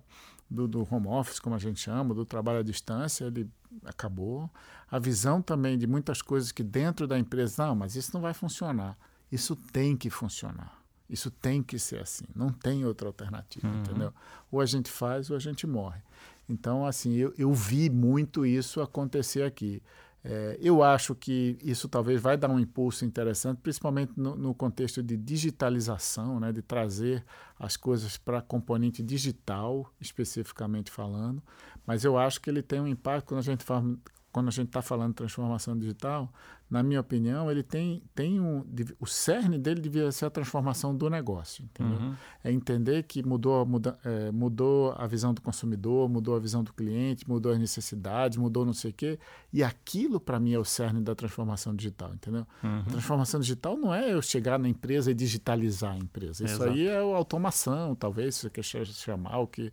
do, 0.49 0.67
do 0.67 0.87
home 0.91 1.07
office, 1.07 1.39
como 1.39 1.55
a 1.55 1.59
gente 1.59 1.79
chama, 1.79 2.13
do 2.13 2.25
trabalho 2.25 2.59
à 2.59 2.63
distância, 2.63 3.25
ele 3.25 3.49
acabou. 3.85 4.49
A 4.91 4.99
visão 4.99 5.41
também 5.41 5.77
de 5.77 5.87
muitas 5.87 6.21
coisas 6.21 6.51
que 6.51 6.63
dentro 6.63 7.07
da 7.07 7.17
empresa, 7.17 7.67
não, 7.67 7.75
mas 7.75 7.95
isso 7.95 8.11
não 8.13 8.21
vai 8.21 8.33
funcionar. 8.33 8.97
Isso 9.31 9.55
tem 9.55 9.95
que 9.95 10.09
funcionar. 10.09 10.82
Isso 11.09 11.29
tem 11.29 11.61
que 11.61 11.77
ser 11.77 12.01
assim, 12.01 12.25
não 12.35 12.51
tem 12.51 12.85
outra 12.85 13.07
alternativa, 13.07 13.67
uhum. 13.67 13.79
entendeu? 13.79 14.13
Ou 14.51 14.61
a 14.61 14.65
gente 14.65 14.89
faz 14.89 15.29
ou 15.29 15.35
a 15.35 15.39
gente 15.39 15.67
morre. 15.67 16.01
Então, 16.47 16.85
assim, 16.85 17.13
eu, 17.13 17.33
eu 17.37 17.53
vi 17.53 17.89
muito 17.89 18.45
isso 18.45 18.81
acontecer 18.81 19.43
aqui. 19.43 19.81
É, 20.25 20.57
eu 20.61 20.81
acho 20.81 21.13
que 21.13 21.57
isso 21.61 21.89
talvez 21.89 22.21
vai 22.21 22.37
dar 22.37 22.49
um 22.49 22.57
impulso 22.57 23.03
interessante, 23.03 23.59
principalmente 23.61 24.13
no, 24.15 24.35
no 24.35 24.55
contexto 24.55 25.03
de 25.03 25.17
digitalização, 25.17 26.39
né, 26.39 26.51
de 26.53 26.61
trazer 26.61 27.25
as 27.59 27.75
coisas 27.75 28.17
para 28.17 28.41
componente 28.41 29.03
digital, 29.03 29.91
especificamente 29.99 30.89
falando. 30.89 31.43
Mas 31.85 32.05
eu 32.05 32.17
acho 32.17 32.39
que 32.39 32.49
ele 32.49 32.61
tem 32.61 32.79
um 32.79 32.87
impacto 32.87 33.27
quando 33.27 33.39
a 33.39 33.43
gente 33.43 33.65
fala, 33.65 33.97
quando 34.31 34.47
a 34.47 34.51
gente 34.51 34.67
está 34.67 34.81
falando 34.81 35.09
de 35.09 35.15
transformação 35.15 35.77
digital, 35.77 36.31
na 36.73 36.81
minha 36.81 37.01
opinião, 37.01 37.51
ele 37.51 37.61
tem, 37.61 38.01
tem 38.15 38.41
um. 38.41 38.65
O 38.99 39.05
cerne 39.05 39.59
dele 39.59 39.79
devia 39.79 40.11
ser 40.11 40.25
a 40.25 40.29
transformação 40.31 40.97
do 40.97 41.07
negócio. 41.07 41.69
Uhum. 41.79 42.15
É 42.43 42.51
entender 42.51 43.03
que 43.03 43.21
mudou, 43.21 43.63
muda, 43.63 43.95
é, 44.03 44.31
mudou 44.31 44.91
a 44.97 45.05
visão 45.05 45.35
do 45.35 45.39
consumidor, 45.39 46.09
mudou 46.09 46.35
a 46.35 46.39
visão 46.39 46.63
do 46.63 46.73
cliente, 46.73 47.29
mudou 47.29 47.51
as 47.51 47.59
necessidades, 47.59 48.39
mudou 48.39 48.65
não 48.65 48.73
sei 48.73 48.89
o 48.89 48.93
quê. 48.95 49.19
E 49.53 49.63
aquilo, 49.63 50.19
para 50.19 50.39
mim, 50.39 50.53
é 50.53 50.57
o 50.57 50.65
cerne 50.65 50.99
da 50.99 51.13
transformação 51.13 51.75
digital. 51.75 52.11
Entendeu? 52.15 52.47
Uhum. 52.63 52.79
A 52.79 52.89
transformação 52.89 53.39
digital 53.39 53.77
não 53.77 53.93
é 53.93 54.11
eu 54.11 54.19
chegar 54.19 54.57
na 54.57 54.67
empresa 54.67 55.11
e 55.11 55.13
digitalizar 55.13 55.93
a 55.93 55.97
empresa. 55.97 56.43
Isso 56.43 56.63
aí 56.63 56.87
é 56.87 56.97
automação, 56.97 57.93
talvez, 57.93 58.33
se 58.33 58.41
você 58.41 58.49
quer 58.49 58.63
chamar 58.63 59.37
o 59.37 59.45
que. 59.45 59.71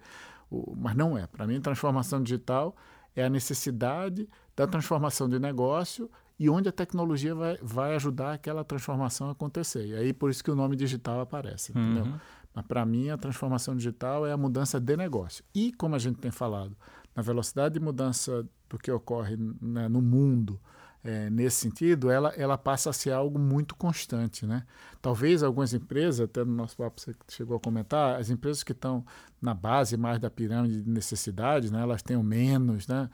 O, 0.50 0.76
mas 0.76 0.94
não 0.94 1.16
é. 1.16 1.26
Para 1.26 1.46
mim, 1.46 1.62
transformação 1.62 2.22
digital 2.22 2.76
é 3.16 3.24
a 3.24 3.30
necessidade 3.30 4.28
da 4.54 4.66
transformação 4.66 5.30
de 5.30 5.38
negócio 5.38 6.10
e 6.40 6.48
onde 6.48 6.70
a 6.70 6.72
tecnologia 6.72 7.34
vai, 7.34 7.58
vai 7.60 7.94
ajudar 7.96 8.32
aquela 8.32 8.64
transformação 8.64 9.28
a 9.28 9.32
acontecer. 9.32 9.88
E 9.88 9.94
aí 9.94 10.10
por 10.14 10.30
isso 10.30 10.42
que 10.42 10.50
o 10.50 10.56
nome 10.56 10.74
digital 10.74 11.20
aparece, 11.20 11.70
entendeu? 11.70 12.04
Uhum. 12.04 12.18
Mas 12.54 12.66
para 12.66 12.86
mim 12.86 13.10
a 13.10 13.18
transformação 13.18 13.76
digital 13.76 14.26
é 14.26 14.32
a 14.32 14.38
mudança 14.38 14.80
de 14.80 14.96
negócio. 14.96 15.44
E 15.54 15.70
como 15.74 15.94
a 15.94 15.98
gente 15.98 16.16
tem 16.16 16.30
falado, 16.30 16.74
na 17.14 17.22
velocidade 17.22 17.74
de 17.74 17.80
mudança 17.80 18.42
do 18.70 18.78
que 18.78 18.90
ocorre 18.90 19.36
né, 19.60 19.86
no 19.86 20.00
mundo, 20.00 20.58
é, 21.04 21.28
nesse 21.28 21.56
sentido, 21.56 22.10
ela, 22.10 22.30
ela 22.30 22.56
passa 22.56 22.88
a 22.88 22.92
ser 22.92 23.10
algo 23.10 23.38
muito 23.38 23.74
constante. 23.76 24.46
Né? 24.46 24.64
Talvez 25.02 25.42
algumas 25.42 25.74
empresas, 25.74 26.20
até 26.20 26.42
no 26.42 26.52
nosso 26.52 26.74
papo 26.74 27.02
você 27.02 27.14
chegou 27.28 27.58
a 27.58 27.60
comentar, 27.60 28.18
as 28.18 28.30
empresas 28.30 28.62
que 28.62 28.72
estão 28.72 29.04
na 29.42 29.52
base 29.52 29.94
mais 29.98 30.18
da 30.18 30.30
pirâmide 30.30 30.80
de 30.80 30.88
necessidades, 30.88 31.70
né, 31.70 31.82
elas 31.82 32.02
tenham 32.02 32.22
menos, 32.22 32.88
né? 32.88 33.10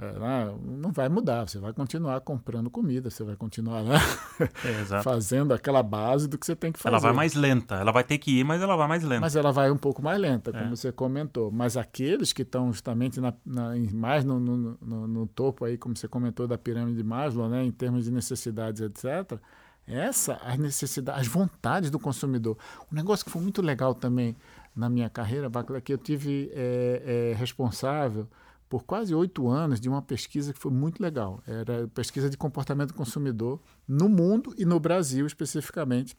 É, 0.00 0.54
não 0.78 0.92
vai 0.92 1.08
mudar, 1.08 1.48
você 1.48 1.58
vai 1.58 1.72
continuar 1.72 2.20
comprando 2.20 2.70
comida, 2.70 3.10
você 3.10 3.24
vai 3.24 3.34
continuar 3.34 3.80
lá 3.80 3.96
é, 4.64 5.02
fazendo 5.02 5.52
aquela 5.52 5.82
base 5.82 6.28
do 6.28 6.38
que 6.38 6.46
você 6.46 6.54
tem 6.54 6.70
que 6.70 6.78
fazer. 6.78 6.94
Ela 6.94 7.00
vai 7.00 7.12
mais 7.12 7.34
lenta, 7.34 7.74
ela 7.74 7.90
vai 7.90 8.04
ter 8.04 8.16
que 8.16 8.38
ir, 8.38 8.44
mas 8.44 8.62
ela 8.62 8.76
vai 8.76 8.86
mais 8.86 9.02
lenta. 9.02 9.20
Mas 9.20 9.34
ela 9.34 9.50
vai 9.50 9.72
um 9.72 9.76
pouco 9.76 10.00
mais 10.00 10.20
lenta, 10.20 10.52
como 10.52 10.66
é. 10.66 10.70
você 10.70 10.92
comentou. 10.92 11.50
Mas 11.50 11.76
aqueles 11.76 12.32
que 12.32 12.42
estão 12.42 12.72
justamente 12.72 13.20
na, 13.20 13.34
na, 13.44 13.74
mais 13.92 14.24
no, 14.24 14.38
no, 14.38 14.78
no, 14.80 15.08
no, 15.08 15.26
topo 15.26 15.64
aí, 15.64 15.76
como 15.76 15.96
você 15.96 16.06
comentou, 16.06 16.46
da 16.46 16.56
pirâmide 16.56 16.96
de 16.96 17.02
Maslow, 17.02 17.48
né, 17.48 17.64
em 17.64 17.72
termos 17.72 18.04
de 18.04 18.12
necessidades, 18.12 18.80
etc., 18.80 19.36
essa, 19.84 20.34
as 20.44 20.58
necessidades, 20.58 21.22
as 21.22 21.26
vontades 21.26 21.90
do 21.90 21.98
consumidor. 21.98 22.56
Um 22.92 22.94
negócio 22.94 23.24
que 23.24 23.32
foi 23.32 23.42
muito 23.42 23.60
legal 23.60 23.94
também 23.94 24.36
na 24.76 24.88
minha 24.88 25.10
carreira, 25.10 25.50
é 25.74 25.80
que 25.80 25.92
eu 25.92 25.98
tive 25.98 26.52
é, 26.54 27.32
é, 27.32 27.34
responsável 27.36 28.28
por 28.68 28.84
quase 28.84 29.14
oito 29.14 29.48
anos 29.48 29.80
de 29.80 29.88
uma 29.88 30.02
pesquisa 30.02 30.52
que 30.52 30.58
foi 30.58 30.70
muito 30.70 31.02
legal. 31.02 31.42
Era 31.46 31.88
pesquisa 31.88 32.28
de 32.28 32.36
comportamento 32.36 32.88
do 32.88 32.94
consumidor 32.94 33.60
no 33.86 34.08
mundo 34.08 34.54
e 34.58 34.64
no 34.64 34.78
Brasil 34.78 35.26
especificamente 35.26 36.16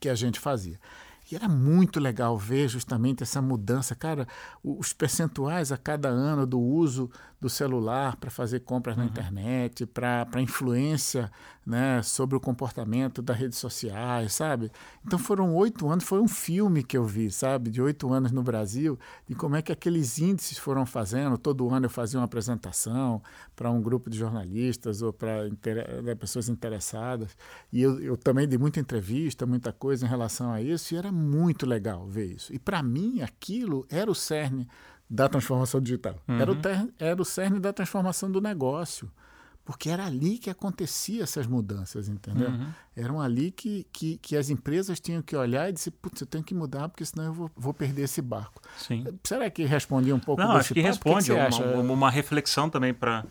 que 0.00 0.08
a 0.08 0.14
gente 0.14 0.38
fazia. 0.38 0.78
E 1.30 1.36
era 1.36 1.48
muito 1.48 2.00
legal 2.00 2.38
ver 2.38 2.68
justamente 2.68 3.22
essa 3.22 3.42
mudança. 3.42 3.94
Cara, 3.94 4.26
os 4.62 4.94
percentuais 4.94 5.70
a 5.70 5.76
cada 5.76 6.08
ano 6.08 6.46
do 6.46 6.58
uso 6.58 7.10
do 7.40 7.48
celular 7.48 8.16
para 8.16 8.30
fazer 8.30 8.60
compras 8.60 8.96
uhum. 8.96 9.04
na 9.04 9.08
internet, 9.08 9.86
para 9.86 10.40
influência 10.40 11.30
né, 11.64 12.02
sobre 12.02 12.34
o 12.34 12.40
comportamento 12.40 13.20
das 13.20 13.36
redes 13.36 13.58
sociais, 13.58 14.32
sabe? 14.32 14.72
Então 15.06 15.18
foram 15.18 15.54
oito 15.54 15.88
anos, 15.88 16.02
foi 16.02 16.18
um 16.18 16.26
filme 16.26 16.82
que 16.82 16.96
eu 16.96 17.04
vi, 17.04 17.30
sabe? 17.30 17.70
De 17.70 17.80
oito 17.80 18.10
anos 18.10 18.32
no 18.32 18.42
Brasil, 18.42 18.98
de 19.26 19.34
como 19.34 19.54
é 19.54 19.60
que 19.60 19.70
aqueles 19.70 20.18
índices 20.18 20.58
foram 20.58 20.86
fazendo. 20.86 21.36
Todo 21.36 21.68
ano 21.68 21.86
eu 21.86 21.90
fazia 21.90 22.18
uma 22.18 22.24
apresentação 22.24 23.22
para 23.54 23.70
um 23.70 23.82
grupo 23.82 24.08
de 24.08 24.18
jornalistas 24.18 25.02
ou 25.02 25.12
para 25.12 25.46
inter... 25.46 26.02
né, 26.02 26.14
pessoas 26.14 26.48
interessadas. 26.48 27.36
E 27.70 27.82
eu, 27.82 28.00
eu 28.00 28.16
também 28.16 28.48
dei 28.48 28.58
muita 28.58 28.80
entrevista, 28.80 29.44
muita 29.46 29.70
coisa 29.70 30.06
em 30.06 30.08
relação 30.08 30.50
a 30.50 30.62
isso, 30.62 30.94
e 30.94 30.96
era 30.96 31.12
muito 31.12 31.66
legal 31.66 32.06
ver 32.06 32.32
isso. 32.32 32.52
E 32.52 32.58
para 32.58 32.82
mim 32.82 33.20
aquilo 33.20 33.86
era 33.90 34.10
o 34.10 34.14
cerne 34.14 34.66
da 35.08 35.28
transformação 35.28 35.80
digital. 35.80 36.16
Uhum. 36.28 36.40
Era, 36.40 36.52
o 36.52 36.56
ter, 36.56 36.88
era 36.98 37.20
o 37.20 37.24
cerne 37.24 37.58
da 37.58 37.72
transformação 37.72 38.30
do 38.30 38.40
negócio. 38.40 39.10
Porque 39.64 39.90
era 39.90 40.06
ali 40.06 40.38
que 40.38 40.48
acontecia 40.48 41.22
essas 41.22 41.46
mudanças, 41.46 42.08
entendeu? 42.08 42.48
Uhum. 42.48 42.72
Eram 42.96 43.20
ali 43.20 43.50
que, 43.50 43.86
que, 43.92 44.16
que, 44.16 44.34
as 44.34 44.48
empresas 44.48 44.98
tinham 44.98 45.20
que 45.20 45.36
olhar 45.36 45.68
e 45.68 45.72
dizer, 45.74 45.90
putz, 45.90 46.22
eu 46.22 46.26
tenho 46.26 46.42
que 46.42 46.54
mudar, 46.54 46.88
porque 46.88 47.04
senão 47.04 47.26
eu 47.26 47.32
vou, 47.34 47.50
vou 47.54 47.74
perder 47.74 48.04
esse 48.04 48.22
barco. 48.22 48.62
Sim. 48.78 49.04
Será 49.22 49.50
que 49.50 49.64
respondi 49.64 50.10
um 50.10 50.18
pouco 50.18 50.40
Não, 50.40 50.52
acho 50.52 50.72
que 50.72 50.80
papo? 50.80 50.88
responde. 50.88 51.26
Que 51.26 51.56
que 51.56 51.62
uma, 51.62 51.92
uma, 51.92 52.10
reflexão 52.10 52.70
também 52.70 52.94
para 52.94 53.26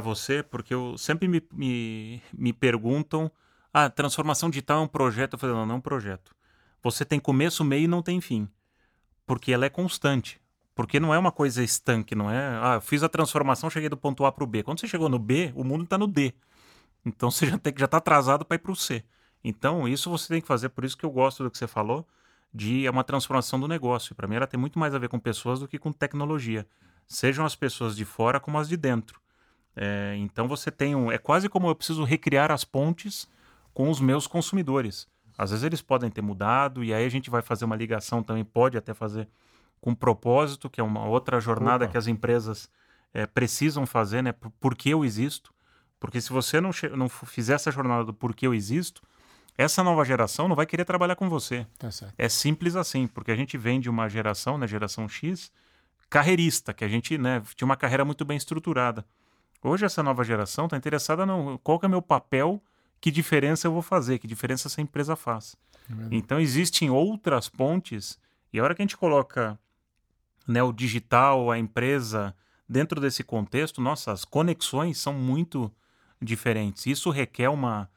você, 0.00 0.44
porque 0.44 0.72
eu 0.72 0.96
sempre 0.96 1.26
me, 1.26 1.42
me, 1.52 2.22
me 2.32 2.52
perguntam, 2.52 3.28
ah, 3.74 3.90
transformação 3.90 4.48
digital 4.48 4.82
é 4.82 4.84
um 4.84 4.88
projeto? 4.88 5.32
Eu 5.32 5.38
falei, 5.40 5.56
não, 5.56 5.66
não 5.66 5.74
é 5.74 5.78
um 5.78 5.80
projeto. 5.80 6.30
Você 6.84 7.04
tem 7.04 7.18
começo, 7.18 7.64
meio 7.64 7.86
e 7.86 7.88
não 7.88 8.00
tem 8.00 8.20
fim. 8.20 8.48
Porque 9.26 9.52
ela 9.52 9.66
é 9.66 9.68
constante. 9.68 10.39
Porque 10.80 10.98
não 10.98 11.12
é 11.12 11.18
uma 11.18 11.30
coisa 11.30 11.62
estanque, 11.62 12.14
não 12.14 12.30
é? 12.30 12.58
Ah, 12.62 12.74
eu 12.76 12.80
fiz 12.80 13.02
a 13.02 13.08
transformação, 13.08 13.68
cheguei 13.68 13.90
do 13.90 13.98
ponto 13.98 14.24
A 14.24 14.32
para 14.32 14.42
o 14.42 14.46
B. 14.46 14.62
Quando 14.62 14.80
você 14.80 14.88
chegou 14.88 15.10
no 15.10 15.18
B, 15.18 15.52
o 15.54 15.62
mundo 15.62 15.84
está 15.84 15.98
no 15.98 16.06
D. 16.06 16.32
Então 17.04 17.30
você 17.30 17.44
já 17.44 17.58
tem 17.58 17.74
já 17.76 17.84
está 17.84 17.98
atrasado 17.98 18.46
para 18.46 18.54
ir 18.54 18.60
para 18.60 18.72
o 18.72 18.74
C. 18.74 19.04
Então 19.44 19.86
isso 19.86 20.08
você 20.08 20.28
tem 20.28 20.40
que 20.40 20.48
fazer. 20.48 20.70
Por 20.70 20.82
isso 20.82 20.96
que 20.96 21.04
eu 21.04 21.10
gosto 21.10 21.42
do 21.42 21.50
que 21.50 21.58
você 21.58 21.66
falou 21.66 22.08
de 22.50 22.86
é 22.86 22.90
uma 22.90 23.04
transformação 23.04 23.60
do 23.60 23.68
negócio. 23.68 24.14
Para 24.14 24.26
mim 24.26 24.36
ela 24.36 24.46
tem 24.46 24.58
muito 24.58 24.78
mais 24.78 24.94
a 24.94 24.98
ver 24.98 25.10
com 25.10 25.18
pessoas 25.18 25.60
do 25.60 25.68
que 25.68 25.78
com 25.78 25.92
tecnologia. 25.92 26.66
Sejam 27.06 27.44
as 27.44 27.54
pessoas 27.54 27.94
de 27.94 28.06
fora 28.06 28.40
como 28.40 28.56
as 28.56 28.66
de 28.66 28.78
dentro. 28.78 29.20
É, 29.76 30.14
então 30.16 30.48
você 30.48 30.70
tem 30.70 30.94
um. 30.94 31.12
É 31.12 31.18
quase 31.18 31.50
como 31.50 31.68
eu 31.68 31.74
preciso 31.74 32.04
recriar 32.04 32.50
as 32.50 32.64
pontes 32.64 33.28
com 33.74 33.90
os 33.90 34.00
meus 34.00 34.26
consumidores. 34.26 35.06
Às 35.36 35.50
vezes 35.50 35.62
eles 35.62 35.82
podem 35.82 36.10
ter 36.10 36.22
mudado, 36.22 36.82
e 36.82 36.94
aí 36.94 37.04
a 37.04 37.10
gente 37.10 37.28
vai 37.28 37.42
fazer 37.42 37.66
uma 37.66 37.76
ligação 37.76 38.22
também, 38.22 38.46
pode 38.46 38.78
até 38.78 38.94
fazer 38.94 39.28
com 39.80 39.94
propósito, 39.94 40.68
que 40.68 40.80
é 40.80 40.84
uma 40.84 41.06
outra 41.06 41.40
jornada 41.40 41.84
Opa. 41.84 41.92
que 41.92 41.98
as 41.98 42.06
empresas 42.06 42.68
é, 43.14 43.26
precisam 43.26 43.86
fazer, 43.86 44.22
né? 44.22 44.32
Por, 44.32 44.50
por, 44.52 44.74
que 44.74 44.90
eu 44.90 45.04
existo? 45.04 45.52
Porque 45.98 46.20
se 46.20 46.30
você 46.30 46.60
não, 46.60 46.70
não 46.96 47.08
fizer 47.08 47.54
essa 47.54 47.70
jornada 47.70 48.04
do 48.04 48.14
porquê 48.14 48.46
eu 48.46 48.54
existo, 48.54 49.02
essa 49.56 49.82
nova 49.82 50.04
geração 50.04 50.48
não 50.48 50.56
vai 50.56 50.66
querer 50.66 50.84
trabalhar 50.84 51.16
com 51.16 51.28
você. 51.28 51.66
Tá 51.78 51.90
é 52.16 52.28
simples 52.28 52.76
assim, 52.76 53.06
porque 53.06 53.30
a 53.30 53.36
gente 53.36 53.58
vem 53.58 53.80
de 53.80 53.90
uma 53.90 54.08
geração, 54.08 54.56
né, 54.56 54.66
geração 54.66 55.08
X, 55.08 55.50
carreirista, 56.08 56.72
que 56.72 56.84
a 56.84 56.88
gente 56.88 57.18
né, 57.18 57.42
tinha 57.54 57.66
uma 57.66 57.76
carreira 57.76 58.04
muito 58.04 58.24
bem 58.24 58.36
estruturada. 58.36 59.04
Hoje 59.62 59.84
essa 59.84 60.02
nova 60.02 60.24
geração 60.24 60.64
está 60.64 60.76
interessada 60.76 61.26
no 61.26 61.58
qual 61.58 61.78
é 61.82 61.86
o 61.86 61.90
meu 61.90 62.00
papel, 62.00 62.62
que 63.00 63.10
diferença 63.10 63.66
eu 63.66 63.72
vou 63.72 63.82
fazer, 63.82 64.18
que 64.18 64.26
diferença 64.26 64.68
essa 64.68 64.80
empresa 64.80 65.14
faz. 65.14 65.54
É 65.90 65.94
então 66.10 66.40
existem 66.40 66.88
outras 66.88 67.48
pontes, 67.48 68.18
e 68.52 68.58
a 68.58 68.64
hora 68.64 68.74
que 68.74 68.80
a 68.80 68.84
gente 68.84 68.96
coloca 68.96 69.58
né, 70.46 70.62
o 70.62 70.72
digital, 70.72 71.50
a 71.50 71.58
empresa, 71.58 72.34
dentro 72.68 73.00
desse 73.00 73.22
contexto, 73.24 73.80
nossa, 73.80 74.12
as 74.12 74.24
conexões 74.24 74.98
são 74.98 75.12
muito 75.12 75.72
diferentes. 76.20 76.86
Isso 76.86 77.10
requer 77.10 77.48
uma. 77.48 77.90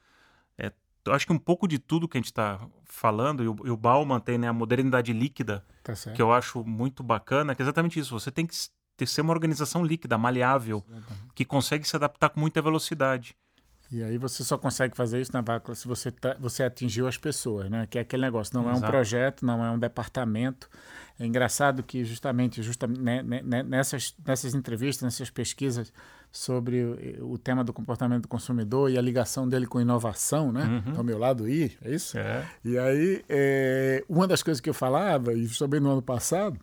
É, 0.57 0.71
acho 1.09 1.27
que 1.27 1.33
um 1.33 1.37
pouco 1.37 1.67
de 1.67 1.77
tudo 1.77 2.07
que 2.07 2.17
a 2.17 2.19
gente 2.19 2.31
está 2.31 2.59
falando, 2.85 3.43
e 3.43 3.47
o, 3.47 3.55
e 3.65 3.69
o 3.69 3.77
Bauman 3.77 4.19
tem 4.19 4.37
né, 4.37 4.47
a 4.47 4.53
modernidade 4.53 5.13
líquida, 5.13 5.65
tá 5.83 5.93
que 5.93 6.21
eu 6.21 6.31
acho 6.31 6.63
muito 6.63 7.03
bacana, 7.03 7.55
que 7.55 7.61
é 7.61 7.65
exatamente 7.65 7.99
isso. 7.99 8.17
Você 8.17 8.31
tem 8.31 8.45
que 8.45 8.55
ter, 8.95 9.07
ser 9.07 9.21
uma 9.21 9.33
organização 9.33 9.83
líquida, 9.83 10.17
maleável, 10.17 10.83
que 11.35 11.43
consegue 11.43 11.87
se 11.87 11.95
adaptar 11.95 12.29
com 12.29 12.39
muita 12.39 12.61
velocidade. 12.61 13.35
E 13.93 14.03
aí 14.03 14.17
você 14.17 14.43
só 14.43 14.57
consegue 14.57 14.97
fazer 14.97 15.21
isso 15.21 15.31
na 15.31 15.41
Vácula 15.41 15.75
se 15.75 15.87
você, 15.87 16.11
tá, 16.11 16.35
você 16.39 16.63
atingiu 16.63 17.07
as 17.07 17.17
pessoas, 17.17 17.69
né? 17.69 17.87
Que 17.87 17.99
é 17.99 18.01
aquele 18.01 18.23
negócio, 18.23 18.55
não 18.55 18.63
Exato. 18.63 18.83
é 18.83 18.87
um 18.87 18.91
projeto, 18.91 19.45
não 19.45 19.63
é 19.63 19.69
um 19.69 19.77
departamento. 19.77 20.67
É 21.19 21.25
engraçado 21.25 21.83
que 21.83 22.03
justamente, 22.03 22.63
justamente 22.63 22.99
né, 22.99 23.21
né, 23.21 23.41
né, 23.43 23.63
nessas, 23.63 24.15
nessas 24.25 24.55
entrevistas, 24.55 25.03
nessas 25.03 25.29
pesquisas 25.29 25.93
sobre 26.31 26.83
o, 26.83 27.33
o, 27.33 27.37
tema 27.37 27.63
do 27.63 27.71
comportamento 27.71 28.23
do 28.23 28.27
consumidor 28.27 28.89
e 28.89 28.97
a 28.97 29.01
ligação 29.01 29.47
dele 29.47 29.67
com 29.67 29.79
inovação, 29.79 30.51
né? 30.51 30.81
Uhum. 30.87 30.97
Ao 30.97 31.03
meu 31.03 31.19
lado 31.19 31.47
I, 31.47 31.77
é 31.83 31.91
isso? 31.93 32.17
É. 32.17 32.43
E 32.65 32.79
aí, 32.79 33.23
é, 33.29 34.03
uma 34.09 34.27
das 34.27 34.41
coisas 34.41 34.59
que 34.59 34.67
eu 34.67 34.73
falava, 34.73 35.33
e 35.33 35.47
também 35.49 35.79
no 35.79 35.91
ano 35.91 36.01
passado, 36.01 36.59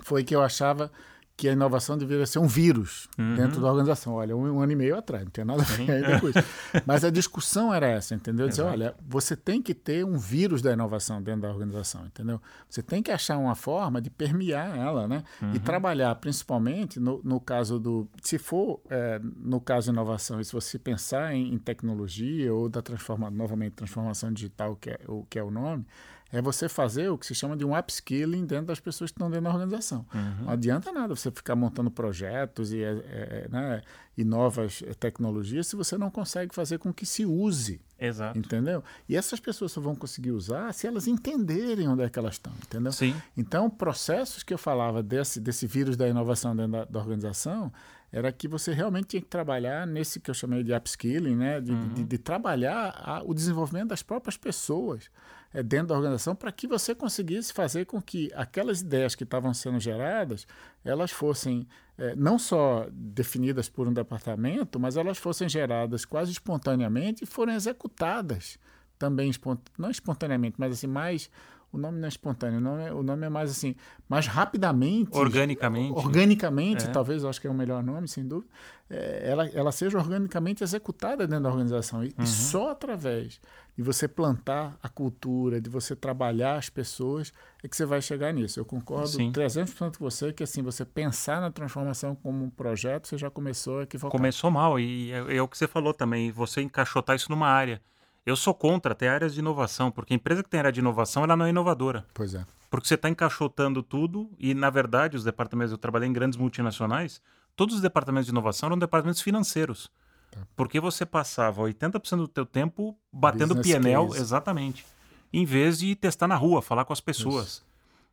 foi 0.00 0.24
que 0.24 0.34
eu 0.34 0.42
achava 0.42 0.90
que 1.38 1.48
a 1.48 1.52
inovação 1.52 1.96
deveria 1.96 2.26
ser 2.26 2.40
um 2.40 2.48
vírus 2.48 3.08
uhum. 3.16 3.36
dentro 3.36 3.60
da 3.60 3.68
organização. 3.68 4.14
Olha, 4.14 4.36
um, 4.36 4.56
um, 4.56 4.60
ano 4.60 4.72
e 4.72 4.74
meio 4.74 4.98
atrás, 4.98 5.22
não 5.22 5.30
tem 5.30 5.44
nada 5.44 5.62
a 5.62 5.64
ver 5.64 5.88
ainda 5.88 6.20
com 6.20 6.28
isso. 6.28 6.38
Mas 6.84 7.04
a 7.04 7.10
discussão 7.10 7.72
era 7.72 7.86
essa, 7.86 8.12
entendeu? 8.12 8.48
Dizer, 8.48 8.62
olha, 8.62 8.92
você 9.08 9.36
tem 9.36 9.62
que 9.62 9.72
ter 9.72 10.04
um 10.04 10.18
vírus 10.18 10.60
da 10.60 10.72
inovação 10.72 11.22
dentro 11.22 11.42
da 11.42 11.48
organização, 11.48 12.04
entendeu? 12.04 12.42
Você 12.68 12.82
tem 12.82 13.00
que 13.04 13.12
achar 13.12 13.38
uma 13.38 13.54
forma 13.54 14.02
de 14.02 14.10
permear 14.10 14.76
ela, 14.76 15.06
né? 15.06 15.22
Uhum. 15.40 15.54
E 15.54 15.60
trabalhar, 15.60 16.12
principalmente 16.16 16.98
no, 16.98 17.20
no 17.22 17.38
caso 17.38 17.78
do... 17.78 18.08
Se 18.20 18.36
for, 18.36 18.80
é, 18.90 19.20
no 19.22 19.60
caso 19.60 19.92
inovação, 19.92 20.40
e 20.40 20.44
se 20.44 20.52
você 20.52 20.76
pensar 20.76 21.32
em, 21.32 21.54
em 21.54 21.58
tecnologia 21.58 22.52
ou 22.52 22.68
da 22.68 22.82
transforma, 22.82 23.30
novamente 23.30 23.74
transformação 23.74 24.32
digital, 24.32 24.74
que 24.74 24.90
é, 24.90 24.98
o, 25.06 25.24
que 25.30 25.38
é 25.38 25.42
o 25.44 25.52
nome, 25.52 25.86
é 26.30 26.42
você 26.42 26.68
fazer 26.68 27.08
o 27.08 27.16
que 27.16 27.26
se 27.26 27.34
chama 27.34 27.56
de 27.56 27.64
um 27.64 27.76
upskilling 27.76 28.44
dentro 28.44 28.66
das 28.66 28.80
pessoas 28.80 29.10
que 29.10 29.16
estão 29.16 29.30
dentro 29.30 29.44
da 29.44 29.50
organização. 29.50 30.04
Uhum. 30.14 30.44
Não 30.44 30.50
adianta 30.50 30.92
nada 30.92 31.16
você 31.16 31.30
ficar 31.30 31.56
montando 31.56 31.90
projetos 31.90 32.72
e, 32.72 32.82
é, 32.82 32.90
é, 32.90 33.48
né, 33.50 33.82
e 34.16 34.24
novas 34.24 34.82
tecnologias 35.00 35.66
se 35.66 35.76
você 35.76 35.96
não 35.96 36.10
consegue 36.10 36.54
fazer 36.54 36.78
com 36.78 36.92
que 36.92 37.06
se 37.06 37.24
use. 37.24 37.80
Exato. 37.98 38.38
Entendeu? 38.38 38.84
E 39.08 39.16
essas 39.16 39.40
pessoas 39.40 39.72
só 39.72 39.80
vão 39.80 39.94
conseguir 39.94 40.32
usar 40.32 40.72
se 40.72 40.86
elas 40.86 41.08
entenderem 41.08 41.88
onde 41.88 42.02
é 42.02 42.08
que 42.08 42.18
elas 42.18 42.34
estão, 42.34 42.52
entendeu? 42.62 42.92
Sim. 42.92 43.14
Então, 43.36 43.68
processos 43.70 44.42
que 44.42 44.52
eu 44.52 44.58
falava 44.58 45.02
desse, 45.02 45.40
desse 45.40 45.66
vírus 45.66 45.96
da 45.96 46.06
inovação 46.06 46.54
dentro 46.54 46.72
da, 46.72 46.84
da 46.84 46.98
organização 47.00 47.72
era 48.12 48.30
que 48.32 48.48
você 48.48 48.72
realmente 48.72 49.08
tinha 49.08 49.22
que 49.22 49.28
trabalhar 49.28 49.86
nesse 49.86 50.20
que 50.20 50.30
eu 50.30 50.34
chamei 50.34 50.62
de 50.62 50.72
upskilling, 50.72 51.36
né? 51.36 51.60
de, 51.60 51.72
uhum. 51.72 51.88
de, 51.88 52.04
de 52.04 52.18
trabalhar 52.18 52.94
a, 52.96 53.22
o 53.22 53.34
desenvolvimento 53.34 53.88
das 53.88 54.02
próprias 54.02 54.36
pessoas 54.36 55.10
é, 55.10 55.37
dentro 55.62 55.88
da 55.88 55.94
organização 55.94 56.34
para 56.34 56.52
que 56.52 56.66
você 56.66 56.94
conseguisse 56.94 57.52
fazer 57.52 57.86
com 57.86 58.00
que 58.00 58.30
aquelas 58.34 58.80
ideias 58.80 59.14
que 59.14 59.24
estavam 59.24 59.54
sendo 59.54 59.80
geradas 59.80 60.46
elas 60.84 61.10
fossem 61.10 61.66
é, 61.96 62.14
não 62.14 62.38
só 62.38 62.86
definidas 62.92 63.68
por 63.68 63.88
um 63.88 63.92
departamento, 63.92 64.78
mas 64.78 64.96
elas 64.96 65.18
fossem 65.18 65.48
geradas 65.48 66.04
quase 66.04 66.30
espontaneamente 66.30 67.24
e 67.24 67.26
forem 67.26 67.54
executadas 67.54 68.58
também, 68.98 69.30
não 69.78 69.90
espontaneamente, 69.90 70.56
mas 70.58 70.72
assim, 70.72 70.86
mais 70.86 71.30
o 71.70 71.76
nome 71.76 71.98
não 71.98 72.06
é 72.06 72.08
espontâneo, 72.08 72.58
o 72.58 72.62
nome 72.62 72.82
é, 72.82 72.92
o 72.92 73.02
nome 73.02 73.26
é 73.26 73.28
mais 73.28 73.50
assim, 73.50 73.76
mais 74.08 74.26
rapidamente. 74.26 75.16
Organicamente. 75.16 75.92
Organicamente, 75.98 76.84
é. 76.86 76.88
talvez, 76.88 77.22
eu 77.22 77.28
acho 77.28 77.40
que 77.40 77.46
é 77.46 77.50
o 77.50 77.54
melhor 77.54 77.82
nome, 77.82 78.08
sem 78.08 78.26
dúvida. 78.26 78.50
É, 78.88 79.30
ela, 79.30 79.46
ela 79.48 79.70
seja 79.70 79.98
organicamente 79.98 80.64
executada 80.64 81.26
dentro 81.26 81.44
da 81.44 81.50
organização. 81.50 82.02
E, 82.02 82.08
uhum. 82.08 82.24
e, 82.24 82.26
só 82.26 82.70
através 82.70 83.38
de 83.76 83.82
você 83.82 84.08
plantar 84.08 84.78
a 84.82 84.88
cultura, 84.88 85.60
de 85.60 85.68
você 85.68 85.94
trabalhar 85.94 86.56
as 86.56 86.70
pessoas, 86.70 87.32
é 87.62 87.68
que 87.68 87.76
você 87.76 87.84
vai 87.84 88.00
chegar 88.00 88.32
nisso. 88.32 88.58
Eu 88.58 88.64
concordo 88.64 89.08
Sim. 89.08 89.30
300% 89.30 89.98
com 89.98 90.04
você 90.04 90.32
que, 90.32 90.42
assim, 90.42 90.62
você 90.62 90.86
pensar 90.86 91.38
na 91.40 91.50
transformação 91.50 92.14
como 92.14 92.44
um 92.44 92.50
projeto, 92.50 93.08
você 93.08 93.18
já 93.18 93.30
começou 93.30 93.80
a 93.80 93.82
equivocar. 93.82 94.10
Começou 94.10 94.50
mal, 94.50 94.80
e 94.80 95.12
é, 95.12 95.36
é 95.36 95.42
o 95.42 95.46
que 95.46 95.58
você 95.58 95.68
falou 95.68 95.92
também, 95.92 96.32
você 96.32 96.62
encaixotar 96.62 97.14
isso 97.14 97.30
numa 97.30 97.46
área. 97.48 97.82
Eu 98.28 98.36
sou 98.36 98.52
contra 98.52 98.92
até 98.92 99.08
áreas 99.08 99.32
de 99.32 99.40
inovação, 99.40 99.90
porque 99.90 100.12
a 100.12 100.16
empresa 100.16 100.42
que 100.42 100.50
tem 100.50 100.60
área 100.60 100.70
de 100.70 100.80
inovação, 100.80 101.24
ela 101.24 101.34
não 101.34 101.46
é 101.46 101.48
inovadora. 101.48 102.04
Pois 102.12 102.34
é. 102.34 102.44
Porque 102.68 102.86
você 102.86 102.92
está 102.92 103.08
encaixotando 103.08 103.82
tudo 103.82 104.30
e, 104.38 104.52
na 104.52 104.68
verdade, 104.68 105.16
os 105.16 105.24
departamentos, 105.24 105.72
eu 105.72 105.78
trabalhei 105.78 106.06
em 106.06 106.12
grandes 106.12 106.38
multinacionais, 106.38 107.22
todos 107.56 107.76
os 107.76 107.80
departamentos 107.80 108.26
de 108.26 108.30
inovação 108.30 108.66
eram 108.66 108.78
departamentos 108.78 109.22
financeiros. 109.22 109.90
Tá. 110.30 110.46
Porque 110.54 110.78
você 110.78 111.06
passava 111.06 111.62
80% 111.62 112.16
do 112.18 112.28
teu 112.28 112.44
tempo 112.44 112.94
batendo 113.10 113.54
Business 113.54 113.78
PNL, 113.78 114.08
case. 114.08 114.20
exatamente, 114.20 114.84
em 115.32 115.46
vez 115.46 115.78
de 115.78 115.96
testar 115.96 116.28
na 116.28 116.36
rua, 116.36 116.60
falar 116.60 116.84
com 116.84 116.92
as 116.92 117.00
pessoas. 117.00 117.64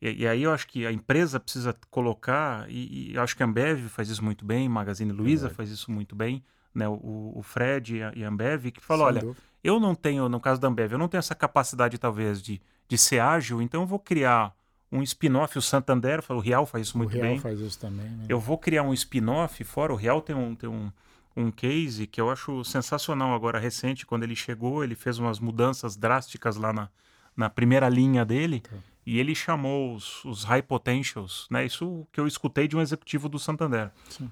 E, 0.02 0.22
e, 0.22 0.28
aí 0.30 0.44
eu 0.44 0.54
acho 0.54 0.66
que 0.68 0.88
a 0.88 0.94
empresa 0.94 1.42
precisa 1.42 1.76
colocar, 1.90 2.70
e, 2.70 3.12
e 3.12 3.18
acho 3.18 3.36
que 3.36 3.44
a 3.44 3.46
Ambev 3.46 3.90
faz 3.90 4.08
isso 4.10 4.24
muito 4.24 4.46
bem, 4.46 4.70
Magazine 4.70 5.12
Luiza 5.12 5.48
é 5.48 5.50
faz 5.50 5.70
isso 5.70 5.92
muito 5.92 6.16
bem, 6.16 6.42
né? 6.76 6.88
o, 6.88 7.32
o 7.36 7.42
Fred 7.42 8.02
e 8.16 8.24
a 8.24 8.28
Ambev, 8.28 8.72
que 8.72 8.82
falou, 8.82 9.08
olha, 9.08 9.22
dúvida 9.22 9.42
eu 9.66 9.80
não 9.80 9.96
tenho, 9.96 10.30
no 10.30 10.40
caso 10.40 10.62
da 10.62 10.68
Ambev, 10.68 10.92
eu 10.92 10.98
não 11.00 11.08
tenho 11.08 11.18
essa 11.18 11.34
capacidade, 11.34 11.98
talvez, 11.98 12.40
de, 12.40 12.62
de 12.88 12.98
ser 13.00 13.18
ágil, 13.18 13.64
então 13.64 13.82
eu 13.82 13.88
vou 13.88 13.98
criar 13.98 14.56
um 14.92 15.02
spin-off, 15.02 15.58
o 15.58 15.62
Santander, 15.62 16.24
o 16.30 16.38
Real 16.38 16.68
faz 16.68 16.86
isso 16.88 16.98
muito 17.00 17.10
bem. 17.10 17.20
O 17.20 17.24
Real 17.24 17.34
bem. 17.34 17.42
faz 17.42 17.60
isso 17.60 17.80
também. 17.80 18.06
Né? 18.06 18.26
Eu 18.30 18.40
vou 18.40 18.60
criar 18.60 18.84
um 18.84 18.94
spin-off 18.94 19.64
fora, 19.64 19.92
o 19.92 19.96
Real 19.96 20.22
tem 20.22 20.36
um, 20.36 20.54
tem 20.54 20.70
um, 20.70 20.92
um 21.36 21.50
case 21.50 22.06
que 22.06 22.22
eu 22.22 22.30
acho 22.30 22.64
sensacional 22.64 23.34
agora, 23.34 23.58
recente, 23.58 24.06
quando 24.06 24.22
ele 24.22 24.36
chegou, 24.36 24.84
ele 24.84 24.94
fez 24.94 25.18
umas 25.18 25.40
mudanças 25.40 25.98
drásticas 25.98 26.58
lá 26.58 26.72
na, 26.72 26.88
na 27.36 27.50
primeira 27.50 27.90
linha 27.90 28.24
dele, 28.24 28.60
tá. 28.60 28.76
e 29.04 29.20
ele 29.20 29.34
chamou 29.34 29.96
os, 29.96 30.24
os 30.26 30.44
high 30.44 30.62
potentials, 30.62 31.48
né? 31.50 31.66
Isso 31.66 32.06
que 32.12 32.20
eu 32.20 32.28
escutei 32.28 32.68
de 32.68 32.78
um 32.78 32.82
executivo 32.82 33.28
do 33.28 33.40
Santander. 33.40 33.90
Sim 34.12 34.30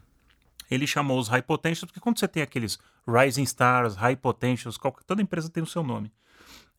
ele 0.74 0.88
chamou 0.88 1.19
os 1.19 1.28
high 1.28 1.41
potentials, 1.41 1.86
porque 1.86 1.99
quando 1.99 2.19
você 2.19 2.28
tem 2.28 2.43
aqueles 2.43 2.80
rising 3.07 3.43
stars, 3.43 3.95
high 3.95 4.15
potentials, 4.15 4.78
qualquer, 4.78 5.03
toda 5.03 5.21
empresa 5.21 5.49
tem 5.49 5.61
o 5.61 5.67
seu 5.67 5.84
nome. 5.84 6.11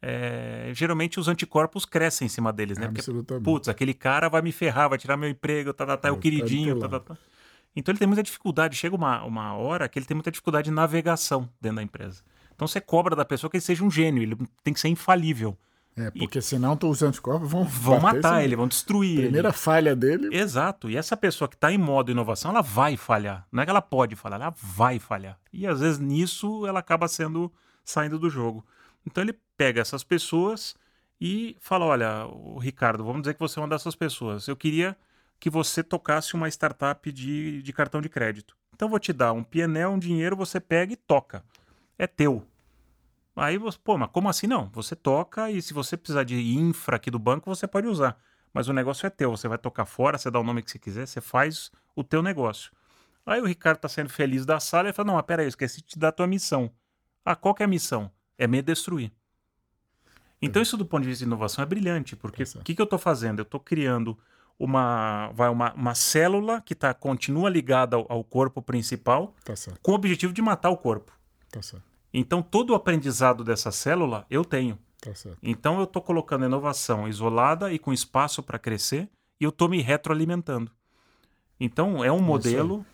É, 0.03 0.71
geralmente 0.75 1.19
os 1.19 1.29
anticorpos 1.29 1.87
crescem 1.87 2.27
em 2.27 2.29
cima 2.29 2.53
deles, 2.53 2.77
né? 2.77 2.89
Porque, 2.89 3.41
putz, 3.41 3.69
aquele 3.69 3.95
cara 3.95 4.29
vai 4.29 4.43
me 4.43 4.53
ferrar, 4.53 4.89
vai 4.89 4.99
tirar 4.99 5.17
meu 5.17 5.29
emprego, 5.31 5.73
tá, 5.73 5.87
tá, 5.87 5.97
tá, 5.97 6.09
é 6.09 6.13
o 6.13 6.19
queridinho, 6.19 6.79
tá, 6.79 6.89
tá, 6.89 7.01
tá. 7.01 7.17
Então 7.75 7.93
ele 7.93 7.99
tem 7.99 8.07
muita 8.07 8.23
dificuldade. 8.23 8.77
Chega 8.77 8.95
uma, 8.95 9.25
uma 9.25 9.55
hora 9.55 9.89
que 9.89 9.99
ele 9.99 10.07
tem 10.07 10.15
muita 10.15 10.31
dificuldade 10.31 10.67
de 10.67 10.71
navegação 10.71 11.49
dentro 11.61 11.77
da 11.77 11.83
empresa. 11.83 12.23
Então 12.55 12.69
você 12.69 12.81
cobra 12.81 13.17
da 13.17 13.25
pessoa 13.25 13.51
que 13.51 13.57
ele 13.57 13.65
seja 13.65 13.83
um 13.83 13.91
gênio, 13.91 14.23
ele 14.23 14.37
tem 14.63 14.73
que 14.73 14.81
ser 14.81 14.89
infalível. 14.89 15.57
É, 15.97 16.11
porque 16.11 16.39
e... 16.39 16.43
senão 16.43 16.77
os 16.83 17.03
anticorpos 17.03 17.49
vão 17.51 17.65
Vão 17.65 18.01
matar 18.01 18.43
ele, 18.43 18.57
vão 18.57 18.67
destruir 18.67 19.21
Primeira 19.23 19.49
ele. 19.49 19.57
falha 19.57 19.95
dele. 19.95 20.35
Exato. 20.37 20.91
E 20.91 20.97
essa 20.97 21.17
pessoa 21.17 21.49
que 21.49 21.55
está 21.55 21.73
em 21.73 21.79
modo 21.79 22.11
inovação, 22.11 22.51
ela 22.51 22.63
vai 22.63 22.97
falhar. 22.97 23.47
Não 23.53 23.63
é 23.63 23.67
que 23.67 23.71
ela 23.71 23.83
pode 23.83 24.17
falhar, 24.17 24.41
ela 24.41 24.55
vai 24.57 24.99
falhar. 24.99 25.39
E 25.53 25.67
às 25.67 25.81
vezes 25.81 25.99
nisso 25.99 26.67
ela 26.67 26.81
acaba 26.81 27.07
sendo 27.07 27.53
saindo 27.85 28.19
do 28.19 28.29
jogo. 28.29 28.65
Então 29.07 29.23
ele 29.23 29.39
pega 29.57 29.81
essas 29.81 30.03
pessoas 30.03 30.75
e 31.21 31.57
fala: 31.61 31.85
Olha, 31.85 32.27
Ricardo, 32.61 33.05
vamos 33.05 33.23
dizer 33.23 33.35
que 33.35 33.41
você 33.41 33.59
é 33.59 33.63
uma 33.63 33.69
dessas 33.69 33.95
pessoas. 33.95 34.49
Eu 34.49 34.57
queria 34.57 34.97
que 35.39 35.51
você 35.51 35.83
tocasse 35.83 36.35
uma 36.35 36.49
startup 36.49 37.13
de, 37.13 37.63
de 37.63 37.73
cartão 37.73 38.01
de 38.01 38.09
crédito. 38.09 38.57
Então 38.75 38.87
eu 38.87 38.91
vou 38.91 38.99
te 38.99 39.13
dar 39.13 39.33
um 39.33 39.45
PNL, 39.45 39.93
um 39.93 39.99
dinheiro, 39.99 40.35
você 40.35 40.59
pega 40.59 40.93
e 40.93 40.97
toca. 40.97 41.45
É 41.99 42.07
teu. 42.07 42.45
Aí 43.37 43.59
você, 43.59 43.79
pô, 43.83 43.99
mas 43.99 44.11
como 44.13 44.29
assim 44.29 44.47
não? 44.47 44.71
Você 44.73 44.95
toca 44.95 45.51
e 45.51 45.61
se 45.61 45.75
você 45.75 45.97
precisar 45.97 46.25
de 46.25 46.41
infra 46.55 46.97
aqui 46.97 47.11
do 47.11 47.19
banco, 47.19 47.49
você 47.53 47.67
pode 47.67 47.87
usar. 47.89 48.17
Mas 48.53 48.69
o 48.69 48.73
negócio 48.73 49.07
é 49.07 49.11
teu, 49.11 49.31
você 49.33 49.49
vai 49.49 49.59
tocar 49.59 49.85
fora, 49.85 50.17
você 50.17 50.31
dá 50.31 50.39
o 50.39 50.45
nome 50.45 50.63
que 50.63 50.71
você 50.71 50.79
quiser, 50.79 51.07
você 51.07 51.21
faz 51.21 51.73
o 51.97 52.05
teu 52.05 52.23
negócio. 52.23 52.71
Aí 53.27 53.41
o 53.41 53.47
Ricardo 53.47 53.79
tá 53.79 53.89
sendo 53.89 54.09
feliz 54.09 54.47
da 54.47 54.61
sala 54.61 54.89
e 54.89 54.93
fala: 54.93 55.09
Não, 55.09 55.15
mas 55.15 55.25
peraí, 55.25 55.47
eu 55.47 55.49
esqueci 55.49 55.79
de 55.79 55.89
te 55.89 55.99
dar 55.99 56.09
a 56.09 56.13
tua 56.13 56.27
missão. 56.27 56.71
Ah, 57.25 57.35
qual 57.35 57.55
que 57.55 57.63
é 57.63 57.67
a 57.67 57.69
missão? 57.69 58.11
É 58.39 58.47
me 58.47 58.63
destruir. 58.63 59.11
Então, 60.41 60.61
isso 60.61 60.77
do 60.77 60.85
ponto 60.85 61.03
de 61.03 61.09
vista 61.09 61.25
de 61.25 61.29
inovação 61.29 61.63
é 61.63 61.67
brilhante, 61.67 62.15
porque 62.15 62.43
o 62.43 62.63
que, 62.63 62.75
que 62.75 62.81
eu 62.81 62.85
estou 62.85 62.99
fazendo? 62.99 63.39
Eu 63.39 63.45
estou 63.45 63.59
criando 63.59 64.17
uma, 64.59 65.31
vai, 65.33 65.49
uma, 65.49 65.73
uma 65.73 65.95
célula 65.95 66.61
que 66.61 66.75
tá, 66.75 66.93
continua 66.93 67.49
ligada 67.49 67.97
ao, 67.97 68.07
ao 68.11 68.23
corpo 68.23 68.61
principal 68.61 69.35
tá 69.43 69.55
com 69.83 69.93
o 69.93 69.95
objetivo 69.95 70.35
de 70.35 70.43
matar 70.43 70.69
o 70.69 70.77
corpo. 70.77 71.13
Tá 71.51 71.63
certo. 71.63 71.94
Então, 72.17 72.41
todo 72.41 72.71
o 72.71 72.75
aprendizado 72.77 73.43
dessa 73.43 73.73
célula 73.73 74.25
eu 74.31 74.45
tenho. 74.45 74.79
Tá 75.03 75.11
então, 75.43 75.79
eu 75.79 75.85
estou 75.85 76.01
colocando 76.01 76.47
inovação 76.47 77.09
isolada 77.09 77.73
e 77.73 77.79
com 77.79 77.93
espaço 77.93 78.41
para 78.41 78.59
crescer 78.59 79.09
e 79.41 79.45
eu 79.45 79.51
estou 79.51 79.69
me 79.69 79.83
retroalimentando. 79.83 80.71
Então, 81.59 82.05
é 82.05 82.13
um 82.13 82.23
modelo 82.23 82.87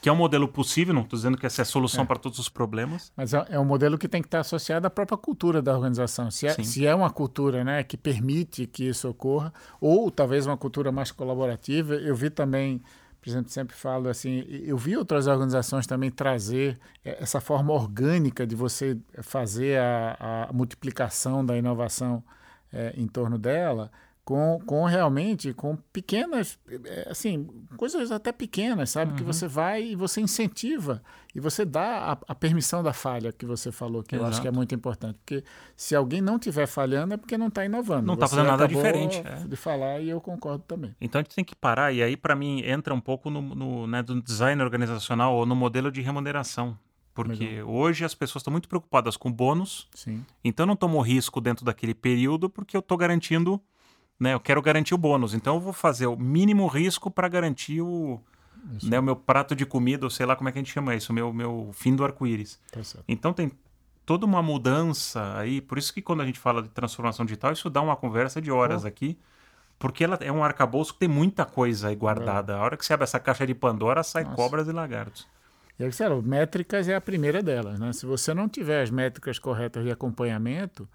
que 0.00 0.08
é 0.08 0.12
um 0.12 0.16
modelo 0.16 0.48
possível, 0.48 0.94
não 0.94 1.02
estou 1.02 1.18
dizendo 1.18 1.36
que 1.36 1.44
essa 1.44 1.60
é 1.60 1.64
a 1.64 1.66
solução 1.66 2.04
é. 2.04 2.06
para 2.06 2.18
todos 2.18 2.38
os 2.38 2.48
problemas. 2.48 3.12
Mas 3.14 3.34
é, 3.34 3.44
é 3.50 3.60
um 3.60 3.64
modelo 3.66 3.98
que 3.98 4.08
tem 4.08 4.22
que 4.22 4.28
estar 4.28 4.40
associado 4.40 4.86
à 4.86 4.90
própria 4.90 5.18
cultura 5.18 5.60
da 5.60 5.74
organização. 5.74 6.30
Se 6.30 6.46
é, 6.46 6.54
se 6.62 6.86
é 6.86 6.94
uma 6.94 7.10
cultura 7.10 7.62
né, 7.62 7.82
que 7.82 7.98
permite 7.98 8.66
que 8.66 8.88
isso 8.88 9.08
ocorra, 9.08 9.52
ou 9.78 10.10
talvez 10.10 10.46
uma 10.46 10.56
cultura 10.56 10.90
mais 10.90 11.12
colaborativa, 11.12 11.94
eu 11.96 12.14
vi 12.14 12.30
também 12.30 12.80
por 13.20 13.28
exemplo, 13.28 13.50
sempre 13.50 13.76
falo 13.76 14.08
assim, 14.08 14.44
eu 14.48 14.78
vi 14.78 14.96
outras 14.96 15.26
organizações 15.26 15.86
também 15.86 16.10
trazer 16.10 16.78
essa 17.04 17.40
forma 17.40 17.72
orgânica 17.72 18.46
de 18.46 18.56
você 18.56 18.96
fazer 19.22 19.78
a, 19.78 20.46
a 20.48 20.52
multiplicação 20.52 21.44
da 21.44 21.56
inovação 21.56 22.24
é, 22.72 22.94
em 22.96 23.06
torno 23.06 23.38
dela, 23.38 23.90
com, 24.30 24.60
com 24.64 24.84
realmente 24.84 25.52
com 25.52 25.74
pequenas 25.92 26.56
é, 26.84 27.08
assim 27.10 27.48
coisas 27.76 28.12
até 28.12 28.30
pequenas 28.30 28.90
sabe 28.90 29.10
uhum. 29.10 29.16
que 29.16 29.24
você 29.24 29.48
vai 29.48 29.82
e 29.82 29.96
você 29.96 30.20
incentiva 30.20 31.02
e 31.34 31.40
você 31.40 31.64
dá 31.64 32.12
a, 32.12 32.18
a 32.28 32.34
permissão 32.36 32.80
da 32.80 32.92
falha 32.92 33.32
que 33.32 33.44
você 33.44 33.72
falou 33.72 34.04
que 34.04 34.14
Exato. 34.14 34.24
eu 34.24 34.30
acho 34.30 34.40
que 34.40 34.46
é 34.46 34.52
muito 34.52 34.72
importante 34.72 35.18
porque 35.18 35.42
se 35.76 35.96
alguém 35.96 36.20
não 36.20 36.36
estiver 36.36 36.68
falhando 36.68 37.14
é 37.14 37.16
porque 37.16 37.36
não 37.36 37.48
está 37.48 37.64
inovando 37.64 38.06
não 38.06 38.14
está 38.14 38.28
fazendo 38.28 38.46
nada 38.46 38.68
diferente 38.68 39.18
é. 39.18 39.48
de 39.48 39.56
falar 39.56 39.98
e 39.98 40.08
eu 40.08 40.20
concordo 40.20 40.62
também 40.62 40.94
então 41.00 41.18
a 41.18 41.22
gente 41.24 41.34
tem 41.34 41.44
que 41.44 41.56
parar 41.56 41.92
e 41.92 42.00
aí 42.00 42.16
para 42.16 42.36
mim 42.36 42.62
entra 42.64 42.94
um 42.94 43.00
pouco 43.00 43.30
no, 43.30 43.42
no, 43.42 43.88
né, 43.88 44.00
do 44.00 44.22
design 44.22 44.62
organizacional 44.62 45.34
ou 45.34 45.44
no 45.44 45.56
modelo 45.56 45.90
de 45.90 46.02
remuneração 46.02 46.78
porque 47.12 47.44
Legal. 47.44 47.68
hoje 47.68 48.04
as 48.04 48.14
pessoas 48.14 48.42
estão 48.42 48.52
muito 48.52 48.68
preocupadas 48.68 49.16
com 49.16 49.32
bônus, 49.32 49.88
Sim. 49.92 50.24
então 50.44 50.64
não 50.64 50.76
tomo 50.76 51.00
risco 51.00 51.40
dentro 51.40 51.64
daquele 51.64 51.92
período 51.92 52.48
porque 52.48 52.76
eu 52.76 52.80
estou 52.80 52.96
garantindo 52.96 53.60
né? 54.20 54.34
Eu 54.34 54.40
quero 54.40 54.60
garantir 54.60 54.94
o 54.94 54.98
bônus, 54.98 55.32
então 55.32 55.54
eu 55.54 55.60
vou 55.60 55.72
fazer 55.72 56.06
o 56.06 56.16
mínimo 56.16 56.66
risco 56.66 57.10
para 57.10 57.26
garantir 57.26 57.80
o, 57.80 58.20
né, 58.82 58.98
o 58.98 59.02
meu 59.02 59.16
prato 59.16 59.56
de 59.56 59.64
comida, 59.64 60.04
ou 60.04 60.10
sei 60.10 60.26
lá 60.26 60.36
como 60.36 60.48
é 60.50 60.52
que 60.52 60.58
a 60.58 60.62
gente 60.62 60.72
chama 60.72 60.94
isso, 60.94 61.10
o 61.10 61.14
meu, 61.14 61.32
meu 61.32 61.70
fim 61.72 61.96
do 61.96 62.04
arco-íris. 62.04 62.60
Tá 62.70 62.80
então 63.08 63.32
tem 63.32 63.50
toda 64.04 64.26
uma 64.26 64.42
mudança 64.42 65.38
aí, 65.38 65.62
por 65.62 65.78
isso 65.78 65.94
que 65.94 66.02
quando 66.02 66.20
a 66.20 66.26
gente 66.26 66.38
fala 66.38 66.62
de 66.62 66.68
transformação 66.68 67.24
digital, 67.24 67.52
isso 67.52 67.70
dá 67.70 67.80
uma 67.80 67.96
conversa 67.96 68.42
de 68.42 68.50
horas 68.50 68.84
oh. 68.84 68.88
aqui, 68.88 69.18
porque 69.78 70.04
ela 70.04 70.18
é 70.20 70.30
um 70.30 70.44
arcabouço 70.44 70.92
que 70.92 71.00
tem 71.00 71.08
muita 71.08 71.46
coisa 71.46 71.88
aí 71.88 71.96
guardada. 71.96 72.52
É. 72.52 72.56
A 72.56 72.60
hora 72.60 72.76
que 72.76 72.84
você 72.84 72.92
abre 72.92 73.04
essa 73.04 73.18
caixa 73.18 73.46
de 73.46 73.54
Pandora, 73.54 74.02
sai 74.02 74.24
Nossa. 74.24 74.36
cobras 74.36 74.68
e 74.68 74.72
lagartos. 74.72 75.26
E 75.78 75.84
aí, 75.84 75.90
sério, 75.92 76.22
métricas 76.22 76.86
é 76.88 76.94
a 76.94 77.00
primeira 77.00 77.42
delas, 77.42 77.80
né? 77.80 77.90
Se 77.94 78.04
você 78.04 78.34
não 78.34 78.46
tiver 78.46 78.82
as 78.82 78.90
métricas 78.90 79.38
corretas 79.38 79.82
de 79.82 79.90
acompanhamento, 79.90 80.86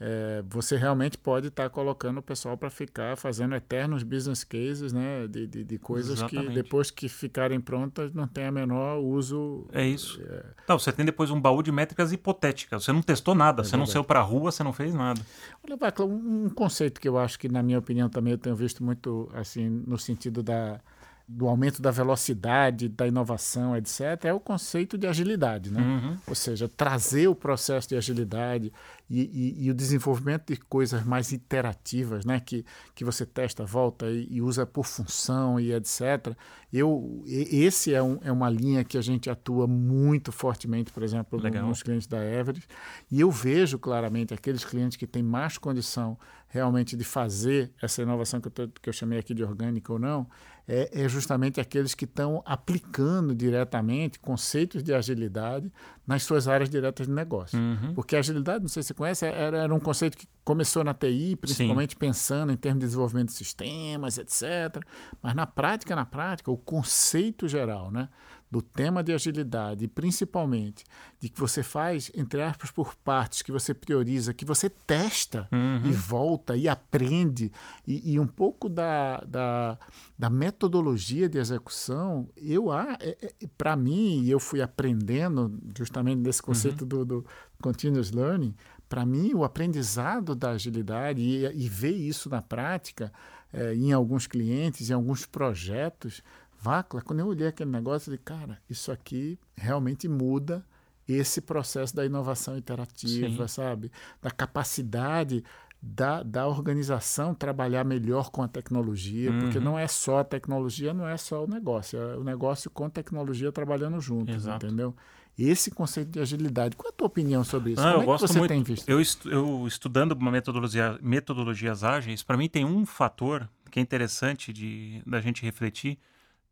é, 0.00 0.44
você 0.48 0.76
realmente 0.76 1.18
pode 1.18 1.48
estar 1.48 1.64
tá 1.64 1.68
colocando 1.68 2.18
o 2.18 2.22
pessoal 2.22 2.56
para 2.56 2.70
ficar 2.70 3.16
fazendo 3.16 3.54
eternos 3.56 4.04
business 4.04 4.44
cases, 4.44 4.92
né? 4.92 5.26
De, 5.26 5.46
de, 5.46 5.64
de 5.64 5.78
coisas 5.78 6.18
Exatamente. 6.18 6.48
que 6.48 6.54
depois 6.54 6.90
que 6.90 7.08
ficarem 7.08 7.60
prontas 7.60 8.12
não 8.12 8.28
tem 8.28 8.44
a 8.44 8.52
menor 8.52 8.98
uso. 8.98 9.66
É 9.72 9.84
isso. 9.84 10.22
É... 10.22 10.44
Não, 10.68 10.78
você 10.78 10.92
tem 10.92 11.04
depois 11.04 11.30
um 11.30 11.40
baú 11.40 11.62
de 11.62 11.72
métricas 11.72 12.12
hipotéticas. 12.12 12.84
Você 12.84 12.92
não 12.92 13.02
testou 13.02 13.34
nada, 13.34 13.62
é 13.62 13.64
você 13.64 13.72
verdade. 13.72 13.80
não 13.80 13.92
saiu 13.92 14.04
para 14.04 14.20
a 14.20 14.22
rua, 14.22 14.52
você 14.52 14.62
não 14.62 14.72
fez 14.72 14.94
nada. 14.94 15.20
Olha, 15.64 15.76
Bacla, 15.76 16.06
um 16.06 16.48
conceito 16.48 17.00
que 17.00 17.08
eu 17.08 17.18
acho 17.18 17.38
que, 17.38 17.48
na 17.48 17.62
minha 17.62 17.78
opinião, 17.78 18.08
também 18.08 18.32
eu 18.32 18.38
tenho 18.38 18.54
visto 18.54 18.84
muito 18.84 19.28
assim 19.34 19.68
no 19.68 19.98
sentido 19.98 20.44
da 20.44 20.80
do 21.28 21.46
aumento 21.46 21.82
da 21.82 21.90
velocidade, 21.90 22.88
da 22.88 23.06
inovação, 23.06 23.76
etc., 23.76 24.24
é 24.24 24.32
o 24.32 24.40
conceito 24.40 24.96
de 24.96 25.06
agilidade. 25.06 25.70
Né? 25.70 25.82
Uhum. 25.82 26.16
Ou 26.26 26.34
seja, 26.34 26.66
trazer 26.66 27.28
o 27.28 27.34
processo 27.34 27.86
de 27.86 27.96
agilidade 27.96 28.72
e, 29.10 29.20
e, 29.20 29.66
e, 29.66 29.70
o 29.70 29.74
desenvolvimento 29.74 30.50
de 30.50 30.56
coisas 30.56 31.04
mais 31.04 31.30
iterativas, 31.30 32.24
né? 32.24 32.40
que, 32.40 32.64
que 32.94 33.04
você 33.04 33.26
testa, 33.26 33.62
volta 33.66 34.06
e, 34.06 34.26
e 34.30 34.40
usa 34.40 34.64
por 34.64 34.86
função 34.86 35.60
e 35.60 35.70
etc. 35.74 36.34
Eu, 36.72 37.22
esse 37.26 37.92
é, 37.92 38.02
um, 38.02 38.18
é 38.22 38.32
uma 38.32 38.48
linha 38.48 38.82
que 38.82 38.96
a 38.96 39.02
gente 39.02 39.28
atua 39.28 39.66
muito 39.66 40.32
fortemente, 40.32 40.90
por 40.90 41.02
exemplo, 41.02 41.38
Legal. 41.38 41.66
nos 41.66 41.82
clientes 41.82 42.06
da 42.06 42.24
Everest. 42.24 42.66
E 43.10 43.20
eu 43.20 43.30
vejo 43.30 43.78
claramente 43.78 44.32
aqueles 44.32 44.64
clientes 44.64 44.96
que 44.96 45.06
têm 45.06 45.22
mais 45.22 45.58
condição 45.58 46.18
realmente 46.48 46.96
de 46.96 47.04
fazer 47.04 47.70
essa 47.80 48.02
inovação 48.02 48.40
que 48.40 48.48
eu, 48.48 48.52
tô, 48.52 48.68
que 48.68 48.88
eu 48.88 48.92
chamei 48.92 49.18
aqui 49.18 49.34
de 49.34 49.44
orgânica 49.44 49.92
ou 49.92 49.98
não, 49.98 50.26
é, 50.66 51.04
é 51.04 51.08
justamente 51.08 51.60
aqueles 51.60 51.94
que 51.94 52.04
estão 52.04 52.42
aplicando 52.44 53.34
diretamente 53.34 54.18
conceitos 54.18 54.82
de 54.82 54.92
agilidade 54.92 55.72
nas 56.06 56.22
suas 56.22 56.46
áreas 56.46 56.68
diretas 56.68 57.06
de 57.06 57.12
negócio. 57.12 57.58
Uhum. 57.58 57.94
Porque 57.94 58.16
agilidade, 58.16 58.60
não 58.60 58.68
sei 58.68 58.82
se 58.82 58.88
você 58.88 58.94
conhece, 58.94 59.26
era, 59.26 59.58
era 59.58 59.74
um 59.74 59.80
conceito 59.80 60.16
que 60.16 60.26
começou 60.44 60.84
na 60.84 60.92
TI, 60.92 61.36
principalmente 61.36 61.92
Sim. 61.92 61.98
pensando 61.98 62.52
em 62.52 62.56
termos 62.56 62.80
de 62.80 62.86
desenvolvimento 62.86 63.28
de 63.28 63.34
sistemas, 63.34 64.18
etc. 64.18 64.82
Mas 65.22 65.34
na 65.34 65.46
prática, 65.46 65.96
na 65.96 66.04
prática, 66.04 66.50
o 66.50 66.56
conceito 66.56 67.48
geral, 67.48 67.90
né? 67.90 68.08
Do 68.50 68.62
tema 68.62 69.02
de 69.02 69.12
agilidade, 69.12 69.84
e 69.84 69.88
principalmente 69.88 70.84
de 71.20 71.28
que 71.28 71.38
você 71.38 71.62
faz, 71.62 72.10
entre 72.14 72.42
aspas, 72.42 72.70
por 72.70 72.94
partes, 72.94 73.42
que 73.42 73.52
você 73.52 73.74
prioriza, 73.74 74.32
que 74.32 74.44
você 74.44 74.70
testa 74.70 75.46
uhum. 75.52 75.82
e 75.84 75.92
volta 75.92 76.56
e 76.56 76.66
aprende, 76.66 77.52
e, 77.86 78.14
e 78.14 78.20
um 78.20 78.26
pouco 78.26 78.68
da, 78.68 79.18
da, 79.26 79.78
da, 80.18 80.30
metodologia 80.30 81.28
de 81.28 81.38
execução, 81.38 82.28
eu 82.36 82.72
é, 82.72 82.96
é, 83.00 83.34
para 83.56 83.76
mim, 83.76 84.26
eu 84.26 84.40
fui 84.40 84.62
aprendendo 84.62 85.58
justamente 85.76 86.22
desse 86.22 86.42
conceito 86.42 86.82
uhum. 86.82 86.88
do, 86.88 87.04
do 87.04 87.26
continuous 87.60 88.10
learning, 88.12 88.54
para 88.88 89.04
mim, 89.04 89.34
o 89.34 89.44
aprendizado 89.44 90.34
da 90.34 90.52
agilidade 90.52 91.20
e, 91.20 91.44
e 91.44 91.68
ver 91.68 91.92
isso 91.92 92.30
na 92.30 92.40
prática, 92.40 93.12
é, 93.52 93.74
em 93.74 93.92
alguns 93.92 94.26
clientes, 94.26 94.88
em 94.88 94.94
alguns 94.94 95.26
projetos, 95.26 96.22
Vácula, 96.60 97.02
quando 97.02 97.20
eu 97.20 97.26
olhei 97.26 97.46
aquele 97.46 97.70
negócio, 97.70 98.12
eu 98.12 98.18
falei, 98.18 98.40
cara, 98.40 98.62
isso 98.68 98.90
aqui 98.90 99.38
realmente 99.56 100.08
muda 100.08 100.64
esse 101.06 101.40
processo 101.40 101.94
da 101.94 102.04
inovação 102.04 102.56
interativa, 102.56 103.48
Sim. 103.48 103.54
sabe? 103.54 103.92
Da 104.20 104.30
capacidade 104.30 105.42
da, 105.80 106.22
da 106.22 106.46
organização 106.46 107.34
trabalhar 107.34 107.84
melhor 107.84 108.30
com 108.30 108.42
a 108.42 108.48
tecnologia, 108.48 109.30
uhum. 109.30 109.40
porque 109.40 109.60
não 109.60 109.78
é 109.78 109.86
só 109.86 110.18
a 110.18 110.24
tecnologia, 110.24 110.92
não 110.92 111.06
é 111.06 111.16
só 111.16 111.44
o 111.44 111.48
negócio, 111.48 111.98
é 111.98 112.16
o 112.16 112.24
negócio 112.24 112.68
com 112.70 112.90
tecnologia 112.90 113.52
trabalhando 113.52 114.00
juntos, 114.00 114.34
Exato. 114.34 114.66
entendeu? 114.66 114.94
Esse 115.38 115.70
conceito 115.70 116.10
de 116.10 116.18
agilidade. 116.18 116.74
Qual 116.74 116.88
é 116.88 116.92
a 116.92 116.96
tua 116.96 117.06
opinião 117.06 117.44
sobre 117.44 117.72
isso? 117.72 117.80
Não, 117.80 118.00
Como 118.00 118.10
eu 118.10 118.14
é 118.14 118.16
que 118.16 118.22
você 118.22 118.38
muito, 118.40 118.50
tem 118.50 118.62
visto? 118.64 118.88
Eu, 118.88 119.00
estu, 119.00 119.30
eu 119.30 119.66
estudando 119.68 120.12
uma 120.12 120.32
metodologia, 120.32 120.98
metodologias 121.00 121.84
ágeis, 121.84 122.24
para 122.24 122.36
mim 122.36 122.48
tem 122.48 122.64
um 122.64 122.84
fator 122.84 123.48
que 123.70 123.78
é 123.78 123.82
interessante 123.82 124.52
de 124.52 125.00
da 125.06 125.20
gente 125.20 125.42
refletir, 125.42 125.96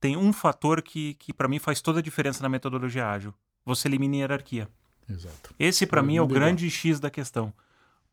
tem 0.00 0.16
um 0.16 0.32
fator 0.32 0.82
que, 0.82 1.14
que 1.14 1.32
para 1.32 1.48
mim 1.48 1.58
faz 1.58 1.80
toda 1.80 2.00
a 2.00 2.02
diferença 2.02 2.42
na 2.42 2.48
metodologia 2.48 3.08
ágil. 3.08 3.34
Você 3.64 3.88
elimina 3.88 4.16
a 4.16 4.18
hierarquia. 4.18 4.68
Exato. 5.08 5.54
Esse 5.58 5.86
para 5.86 6.02
mim 6.02 6.16
é 6.16 6.22
o 6.22 6.26
grande 6.26 6.68
X 6.70 7.00
da 7.00 7.10
questão. 7.10 7.52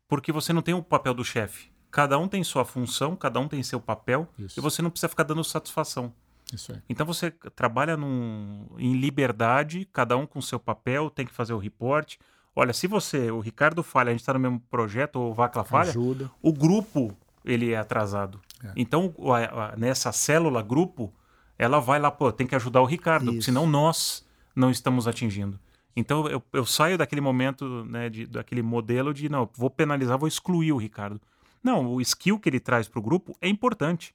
Porque 0.08 0.32
você 0.32 0.52
não 0.52 0.62
tem 0.62 0.74
o 0.74 0.82
papel 0.82 1.14
do 1.14 1.24
chefe. 1.24 1.72
Cada 1.90 2.18
um 2.18 2.26
tem 2.26 2.42
sua 2.42 2.64
função, 2.64 3.14
cada 3.14 3.38
um 3.38 3.46
tem 3.46 3.62
seu 3.62 3.80
papel 3.80 4.28
Isso. 4.38 4.58
e 4.58 4.60
você 4.60 4.82
não 4.82 4.90
precisa 4.90 5.08
ficar 5.08 5.22
dando 5.22 5.44
satisfação. 5.44 6.12
Isso 6.52 6.72
é. 6.72 6.82
Então 6.88 7.06
você 7.06 7.30
trabalha 7.30 7.96
num, 7.96 8.66
em 8.78 8.94
liberdade, 8.94 9.88
cada 9.92 10.16
um 10.16 10.26
com 10.26 10.40
seu 10.40 10.58
papel, 10.58 11.08
tem 11.08 11.24
que 11.24 11.32
fazer 11.32 11.52
o 11.52 11.58
report. 11.58 12.16
Olha, 12.54 12.72
se 12.72 12.86
você, 12.86 13.30
o 13.30 13.40
Ricardo 13.40 13.82
falha, 13.82 14.10
a 14.10 14.12
gente 14.12 14.20
está 14.20 14.32
no 14.32 14.38
mesmo 14.38 14.60
projeto, 14.70 15.16
ou 15.16 15.30
o 15.30 15.34
Vacla 15.34 15.64
falha, 15.64 15.90
Ajuda. 15.90 16.30
o 16.42 16.52
grupo 16.52 17.16
ele 17.44 17.72
é 17.72 17.76
atrasado. 17.76 18.40
É. 18.62 18.72
Então, 18.76 19.12
a, 19.32 19.72
a, 19.72 19.76
nessa 19.76 20.12
célula 20.12 20.62
grupo, 20.62 21.12
ela 21.58 21.80
vai 21.80 21.98
lá, 21.98 22.10
pô, 22.10 22.32
tem 22.32 22.46
que 22.46 22.54
ajudar 22.54 22.80
o 22.80 22.86
Ricardo, 22.86 23.40
senão 23.42 23.66
nós 23.66 24.26
não 24.54 24.70
estamos 24.70 25.06
atingindo. 25.06 25.58
Então 25.96 26.26
eu, 26.28 26.42
eu 26.52 26.66
saio 26.66 26.98
daquele 26.98 27.20
momento, 27.20 27.84
né, 27.84 28.08
de, 28.08 28.26
daquele 28.26 28.62
modelo 28.62 29.14
de 29.14 29.28
não, 29.28 29.48
vou 29.54 29.70
penalizar, 29.70 30.18
vou 30.18 30.28
excluir 30.28 30.72
o 30.72 30.76
Ricardo. 30.76 31.20
Não, 31.62 31.86
o 31.86 32.00
skill 32.00 32.38
que 32.38 32.48
ele 32.48 32.60
traz 32.60 32.88
para 32.88 32.98
o 32.98 33.02
grupo 33.02 33.36
é 33.40 33.48
importante, 33.48 34.14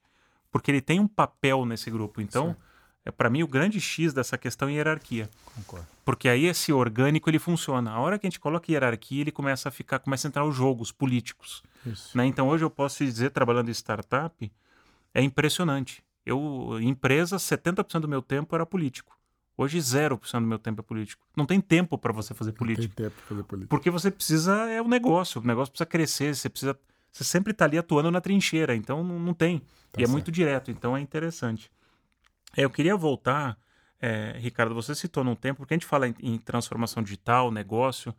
porque 0.51 0.69
ele 0.69 0.81
tem 0.81 0.99
um 0.99 1.07
papel 1.07 1.65
nesse 1.65 1.89
grupo. 1.89 2.21
Então, 2.21 2.55
é 3.05 3.11
para 3.11 3.29
mim 3.29 3.41
o 3.41 3.47
grande 3.47 3.79
X 3.79 4.13
dessa 4.13 4.37
questão 4.37 4.67
é 4.67 4.73
hierarquia. 4.73 5.29
Concordo. 5.55 5.87
Porque 6.05 6.27
aí 6.27 6.45
esse 6.45 6.71
orgânico 6.71 7.29
ele 7.29 7.39
funciona. 7.39 7.91
A 7.91 7.99
hora 7.99 8.19
que 8.19 8.27
a 8.27 8.29
gente 8.29 8.39
coloca 8.39 8.71
hierarquia, 8.71 9.21
ele 9.21 9.31
começa 9.31 9.69
a 9.69 9.71
ficar, 9.71 9.99
começa 9.99 10.27
a 10.27 10.29
entrar 10.29 10.45
os 10.45 10.55
jogos 10.55 10.91
políticos. 10.91 11.63
Né? 12.13 12.25
Então 12.25 12.49
hoje 12.49 12.63
eu 12.63 12.69
posso 12.69 13.03
dizer, 13.03 13.31
trabalhando 13.31 13.69
em 13.69 13.73
startup, 13.73 14.51
é 15.13 15.21
impressionante. 15.23 16.03
Eu, 16.29 16.79
empresa, 16.81 17.37
70% 17.37 18.01
do 18.01 18.07
meu 18.07 18.21
tempo 18.21 18.55
era 18.55 18.65
político. 18.65 19.17
Hoje, 19.57 19.79
0% 19.79 20.39
do 20.39 20.47
meu 20.47 20.59
tempo 20.59 20.81
é 20.81 20.83
político. 20.83 21.25
Não 21.35 21.45
tem 21.45 21.59
tempo 21.59 21.97
para 21.97 22.13
você 22.13 22.33
fazer 22.33 22.53
política. 22.53 22.87
Não 22.87 22.95
tem 22.95 23.05
tempo 23.05 23.15
para 23.15 23.25
fazer 23.27 23.43
política. 23.43 23.69
Porque 23.69 23.89
você 23.89 24.11
precisa, 24.11 24.53
é 24.69 24.81
o 24.81 24.85
um 24.85 24.87
negócio. 24.87 25.41
O 25.41 25.45
negócio 25.45 25.71
precisa 25.71 25.85
crescer, 25.87 26.35
você 26.35 26.49
precisa. 26.49 26.79
Você 27.11 27.23
sempre 27.23 27.51
está 27.51 27.65
ali 27.65 27.77
atuando 27.77 28.11
na 28.11 28.21
trincheira, 28.21 28.75
então 28.75 29.03
não, 29.03 29.19
não 29.19 29.33
tem. 29.33 29.59
Tá 29.59 29.65
e 29.65 30.01
certo. 30.01 30.09
é 30.09 30.11
muito 30.11 30.31
direto, 30.31 30.69
então 30.69 30.95
é 30.95 31.01
interessante. 31.01 31.71
É, 32.55 32.63
eu 32.63 32.69
queria 32.69 32.95
voltar, 32.95 33.57
é, 33.99 34.37
Ricardo, 34.37 34.75
você 34.75 34.93
citou 34.93 35.23
num 35.23 35.35
tempo, 35.35 35.57
porque 35.57 35.73
a 35.73 35.77
gente 35.77 35.85
fala 35.85 36.07
em, 36.07 36.15
em 36.21 36.37
transformação 36.37 37.01
digital, 37.01 37.51
negócio. 37.51 38.13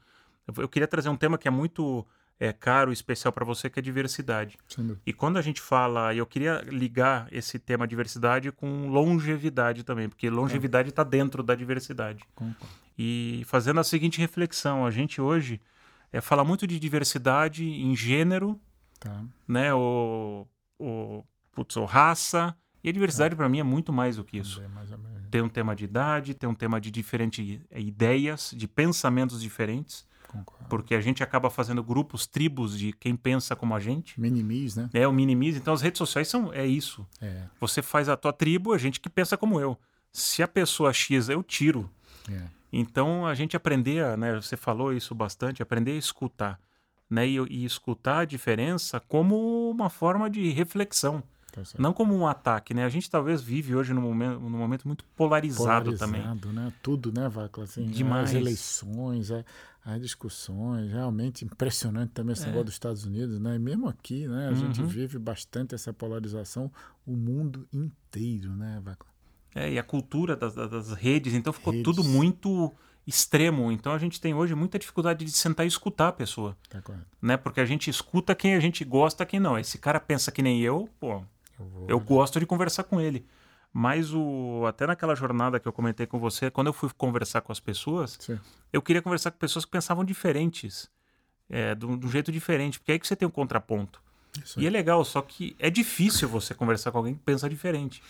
Eu, 0.47 0.65
eu, 0.65 0.69
queria 0.69 0.89
trazer 0.89 1.09
um 1.09 1.17
tema 1.17 1.39
que 1.39 1.47
é 1.47 1.51
muito 1.51 2.05
é, 2.41 2.55
caro, 2.55 2.91
especial 2.91 3.31
para 3.35 3.45
você, 3.45 3.69
que 3.69 3.79
é 3.79 3.83
diversidade. 3.83 4.57
E 5.05 5.13
quando 5.13 5.37
a 5.37 5.43
gente 5.43 5.61
fala, 5.61 6.15
eu 6.15 6.25
queria 6.25 6.65
ligar 6.67 7.29
esse 7.31 7.59
tema 7.59 7.87
diversidade 7.87 8.51
com 8.51 8.89
longevidade 8.89 9.85
também, 9.85 10.09
porque 10.09 10.31
longevidade 10.31 10.89
está 10.89 11.03
é. 11.03 11.05
dentro 11.05 11.43
da 11.43 11.55
diversidade. 11.55 12.25
E 12.99 13.43
fazendo 13.45 13.79
a 13.79 13.85
seguinte 13.85 14.19
reflexão, 14.19 14.87
a 14.87 14.91
gente 14.91 15.21
hoje 15.21 15.61
é, 16.11 16.23
fala 16.23 16.43
muito 16.43 16.67
de 16.67 16.81
diversidade 16.81 17.63
em 17.63 17.95
gênero, 17.95 18.59
tá. 18.99 19.23
né, 19.47 19.75
o, 19.75 20.47
o, 20.79 21.23
putz, 21.53 21.77
o 21.77 21.85
raça, 21.85 22.57
e 22.83 22.89
a 22.89 22.93
diversidade 22.93 23.35
tá. 23.35 23.37
para 23.37 23.51
mim 23.51 23.61
é 23.61 23.63
muito 23.63 23.93
mais 23.93 24.17
do 24.17 24.25
que 24.25 24.39
isso. 24.39 24.63
Tem 25.31 25.43
um 25.43 25.49
tema 25.49 25.77
de 25.77 25.85
idade, 25.85 26.33
tem 26.33 26.49
um 26.49 26.55
tema 26.55 26.81
de 26.81 26.91
diferentes 26.91 27.61
ideias, 27.71 28.55
de 28.57 28.67
pensamentos 28.67 29.43
diferentes. 29.43 30.09
Concordo. 30.31 30.65
Porque 30.69 30.95
a 30.95 31.01
gente 31.01 31.25
acaba 31.25 31.51
fazendo 31.51 31.83
grupos, 31.83 32.25
tribos 32.25 32.79
de 32.79 32.93
quem 32.93 33.17
pensa 33.17 33.57
como 33.57 33.75
a 33.75 33.81
gente. 33.81 34.19
Minimis, 34.21 34.77
né? 34.77 34.89
É, 34.95 35.07
o 35.07 35.13
minimis. 35.13 35.57
Então 35.57 35.75
as 35.75 35.83
redes 35.83 35.99
sociais 35.99 36.29
são 36.29 36.53
é 36.53 36.65
isso. 36.65 37.05
É. 37.21 37.43
Você 37.61 37.83
faz 37.83 38.09
a 38.09 38.17
tua 38.17 38.33
tribo, 38.33 38.73
a 38.73 38.79
gente 38.79 39.01
que 39.01 39.09
pensa 39.09 39.37
como 39.37 39.61
eu. 39.61 39.77
Se 40.13 40.41
a 40.41 40.47
pessoa 40.47 40.93
X 40.93 41.29
eu 41.29 41.43
tiro. 41.43 41.91
É. 42.31 42.43
Então 42.73 43.27
a 43.27 43.35
gente 43.35 43.57
aprender, 43.57 44.17
né? 44.17 44.37
Você 44.37 44.57
falou 44.57 44.93
isso 44.93 45.17
bastante, 45.17 45.63
aprender 45.63 45.93
a 45.93 45.99
escutar, 45.99 46.61
né? 47.09 47.27
E, 47.27 47.37
e 47.51 47.65
escutar 47.65 48.21
a 48.21 48.25
diferença 48.25 49.01
como 49.01 49.69
uma 49.69 49.91
forma 49.91 50.31
de 50.31 50.49
reflexão. 50.51 51.25
Tá 51.51 51.63
não 51.79 51.93
como 51.93 52.15
um 52.15 52.27
ataque, 52.27 52.73
né? 52.75 52.85
A 52.85 52.89
gente 52.89 53.11
talvez 53.11 53.43
vive 53.43 53.75
hoje 53.75 53.93
num 53.93 54.01
momento, 54.01 54.41
num 54.41 54.59
momento 54.59 54.87
muito 54.87 55.05
polarizado, 55.17 55.91
polarizado 55.91 55.99
também. 55.99 56.53
Né? 56.53 56.73
Tudo, 56.83 57.13
né, 57.13 57.29
Vacla? 57.29 57.65
Assim, 57.65 57.87
Demais. 57.87 58.31
As 58.31 58.35
eleições, 58.35 59.31
é, 59.31 59.45
as 59.85 60.01
discussões, 60.01 60.91
realmente 60.91 61.45
impressionante 61.45 62.11
também 62.11 62.33
esse 62.33 62.45
é. 62.45 62.47
negócio 62.47 62.67
dos 62.67 62.75
Estados 62.75 63.05
Unidos, 63.05 63.39
né? 63.39 63.57
E 63.57 63.59
mesmo 63.59 63.89
aqui, 63.89 64.27
né? 64.27 64.49
A 64.49 64.51
uhum. 64.51 64.57
gente 64.57 64.83
vive 64.83 65.19
bastante 65.19 65.75
essa 65.75 65.93
polarização, 65.93 66.71
o 67.07 67.17
mundo 67.17 67.67
inteiro, 67.73 68.55
né, 68.55 68.81
Vacla? 68.83 69.11
É, 69.55 69.73
e 69.73 69.79
a 69.79 69.83
cultura 69.83 70.37
das, 70.37 70.55
das 70.55 70.93
redes, 70.93 71.35
então 71.35 71.53
ficou 71.53 71.73
redes. 71.73 71.85
tudo 71.85 72.05
muito 72.05 72.73
extremo. 73.07 73.71
Então 73.73 73.93
a 73.93 73.99
gente 73.99 74.21
tem 74.21 74.33
hoje 74.33 74.55
muita 74.55 74.79
dificuldade 74.79 75.25
de 75.25 75.33
sentar 75.33 75.67
e 75.67 75.69
escutar 75.69 76.09
a 76.09 76.13
pessoa. 76.13 76.57
Tá 76.69 76.81
correto. 76.81 77.07
Né? 77.21 77.37
Porque 77.37 77.61
a 77.61 77.65
gente 77.65 77.91
escuta 77.91 78.35
quem 78.35 78.55
a 78.55 78.61
gente 78.61 78.85
gosta, 78.85 79.27
quem 79.27 79.41
não. 79.41 79.59
Esse 79.59 79.79
cara 79.79 80.01
pensa 80.01 80.31
que 80.31 80.43
nem 80.43 80.61
eu, 80.61 80.89
pô, 80.99 81.23
vou... 81.65 81.87
eu 81.89 81.99
gosto 82.01 82.39
de 82.39 82.47
conversar 82.47 82.85
com 82.85 83.01
ele. 83.01 83.27
Mas 83.73 84.13
o 84.13 84.65
até 84.67 84.87
naquela 84.87 85.15
jornada 85.15 85.61
que 85.61 85.69
eu 85.69 85.73
comentei 85.73 86.07
com 86.07 86.19
você, 86.19 86.51
quando 86.51 86.67
eu 86.67 86.73
fui 86.73 86.91
conversar 86.97 87.41
com 87.41 87.53
as 87.53 87.61
pessoas, 87.61 88.19
Sim. 88.21 88.39
eu 88.73 88.83
queria 88.83 89.01
conversar 89.01 89.31
com 89.31 89.39
pessoas 89.39 89.65
que 89.65 89.71
pensavam 89.71 90.05
diferentes, 90.05 90.91
é, 91.49 91.75
de, 91.75 91.87
um, 91.87 92.09
jeito 92.09 92.33
diferente, 92.33 92.79
porque 92.81 92.91
é 92.91 92.95
aí 92.95 92.99
que 92.99 93.07
você 93.07 93.15
tem 93.15 93.29
um 93.29 93.31
contraponto. 93.31 94.03
e 94.57 94.67
é 94.67 94.71
legal, 94.71 95.05
só 95.05 95.23
que 95.23 95.55
é 95.59 95.71
difícil 95.71 96.29
você 96.29 96.53
conversar 96.53 96.91
com 96.91 96.99
alguém 96.99 97.15
que 97.15 97.21
pensa 97.21 97.49
diferente. 97.49 98.03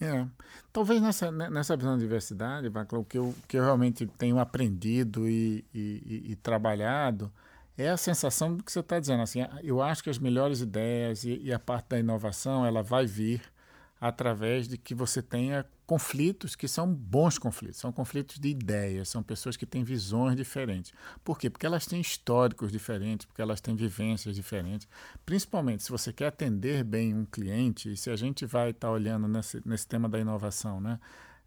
É. 0.00 0.26
Talvez 0.72 1.00
nessa, 1.00 1.30
nessa 1.30 1.76
visão 1.76 1.94
da 1.94 1.98
diversidade, 1.98 2.70
o 2.92 3.04
que 3.04 3.18
eu, 3.18 3.34
que 3.48 3.56
eu 3.56 3.64
realmente 3.64 4.06
tenho 4.06 4.38
aprendido 4.38 5.28
e, 5.28 5.64
e, 5.74 5.80
e, 6.06 6.32
e 6.32 6.36
trabalhado 6.36 7.32
é 7.78 7.90
a 7.90 7.96
sensação 7.96 8.56
do 8.56 8.64
que 8.64 8.72
você 8.72 8.80
está 8.80 8.98
dizendo. 8.98 9.22
Assim, 9.22 9.38
eu 9.62 9.80
acho 9.80 10.02
que 10.02 10.10
as 10.10 10.18
melhores 10.18 10.60
ideias 10.60 11.22
e, 11.24 11.40
e, 11.44 11.52
a 11.52 11.58
parte 11.58 11.90
da 11.90 11.98
inovação 11.98 12.66
ela 12.66 12.82
vai 12.82 13.06
vir 13.06 13.40
através 14.00 14.68
de 14.68 14.76
que 14.76 14.94
você 14.94 15.22
tenha 15.22 15.64
conflitos 15.86 16.54
que 16.54 16.68
são 16.68 16.92
bons 16.92 17.38
conflitos, 17.38 17.78
são 17.80 17.90
conflitos 17.90 18.38
de 18.38 18.48
ideias, 18.48 19.08
são 19.08 19.22
pessoas 19.22 19.56
que 19.56 19.64
têm 19.64 19.82
visões 19.82 20.36
diferentes. 20.36 20.92
Por 21.24 21.38
quê? 21.38 21.48
Porque 21.48 21.64
elas 21.64 21.86
têm 21.86 22.00
históricos 22.00 22.70
diferentes, 22.70 23.26
porque 23.26 23.40
elas 23.40 23.60
têm 23.60 23.74
vivências 23.74 24.34
diferentes. 24.34 24.86
Principalmente 25.24 25.82
se 25.82 25.90
você 25.90 26.12
quer 26.12 26.26
atender 26.26 26.84
bem 26.84 27.14
um 27.14 27.24
cliente, 27.24 27.92
e 27.92 27.96
se 27.96 28.10
a 28.10 28.16
gente 28.16 28.44
vai 28.44 28.70
estar 28.70 28.88
tá 28.88 28.92
olhando 28.92 29.26
nesse, 29.26 29.62
nesse 29.64 29.86
tema 29.86 30.08
da 30.08 30.20
inovação, 30.20 30.80
né? 30.80 31.00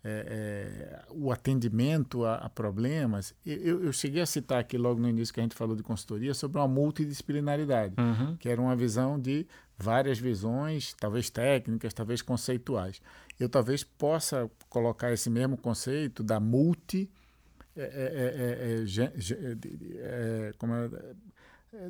É, 0.03 0.09
é, 0.09 1.05
o 1.11 1.31
atendimento 1.31 2.25
a, 2.25 2.35
a 2.37 2.49
problemas. 2.49 3.35
Eu, 3.45 3.83
eu, 3.83 3.93
cheguei 3.93 4.19
a 4.19 4.25
citar 4.25 4.59
aqui 4.59 4.75
logo 4.75 4.99
no 4.99 5.07
início 5.07 5.31
que 5.31 5.39
a 5.39 5.43
gente 5.43 5.55
falou 5.55 5.75
de 5.75 5.83
consultoria 5.83 6.33
sobre 6.33 6.57
uma 6.57 6.67
multidisciplinaridade, 6.67 7.93
uhum. 7.99 8.35
que 8.37 8.49
era 8.49 8.59
uma 8.59 8.75
visão 8.75 9.19
de 9.19 9.45
várias 9.77 10.17
visões, 10.17 10.95
talvez 10.99 11.29
técnicas, 11.29 11.93
talvez 11.93 12.21
conceituais. 12.21 12.99
Eu 13.39 13.47
talvez 13.47 13.83
possa 13.83 14.49
colocar 14.69 15.11
esse 15.11 15.29
mesmo 15.29 15.55
conceito 15.55 16.23
da 16.23 16.39
multi. 16.39 17.07
É, 17.77 17.81
é, 17.83 18.85
é, 19.99 20.53
como 20.57 20.73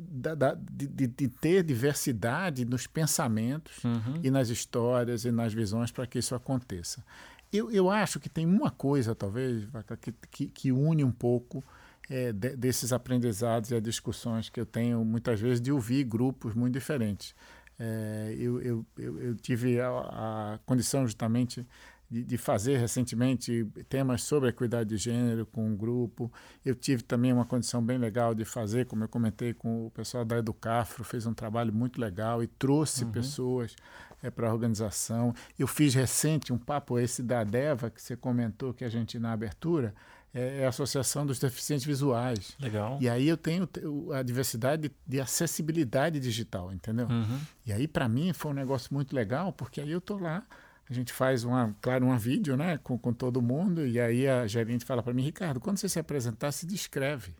da, 0.00 0.34
da, 0.34 0.54
de, 0.54 0.86
de, 0.86 1.28
ter 1.28 1.64
diversidade 1.64 2.64
nos 2.64 2.86
pensamentos 2.86 3.82
uhum. 3.82 4.20
e 4.22 4.30
nas 4.30 4.48
histórias 4.48 5.24
e 5.24 5.32
nas 5.32 5.52
visões 5.52 5.90
para 5.90 6.06
que 6.06 6.18
isso 6.18 6.34
aconteça. 6.34 7.04
Eu, 7.52 7.70
eu 7.70 7.90
acho 7.90 8.18
que 8.18 8.28
tem 8.28 8.46
uma 8.46 8.70
coisa, 8.70 9.14
talvez, 9.14 9.68
que, 10.00 10.12
que, 10.30 10.46
que 10.46 10.72
une 10.72 11.04
um 11.04 11.12
pouco 11.12 11.62
é, 12.08 12.32
de, 12.32 12.56
desses 12.56 12.92
aprendizados 12.92 13.70
e 13.70 13.74
as 13.74 13.82
discussões 13.82 14.48
que 14.48 14.60
eu 14.60 14.66
tenho 14.66 15.04
muitas 15.04 15.40
vezes 15.40 15.60
de 15.60 15.70
ouvir 15.70 16.04
grupos 16.04 16.54
muito 16.54 16.74
diferentes. 16.74 17.34
É, 17.78 18.34
eu, 18.38 18.60
eu, 18.60 18.86
eu, 18.96 19.34
tive 19.34 19.80
a, 19.80 19.88
a 19.88 20.58
condição 20.64 21.06
justamente 21.06 21.66
de, 22.12 22.36
fazer 22.36 22.76
recentemente 22.76 23.66
temas 23.88 24.22
sobre 24.22 24.50
equidade 24.50 24.90
de 24.90 24.98
gênero 24.98 25.46
com 25.46 25.66
um 25.66 25.74
grupo. 25.74 26.30
Eu 26.62 26.74
tive 26.74 27.02
também 27.02 27.32
uma 27.32 27.46
condição 27.46 27.82
bem 27.82 27.96
legal 27.96 28.34
de 28.34 28.44
fazer, 28.44 28.84
como 28.84 29.04
eu 29.04 29.08
comentei 29.08 29.54
com 29.54 29.86
o 29.86 29.90
pessoal 29.90 30.24
da 30.24 30.36
Educafro, 30.36 31.02
fez 31.02 31.24
um 31.24 31.32
trabalho 31.32 31.72
muito 31.72 31.98
legal 31.98 32.42
e 32.42 32.46
trouxe 32.46 33.04
uhum. 33.04 33.12
pessoas 33.12 33.74
é, 34.22 34.30
para 34.30 34.48
a 34.48 34.52
organização. 34.52 35.34
Eu 35.58 35.66
fiz 35.66 35.94
recente 35.94 36.52
um 36.52 36.58
papo 36.58 36.98
esse 36.98 37.22
da 37.22 37.42
DEVA, 37.42 37.90
que 37.90 38.00
você 38.00 38.16
comentou 38.16 38.72
que 38.72 38.84
a 38.84 38.88
gente 38.88 39.18
na 39.18 39.32
abertura, 39.32 39.94
é, 40.34 40.60
é 40.60 40.66
a 40.66 40.68
Associação 40.68 41.26
dos 41.26 41.38
Deficientes 41.38 41.84
Visuais. 41.84 42.56
Legal. 42.58 42.98
E 43.00 43.08
aí 43.08 43.28
eu 43.28 43.36
tenho 43.36 43.68
a 44.12 44.22
diversidade 44.22 44.90
de 45.06 45.20
acessibilidade 45.20 46.18
digital, 46.18 46.72
entendeu? 46.72 47.06
Uhum. 47.06 47.40
E 47.66 47.72
aí, 47.72 47.86
para 47.86 48.08
mim, 48.08 48.32
foi 48.32 48.50
um 48.50 48.54
negócio 48.54 48.92
muito 48.94 49.14
legal, 49.14 49.52
porque 49.52 49.80
aí 49.80 49.90
eu 49.90 50.00
tô 50.00 50.16
lá, 50.16 50.44
a 50.88 50.92
gente 50.92 51.12
faz, 51.12 51.44
uma, 51.44 51.74
claro, 51.80 52.06
uma 52.06 52.18
vídeo 52.18 52.56
né, 52.56 52.78
com, 52.78 52.98
com 52.98 53.12
todo 53.12 53.42
mundo, 53.42 53.86
e 53.86 54.00
aí 54.00 54.26
a 54.26 54.46
gerente 54.46 54.84
fala 54.84 55.02
para 55.02 55.12
mim, 55.12 55.22
Ricardo, 55.22 55.60
quando 55.60 55.78
você 55.78 55.88
se 55.88 55.98
apresentar, 55.98 56.52
se 56.52 56.66
descreve. 56.66 57.34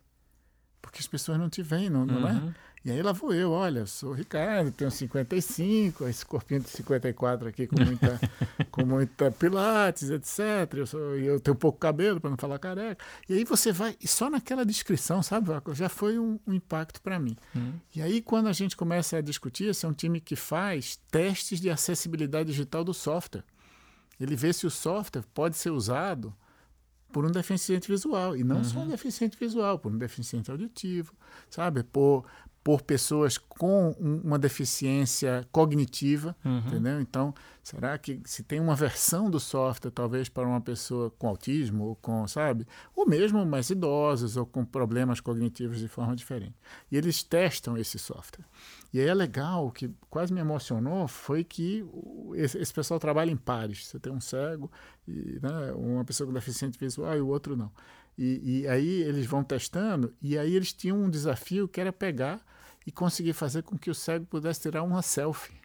Porque 0.83 0.99
as 0.99 1.07
pessoas 1.07 1.39
não 1.39 1.49
te 1.49 1.63
veem, 1.63 1.89
não, 1.89 2.05
não 2.05 2.27
é? 2.27 2.33
uhum. 2.33 2.49
é? 2.49 2.53
E 2.85 2.91
aí 2.91 3.01
lá 3.01 3.13
vou 3.13 3.33
eu, 3.33 3.51
olha, 3.51 3.85
sou 3.85 4.09
o 4.09 4.13
Ricardo, 4.13 4.69
tenho 4.69 4.91
55, 4.91 6.05
esse 6.05 6.25
corpinho 6.25 6.59
de 6.59 6.67
54 6.67 7.47
aqui 7.47 7.65
com 7.65 7.81
muita, 7.81 8.19
com 8.69 8.85
muita 8.85 9.31
pilates, 9.31 10.09
etc. 10.09 10.73
Eu, 10.73 10.85
sou, 10.85 11.15
eu 11.15 11.39
tenho 11.39 11.55
pouco 11.55 11.79
cabelo, 11.79 12.19
para 12.19 12.29
não 12.29 12.35
falar 12.35 12.59
careca. 12.59 13.01
E 13.29 13.35
aí 13.35 13.45
você 13.45 13.71
vai, 13.71 13.95
e 14.01 14.05
só 14.05 14.29
naquela 14.29 14.65
descrição, 14.65 15.23
sabe, 15.23 15.47
já 15.71 15.87
foi 15.87 16.19
um, 16.19 16.37
um 16.45 16.53
impacto 16.53 17.01
para 17.01 17.17
mim. 17.17 17.37
Uhum. 17.55 17.79
E 17.95 18.01
aí 18.01 18.21
quando 18.21 18.47
a 18.47 18.53
gente 18.53 18.75
começa 18.75 19.15
a 19.15 19.21
discutir, 19.21 19.69
esse 19.69 19.85
é 19.85 19.87
um 19.87 19.93
time 19.93 20.19
que 20.19 20.35
faz 20.35 20.99
testes 21.09 21.61
de 21.61 21.69
acessibilidade 21.69 22.49
digital 22.49 22.83
do 22.83 22.93
software. 22.93 23.45
Ele 24.19 24.35
vê 24.35 24.51
se 24.51 24.67
o 24.67 24.69
software 24.69 25.23
pode 25.33 25.55
ser 25.55 25.69
usado 25.69 26.35
por 27.13 27.23
um 27.25 27.31
deficiente 27.31 27.87
visual. 27.89 28.35
E 28.35 28.43
não 28.43 28.57
uhum. 28.57 28.63
só 28.63 28.79
um 28.79 28.87
deficiente 28.89 29.37
visual, 29.39 29.79
por 29.79 29.93
um 29.93 29.97
deficiente 29.97 30.51
auditivo, 30.51 31.13
sabe? 31.49 31.83
Por, 31.83 32.25
por 32.61 32.81
pessoas 32.81 33.37
com 33.37 33.91
uma 33.99 34.39
deficiência 34.39 35.47
cognitiva, 35.51 36.35
uhum. 36.43 36.57
entendeu? 36.57 36.99
Então, 36.99 37.33
será 37.63 37.97
que 37.97 38.21
se 38.25 38.43
tem 38.43 38.59
uma 38.59 38.75
versão 38.75 39.29
do 39.29 39.39
software 39.39 39.89
talvez 39.89 40.27
para 40.27 40.45
uma 40.45 40.59
pessoa 40.59 41.09
com 41.11 41.27
autismo 41.27 41.85
ou 41.85 41.95
com, 41.95 42.27
sabe, 42.27 42.67
ou 42.93 43.07
mesmo 43.07 43.43
mais 43.45 43.69
idosos 43.69 44.35
ou 44.35 44.45
com 44.45 44.65
problemas 44.65 45.21
cognitivos 45.21 45.79
de 45.79 45.87
forma 45.87 46.15
diferente? 46.15 46.55
E 46.91 46.97
eles 46.97 47.23
testam 47.23 47.77
esse 47.77 47.97
software. 47.97 48.45
E 48.93 48.99
aí 48.99 49.07
é 49.07 49.13
legal, 49.13 49.67
o 49.67 49.71
que 49.71 49.89
quase 50.09 50.33
me 50.33 50.41
emocionou 50.41 51.07
foi 51.07 51.43
que 51.43 51.85
esse, 52.35 52.57
esse 52.57 52.73
pessoal 52.73 52.99
trabalha 52.99 53.31
em 53.31 53.37
pares. 53.37 53.87
Você 53.87 53.97
tem 53.97 54.11
um 54.11 54.21
cego 54.21 54.69
e 55.07 55.39
né, 55.41 55.71
uma 55.73 56.03
pessoa 56.03 56.27
com 56.27 56.33
deficiente 56.33 56.77
visual 56.77 57.17
e 57.17 57.21
o 57.21 57.27
outro 57.27 57.55
não. 57.55 57.71
E, 58.17 58.61
e, 58.61 58.67
aí 58.67 59.01
eles 59.01 59.25
vão 59.25 59.43
testando, 59.43 60.13
e 60.21 60.37
aí 60.37 60.53
eles 60.53 60.71
tinham 60.71 61.01
um 61.01 61.09
desafio 61.09 61.67
que 61.67 61.81
era 61.81 61.91
pegar 61.91 62.45
e 62.85 62.91
conseguir 62.91 63.33
fazer 63.33 63.63
com 63.63 63.77
que 63.77 63.89
o 63.89 63.95
cego 63.95 64.25
pudesse 64.25 64.61
tirar 64.61 64.83
uma 64.83 65.01
selfie. 65.01 65.62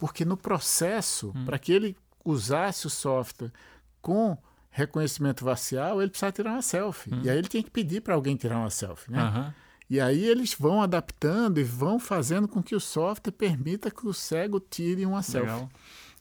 Porque 0.00 0.24
no 0.24 0.36
processo, 0.36 1.32
hum. 1.36 1.44
para 1.44 1.58
que 1.58 1.70
ele 1.70 1.96
usasse 2.24 2.86
o 2.86 2.90
software 2.90 3.52
com 4.00 4.36
reconhecimento 4.70 5.44
facial, 5.44 6.00
ele 6.00 6.10
precisava 6.10 6.32
tirar 6.32 6.52
uma 6.52 6.62
selfie. 6.62 7.14
Hum. 7.14 7.20
E 7.22 7.30
aí 7.30 7.38
ele 7.38 7.48
tinha 7.48 7.62
que 7.62 7.70
pedir 7.70 8.00
para 8.00 8.14
alguém 8.14 8.34
tirar 8.34 8.58
uma 8.58 8.70
selfie. 8.70 9.12
Né? 9.12 9.22
Uhum. 9.22 9.52
E 9.90 10.00
aí 10.00 10.24
eles 10.24 10.54
vão 10.58 10.80
adaptando 10.80 11.58
e 11.58 11.64
vão 11.64 11.98
fazendo 11.98 12.48
com 12.48 12.62
que 12.62 12.74
o 12.74 12.80
software 12.80 13.32
permita 13.32 13.90
que 13.90 14.06
o 14.06 14.14
cego 14.14 14.58
tire 14.58 15.04
uma 15.04 15.20
Legal. 15.20 15.22
selfie. 15.22 15.68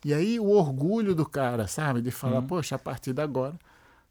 E 0.03 0.13
aí 0.13 0.39
o 0.39 0.49
orgulho 0.49 1.15
do 1.15 1.25
cara, 1.25 1.67
sabe? 1.67 2.01
De 2.01 2.11
falar, 2.11 2.39
hum. 2.39 2.47
poxa, 2.47 2.75
a 2.75 2.79
partir 2.79 3.13
de 3.13 3.21
agora, 3.21 3.57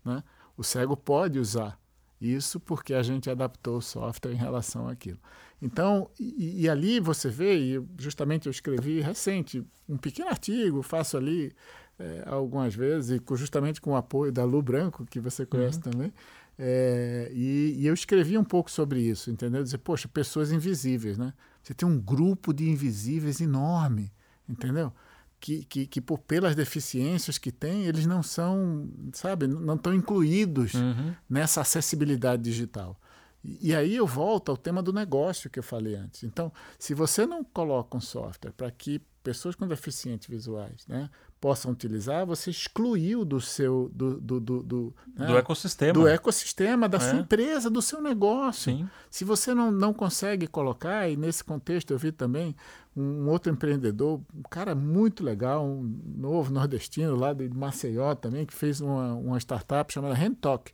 né? 0.05 0.23
O 0.57 0.65
cego 0.65 0.97
pode 0.97 1.39
usar 1.39 1.79
isso 2.21 2.59
porque 2.59 2.95
a 2.95 3.03
gente 3.03 3.31
adaptou 3.31 3.79
o 3.79 3.83
software 3.83 4.33
em 4.33 4.37
relação 4.37 4.89
àquilo. 4.89 5.19
Então, 5.61 6.11
e, 6.19 6.63
e, 6.63 6.69
ali 6.69 7.01
você 7.01 7.29
vê, 7.29 7.57
e 7.57 7.83
justamente 7.99 8.47
eu 8.47 8.51
escrevi 8.51 9.01
recente 9.01 9.65
um 9.89 9.97
pequeno 9.97 10.29
artigo, 10.29 10.83
faço 10.83 11.17
ali 11.17 11.53
é, 11.99 12.25
algumas 12.27 12.75
vezes, 12.75 13.21
e 13.21 13.37
justamente 13.37 13.81
com 13.81 13.93
o 13.93 13.97
apoio 13.97 14.31
da 14.31 14.45
Lu 14.45 14.63
Branco, 14.63 15.05
que 15.05 15.19
você 15.19 15.45
conhece 15.45 15.79
uhum. 15.79 15.91
também, 15.91 16.13
é, 16.59 17.31
e, 17.33 17.77
e, 17.79 17.87
eu 17.87 17.95
escrevi 17.95 18.37
um 18.37 18.45
pouco 18.45 18.71
sobre 18.71 19.01
isso, 19.01 19.31
entendeu? 19.31 19.63
Dizer, 19.63 19.79
poxa, 19.79 20.09
pessoas 20.09 20.51
invisíveis, 20.51 21.17
né? 21.17 21.33
Você 21.63 21.73
tem 21.73 21.87
um 21.87 22.01
grupo 22.01 22.53
de 22.53 22.69
invisíveis 22.69 23.41
enorme, 23.41 24.13
entendeu? 24.49 24.93
Que, 25.41 25.65
que, 25.65 25.87
que, 25.87 26.01
por 26.01 26.19
pelas 26.19 26.55
deficiências 26.55 27.39
que 27.39 27.53
têm, 27.53 27.87
eles 27.87 28.07
não 28.07 28.23
são, 28.23 28.89
sabe, 29.13 29.47
não 29.47 29.75
estão 29.75 29.95
incluídos 29.95 30.75
uhum. 30.75 31.15
nessa 31.29 31.61
acessibilidade 31.61 32.43
digital. 32.43 33.01
E, 33.43 33.69
e, 33.69 33.75
aí 33.75 33.95
eu 33.95 34.07
volto 34.07 34.51
ao 34.51 34.57
tema 34.57 34.83
do 34.83 34.93
negócio 34.93 35.49
que 35.49 35.59
eu 35.59 35.63
falei 35.63 35.95
antes. 35.95 36.25
Então, 36.25 36.53
se 36.79 36.93
você 36.93 37.27
não 37.27 37.45
coloca 37.45 37.97
um 37.97 38.01
software 38.01 38.53
para 38.53 38.71
que 38.71 39.01
pessoas 39.23 39.55
com 39.55 39.67
deficientes 39.67 40.29
visuais 40.29 40.87
né, 40.87 41.11
possam 41.41 41.71
utilizar, 41.73 42.27
você 42.27 42.51
excluiu 42.51 43.25
do 43.25 43.41
seu 43.41 43.91
do, 43.95 44.21
do, 44.21 44.41
do, 44.41 44.63
do, 44.63 44.95
né, 45.17 45.27
do 45.27 45.37
ecossistema. 45.37 45.93
Do 45.93 46.09
ecossistema, 46.09 46.89
da 46.89 46.99
é. 46.99 47.01
sua 47.01 47.19
empresa, 47.19 47.71
do 47.71 47.81
seu 47.81 48.01
negócio. 48.01 48.73
Sim. 48.73 48.89
Se 49.11 49.25
você 49.25 49.55
não, 49.55 49.71
não 49.71 49.93
consegue 49.93 50.47
colocar, 50.47 51.09
e 51.09 51.17
nesse 51.17 51.45
contexto 51.45 51.93
eu 51.93 51.99
vi 51.99 52.13
também 52.13 52.55
um 52.97 53.29
outro 53.29 53.53
empreendedor, 53.53 54.21
um 54.35 54.43
cara 54.51 54.75
muito 54.75 55.23
legal, 55.23 55.65
um 55.65 56.01
novo 56.17 56.53
nordestino 56.53 57.15
lá 57.15 57.33
de 57.33 57.49
Maceió 57.49 58.15
também, 58.15 58.45
que 58.45 58.55
fez 58.55 58.81
uma, 58.81 59.15
uma 59.15 59.39
startup 59.39 59.93
chamada 59.93 60.15
Rentalk 60.15 60.73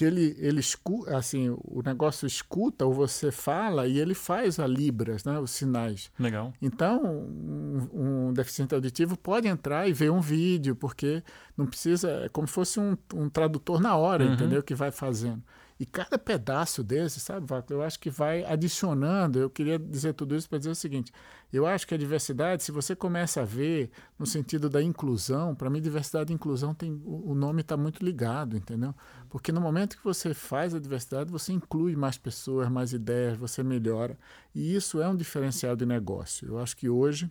que 0.00 0.04
ele, 0.06 0.34
ele 0.38 0.60
escuta, 0.60 1.14
assim, 1.14 1.54
o 1.62 1.82
negócio 1.84 2.26
escuta 2.26 2.86
ou 2.86 2.94
você 2.94 3.30
fala 3.30 3.86
e 3.86 3.98
ele 3.98 4.14
faz 4.14 4.58
a 4.58 4.66
libras, 4.66 5.24
né, 5.24 5.38
os 5.38 5.50
sinais. 5.50 6.10
Legal. 6.18 6.54
Então, 6.62 7.04
um, 7.04 8.28
um, 8.28 8.32
deficiente 8.32 8.74
auditivo 8.74 9.14
pode 9.14 9.46
entrar 9.46 9.86
e 9.86 9.92
ver 9.92 10.10
um 10.10 10.22
vídeo, 10.22 10.74
porque 10.74 11.22
não 11.54 11.66
precisa, 11.66 12.08
é 12.24 12.30
como 12.30 12.48
se 12.48 12.54
fosse 12.54 12.80
um, 12.80 12.96
um 13.14 13.28
tradutor 13.28 13.78
na 13.78 13.94
hora, 13.94 14.24
uhum. 14.24 14.32
entendeu, 14.32 14.62
que 14.62 14.74
vai 14.74 14.90
fazendo. 14.90 15.42
E 15.80 15.86
cada 15.86 16.18
pedaço 16.18 16.84
desse, 16.84 17.18
sabe, 17.20 17.46
eu 17.70 17.82
acho 17.82 17.98
que 17.98 18.10
vai 18.10 18.44
adicionando. 18.44 19.38
Eu 19.38 19.48
queria 19.48 19.78
dizer 19.78 20.12
tudo 20.12 20.36
isso 20.36 20.46
para 20.46 20.58
dizer 20.58 20.68
o 20.68 20.74
seguinte: 20.74 21.10
eu 21.50 21.66
acho 21.66 21.86
que 21.86 21.94
a 21.94 21.96
diversidade, 21.96 22.62
se 22.62 22.70
você 22.70 22.94
começa 22.94 23.40
a 23.40 23.46
ver 23.46 23.90
no 24.18 24.26
sentido 24.26 24.68
da 24.68 24.82
inclusão, 24.82 25.54
para 25.54 25.70
mim, 25.70 25.80
diversidade 25.80 26.30
e 26.30 26.34
inclusão 26.34 26.74
tem 26.74 27.00
o 27.02 27.34
nome 27.34 27.62
está 27.62 27.78
muito 27.78 28.04
ligado, 28.04 28.58
entendeu? 28.58 28.94
Porque 29.30 29.50
no 29.50 29.60
momento 29.62 29.96
que 29.96 30.04
você 30.04 30.34
faz 30.34 30.74
a 30.74 30.78
diversidade, 30.78 31.32
você 31.32 31.50
inclui 31.54 31.96
mais 31.96 32.18
pessoas, 32.18 32.68
mais 32.68 32.92
ideias, 32.92 33.38
você 33.38 33.62
melhora. 33.62 34.18
E 34.54 34.76
isso 34.76 35.00
é 35.00 35.08
um 35.08 35.16
diferencial 35.16 35.74
de 35.74 35.86
negócio. 35.86 36.46
Eu 36.46 36.58
acho 36.58 36.76
que 36.76 36.90
hoje 36.90 37.30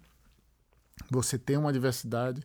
você 1.12 1.38
tem 1.38 1.56
uma 1.56 1.72
diversidade 1.72 2.42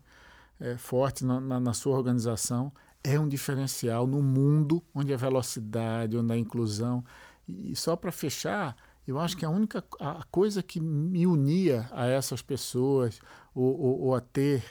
é, 0.61 0.77
forte 0.77 1.25
na, 1.25 1.41
na, 1.41 1.59
na 1.59 1.73
sua 1.73 1.97
organização 1.97 2.71
é 3.05 3.21
um 3.21 3.29
diferencial 3.29 4.07
no 4.07 4.23
mundo 4.23 4.83
onde 4.95 5.13
a 5.13 5.17
velocidade, 5.17 6.17
onde 6.17 6.33
a 6.33 6.37
inclusão. 6.37 7.05
E 7.47 7.77
só 7.77 7.95
para 7.95 8.11
fechar, 8.11 8.75
eu 9.07 9.21
acho 9.21 9.37
que 9.37 9.45
a 9.45 9.51
única 9.51 9.85
a 10.01 10.25
coisa 10.31 10.63
que 10.63 10.81
me 10.81 11.27
unia 11.27 11.87
a 11.93 12.07
essas 12.07 12.41
pessoas, 12.41 13.21
ou, 13.55 13.79
ou, 13.79 14.01
ou 14.01 14.15
a 14.15 14.21
ter 14.23 14.65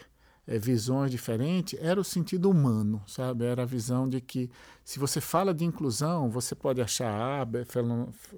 é, 0.47 0.57
visões 0.57 1.11
diferentes, 1.11 1.79
era 1.79 2.01
o 2.01 2.03
sentido 2.03 2.49
humano, 2.49 3.01
sabe? 3.05 3.45
Era 3.45 3.61
a 3.61 3.65
visão 3.65 4.09
de 4.09 4.19
que 4.19 4.49
se 4.83 4.97
você 4.97 5.21
fala 5.21 5.53
de 5.53 5.63
inclusão, 5.63 6.31
você 6.31 6.55
pode 6.55 6.81
achar 6.81 7.41
A, 7.41 7.45
B, 7.45 7.63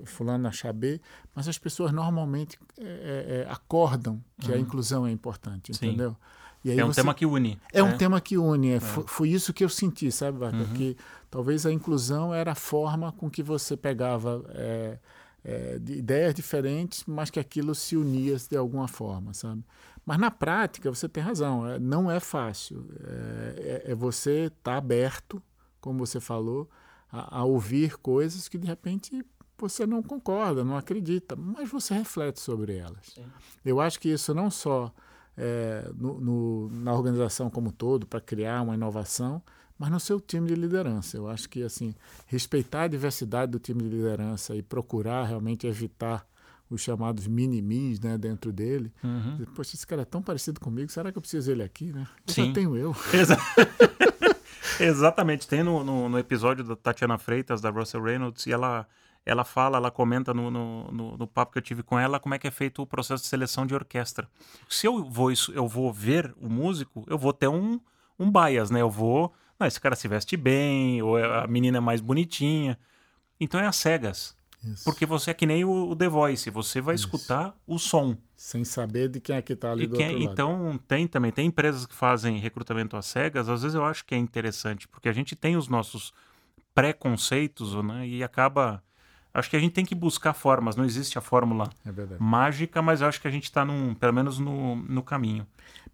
fulano 0.06 0.48
achar 0.48 0.74
B, 0.74 1.00
mas 1.34 1.48
as 1.48 1.58
pessoas 1.58 1.94
normalmente 1.94 2.60
é, 2.78 3.46
é, 3.48 3.52
acordam 3.52 4.22
que 4.40 4.52
uhum. 4.52 4.58
a 4.58 4.60
inclusão 4.60 5.08
é 5.08 5.12
importante, 5.12 5.74
Sim. 5.74 5.88
entendeu? 5.88 6.18
É 6.72 6.84
um 6.84 6.88
você... 6.88 7.02
tema 7.02 7.14
que 7.14 7.26
une. 7.26 7.60
É, 7.72 7.84
um 7.84 7.98
tema 7.98 8.20
que 8.20 8.38
une. 8.38 8.72
É. 8.74 8.80
Foi, 8.80 9.04
foi, 9.08 9.30
isso 9.30 9.54
que 9.54 9.64
eu 9.64 9.70
senti, 9.70 10.12
sabe, 10.12 10.40
Vaca? 10.40 10.58
Uhum. 10.58 10.74
Que 10.74 10.98
talvez 11.30 11.66
a 11.66 11.72
inclusão 11.72 12.34
era 12.34 12.54
a 12.54 12.56
forma 12.56 13.12
com 13.12 13.30
que 13.30 13.44
você 13.44 13.78
pegava 13.78 14.44
é, 14.50 14.98
é, 15.44 15.80
de 15.80 15.94
ideias 15.94 16.34
diferentes, 16.34 17.04
mas 17.06 17.30
que 17.30 17.40
aquilo 17.40 17.76
se 17.76 17.96
unia 17.96 18.36
de 18.38 18.58
alguma 18.58 18.88
forma, 18.88 19.34
sabe? 19.34 19.64
Mas 20.06 20.20
na 20.20 20.32
prática, 20.32 20.90
você 20.90 21.08
tem 21.08 21.24
razão, 21.24 21.68
é, 21.68 21.80
não 21.80 22.10
é 22.10 22.20
fácil. 22.20 22.88
É, 23.04 23.84
é, 23.88 23.92
é 23.92 23.96
você 23.96 24.46
estar 24.46 24.72
tá 24.72 24.78
aberto, 24.78 25.42
como 25.80 26.06
você 26.06 26.20
falou, 26.20 26.70
a, 27.12 27.40
a, 27.40 27.44
ouvir 27.44 27.98
coisas 27.98 28.48
que 28.48 28.58
de 28.58 28.68
repente 28.68 29.26
você 29.58 29.86
não 29.86 30.04
concorda, 30.04 30.64
não 30.64 30.76
acredita, 30.76 31.36
mas 31.36 31.70
você 31.70 31.94
reflete 31.94 32.40
sobre 32.40 32.78
elas. 32.78 33.14
Sim. 33.14 33.26
Eu 33.64 33.80
acho 33.80 34.00
que 34.00 34.10
isso 34.10 34.34
não 34.34 34.52
só 34.52 34.92
é, 35.38 35.90
no, 35.96 36.20
no, 36.20 36.70
na 36.70 36.94
organização 36.94 37.50
como 37.50 37.70
um 37.70 37.72
todo, 37.72 38.06
para 38.06 38.22
criar 38.22 38.62
uma 38.62 38.76
inovação, 38.76 39.42
mas 39.78 39.92
no 39.92 40.00
seu 40.00 40.20
time 40.20 40.48
de 40.48 40.56
liderança. 40.56 41.18
Eu 41.18 41.28
acho 41.28 41.50
que 41.50 41.64
assim 41.64 41.94
respeitar 42.28 42.84
a 42.84 42.88
diversidade 42.88 43.52
do 43.52 43.60
time 43.60 43.84
de 43.84 43.90
liderança 43.90 44.56
e 44.56 44.62
procurar 44.62 45.26
realmente 45.26 45.68
evitar 45.68 46.26
os 46.70 46.82
chamados 46.82 47.28
minimis 47.28 48.00
né, 48.00 48.18
dentro 48.18 48.52
dele. 48.52 48.92
Uhum. 49.04 49.46
Poxa, 49.54 49.76
esse 49.76 49.86
cara 49.86 50.02
é 50.02 50.06
tão 50.06 50.22
parecido 50.22 50.60
comigo, 50.60 50.92
será 50.92 51.12
que 51.12 51.18
eu 51.18 51.22
preciso 51.22 51.48
dele 51.48 51.64
aqui? 51.64 51.92
Né? 51.92 52.08
Eu 52.28 52.34
Sim. 52.34 52.54
tenho 52.54 52.76
eu. 52.76 52.96
Exa 53.14 53.38
Exatamente. 54.80 55.48
Tem 55.48 55.64
no, 55.64 55.84
no, 55.84 56.10
no, 56.10 56.20
episódio 56.20 56.64
da 56.64 56.76
Tatiana 56.76 57.18
Freitas, 57.18 57.62
da 57.62 57.70
Russell 57.70 58.02
Reynolds, 58.02 58.46
e 58.46 58.52
ela, 58.52 58.88
ela 59.26 59.44
fala, 59.44 59.78
ela 59.78 59.90
comenta 59.90 60.34
no, 60.34 60.52
no, 60.52 60.92
no, 60.92 61.18
no, 61.18 61.28
papo 61.28 61.52
que 61.54 61.58
eu 61.58 61.64
tive 61.64 61.82
com 61.82 61.98
ela 61.98 62.20
como 62.20 62.36
é 62.36 62.40
que 62.40 62.48
é 62.48 62.52
feito 62.52 62.82
o 62.82 62.88
processo 62.88 63.24
de 63.24 63.30
seleção 63.30 63.66
de 63.66 63.74
orquestra. 63.74 64.30
Se 64.70 64.86
eu 64.86 65.04
vou, 65.04 65.32
eu 65.54 65.68
vou 65.68 65.92
ver 65.92 66.34
o 66.40 66.48
músico, 66.48 67.04
eu 67.08 67.18
vou 67.18 67.34
ter 67.34 67.48
um, 67.48 67.80
um 68.20 68.32
bias, 68.32 68.70
né? 68.70 68.82
Eu 68.82 68.90
vou 68.90 69.34
não, 69.60 69.68
esse 69.68 69.80
cara 69.80 69.96
se 69.96 70.08
veste 70.08 70.36
bem, 70.36 71.02
ou 71.02 71.18
é, 71.18 71.44
a 71.44 71.48
menina 71.48 71.78
é 71.78 71.82
mais 71.82 72.02
bonitinha. 72.02 72.78
Então 73.40 73.60
é 73.60 73.66
às 73.66 73.76
cegas. 73.78 74.36
Isso. 74.64 74.84
Porque 74.84 75.06
você 75.06 75.32
é 75.32 75.34
que 75.34 75.46
nem 75.46 75.64
o, 75.64 75.90
o 75.90 75.96
The 75.96 76.08
Voice, 76.08 76.50
você 76.50 76.82
vai 76.82 76.96
Isso. 76.96 77.06
escutar 77.06 77.56
o 77.68 77.78
som. 77.78 78.18
Sem 78.36 78.66
saber 78.66 79.10
de 79.10 79.20
quem 79.20 79.36
é 79.36 79.42
que 79.42 79.54
está 79.54 79.72
ali 79.72 79.84
e 79.84 79.88
do 79.88 79.96
quem, 79.96 80.08
outro 80.08 80.24
lado. 80.24 80.34
Então 80.34 80.80
tem 80.88 81.08
também, 81.08 81.32
tem 81.32 81.48
empresas 81.48 81.86
que 81.86 81.94
fazem 81.94 82.38
recrutamento 82.38 82.98
às 82.98 83.06
cegas, 83.06 83.48
às 83.48 83.62
vezes 83.62 83.76
eu 83.76 83.86
acho 83.86 84.04
que 84.06 84.16
é 84.16 84.18
interessante, 84.18 84.88
porque 84.88 85.08
a 85.08 85.14
gente 85.14 85.36
tem 85.36 85.56
os 85.56 85.68
nossos 85.68 86.14
preconceitos 86.74 87.76
né, 87.84 88.08
e 88.08 88.24
acaba 88.24 88.84
acho 89.36 89.50
que 89.50 89.56
a 89.56 89.60
gente 89.60 89.74
tem 89.74 89.86
que 89.86 89.94
buscar 89.94 90.34
formas, 90.34 90.76
não 90.76 90.86
existe 90.86 91.18
a 91.18 91.22
fórmula 91.22 91.70
é 91.86 91.92
mágica, 92.18 92.82
mas 92.82 93.02
acho 93.02 93.22
que 93.22 93.28
a 93.28 93.32
gente 93.32 93.44
está, 93.44 93.66
pelo 94.00 94.14
menos, 94.14 94.40
no, 94.40 94.78
no 94.78 95.04
caminho. 95.04 95.46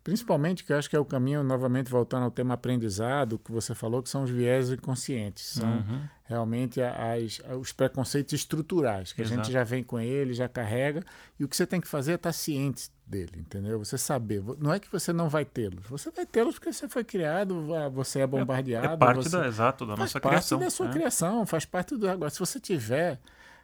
Principalmente 0.04 0.64
que 0.64 0.74
eu 0.74 0.78
acho 0.78 0.90
que 0.90 0.96
é 0.96 1.00
o 1.00 1.06
caminho, 1.06 1.44
novamente 1.44 1.92
voltando 1.92 2.24
ao 2.24 2.32
tema 2.32 2.56
aprendizado, 2.56 3.38
que 3.38 3.52
você 3.52 3.76
falou, 3.76 4.02
que 4.02 4.10
são 4.10 4.24
os 4.24 4.32
viés 4.32 4.72
inconscientes. 4.72 5.46
São 5.46 5.70
uhum. 5.70 6.02
realmente 6.26 6.82
as, 6.82 7.40
os 7.60 7.72
preconceitos 7.72 8.34
estruturais, 8.34 9.14
que 9.14 9.22
Exato. 9.22 9.40
a 9.40 9.44
gente 9.44 9.54
já 9.54 9.64
vem 9.64 9.84
com 9.84 10.00
ele, 10.00 10.34
já 10.34 10.50
carrega, 10.50 11.04
e 11.40 11.44
o 11.44 11.48
que 11.48 11.56
você 11.56 11.68
tem 11.68 11.80
que 11.80 11.88
fazer 11.88 12.14
é 12.14 12.16
estar 12.16 12.34
ciente 12.34 12.90
dele, 13.06 13.34
entendeu? 13.38 13.78
Você 13.78 13.96
saber. 13.96 14.42
Não 14.58 14.74
é 14.74 14.80
que 14.80 14.92
você 14.92 15.14
não 15.14 15.30
vai 15.30 15.46
tê-los, 15.46 15.86
você 15.86 16.10
vai 16.10 16.26
tê-los 16.26 16.56
porque 16.56 16.74
você 16.74 16.90
foi 16.90 17.04
criado, 17.04 17.68
você 17.94 18.22
é 18.22 18.28
bombardeado. 18.28 18.88
É, 18.88 18.94
é 18.94 18.98
parte 18.98 19.24
você... 19.24 19.38
da, 19.38 19.48
exato, 19.48 19.86
da 19.86 19.96
nossa 19.96 20.20
criação. 20.20 20.32
Faz 20.32 20.50
parte 20.50 20.64
da 20.64 20.70
sua 20.72 20.88
é. 20.88 20.92
criação, 20.92 21.46
faz 21.46 21.66
parte 21.66 21.96
do. 21.96 22.10
Agora, 22.10 22.32
se 22.32 22.40
você 22.40 22.60
tiver 22.60 23.20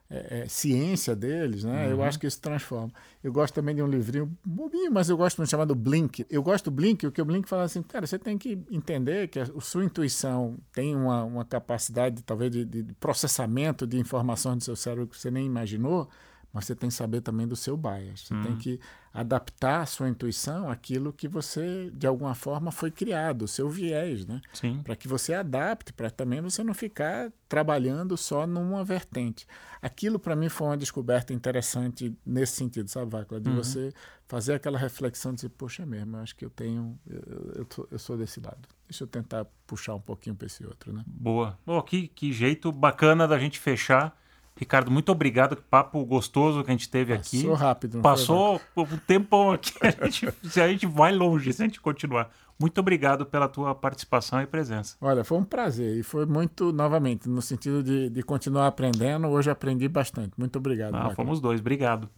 é, 0.09 0.43
é, 0.43 0.47
ciência 0.47 1.15
deles, 1.15 1.63
né? 1.63 1.85
Uhum. 1.85 1.91
Eu 1.91 2.03
acho 2.03 2.17
que 2.17 2.25
isso 2.25 2.39
transforma. 2.39 2.91
Eu 3.21 3.31
gosto 3.33 3.53
também 3.53 3.75
de 3.75 3.81
um 3.81 3.87
livrinho 3.87 4.31
bobinho, 4.45 4.91
mas 4.91 5.09
eu 5.09 5.17
gosto 5.17 5.37
muito 5.37 5.49
chamado 5.49 5.75
Blink. 5.75 6.25
Eu 6.29 6.41
gosto 6.41 6.65
do 6.65 6.71
Blink, 6.71 7.05
o 7.05 7.11
que 7.11 7.21
o 7.21 7.25
Blink 7.25 7.47
fala 7.47 7.63
assim, 7.63 7.81
cara, 7.83 8.07
você 8.07 8.17
tem 8.17 8.37
que 8.37 8.57
entender 8.71 9.27
que 9.27 9.39
a, 9.39 9.43
a 9.43 9.61
sua 9.61 9.83
intuição 9.83 10.57
tem 10.71 10.95
uma, 10.95 11.23
uma 11.23 11.45
capacidade, 11.45 12.23
talvez, 12.23 12.51
de, 12.51 12.63
de 12.63 12.83
processamento 12.95 13.85
de 13.85 13.99
informações 13.99 14.57
do 14.59 14.63
seu 14.63 14.75
cérebro 14.75 15.07
que 15.07 15.17
você 15.17 15.29
nem 15.29 15.45
imaginou, 15.45 16.09
mas 16.57 16.65
você 16.65 16.75
tem 16.75 16.89
que 16.89 16.95
saber 16.95 17.21
também 17.21 17.47
do 17.47 17.55
seu 17.55 17.77
bias. 17.77 18.21
Você 18.21 18.33
tem 18.33 18.53
uhum. 18.53 18.57
que 18.57 18.79
adaptar 19.13 19.81
a 19.81 19.85
sua 19.85 20.09
intuição 20.09 20.71
àquilo 20.71 21.13
que 21.13 21.27
você, 21.27 21.91
de 21.93 22.07
alguma 22.07 22.33
forma, 22.33 22.71
foi 22.71 22.89
criado, 22.89 23.43
o 23.43 23.47
seu 23.47 23.69
viés, 23.69 24.25
né? 24.25 24.41
Para 24.83 24.95
que 24.95 25.07
você 25.07 25.35
adapte, 25.35 25.93
para 25.93 26.09
também 26.09 26.41
você 26.41 26.63
não 26.63 26.73
ficar 26.73 27.31
trabalhando 27.47 28.17
só 28.17 28.47
numa 28.47 28.83
vertente. 28.83 29.45
Aquilo, 29.79 30.17
para 30.17 30.35
mim, 30.35 30.49
foi 30.49 30.65
uma 30.65 30.77
descoberta 30.77 31.31
interessante 31.31 32.11
nesse 32.25 32.53
sentido, 32.53 32.89
sabe, 32.89 33.11
Vácula? 33.11 33.39
De 33.39 33.49
uhum. 33.49 33.57
você 33.57 33.93
fazer 34.27 34.55
aquela 34.55 34.79
reflexão 34.79 35.33
de 35.33 35.35
dizer, 35.35 35.49
poxa 35.49 35.85
mesmo, 35.85 36.17
eu 36.17 36.21
acho 36.21 36.35
que 36.35 36.43
eu 36.43 36.49
tenho, 36.49 36.97
eu, 37.07 37.51
eu, 37.57 37.65
tô, 37.65 37.87
eu 37.91 37.99
sou 37.99 38.17
desse 38.17 38.39
lado. 38.39 38.67
Deixa 38.89 39.03
eu 39.03 39.07
tentar 39.07 39.45
puxar 39.67 39.93
um 39.93 40.01
pouquinho 40.01 40.35
para 40.35 40.47
esse 40.47 40.65
outro, 40.65 40.91
né? 40.91 41.03
Boa. 41.05 41.55
Oh, 41.67 41.83
que, 41.83 42.07
que 42.07 42.33
jeito 42.33 42.71
bacana 42.71 43.27
da 43.27 43.37
gente 43.37 43.59
fechar 43.59 44.17
Ricardo, 44.57 44.89
muito 44.89 45.11
obrigado. 45.11 45.55
Que 45.55 45.61
papo 45.61 46.03
gostoso 46.05 46.63
que 46.63 46.71
a 46.71 46.73
gente 46.73 46.89
teve 46.89 47.15
Passou 47.15 47.39
aqui. 47.39 47.47
Passou 47.47 47.53
rápido. 47.55 48.01
Passou 48.01 48.61
um 48.75 48.97
tempão 48.97 49.51
aqui. 49.51 49.71
A 50.01 50.05
gente, 50.05 50.33
se 50.49 50.61
a 50.61 50.67
gente 50.67 50.85
vai 50.85 51.13
longe, 51.13 51.51
se 51.53 51.61
a 51.61 51.65
gente 51.65 51.79
continuar. 51.79 52.29
Muito 52.59 52.79
obrigado 52.79 53.25
pela 53.25 53.47
tua 53.47 53.75
participação 53.75 54.41
e 54.41 54.47
presença. 54.47 54.95
Olha, 54.99 55.23
foi 55.23 55.37
um 55.37 55.43
prazer 55.43 55.97
e 55.97 56.03
foi 56.03 56.25
muito, 56.25 56.73
novamente, 56.73 57.29
no 57.29 57.41
sentido 57.41 57.83
de, 57.83 58.09
de 58.09 58.23
continuar 58.23 58.67
aprendendo. 58.67 59.27
Hoje 59.27 59.49
aprendi 59.49 59.87
bastante. 59.87 60.31
Muito 60.37 60.57
obrigado. 60.57 60.95
Ah, 60.95 61.11
fomos 61.11 61.39
dois. 61.39 61.59
Obrigado. 61.59 62.09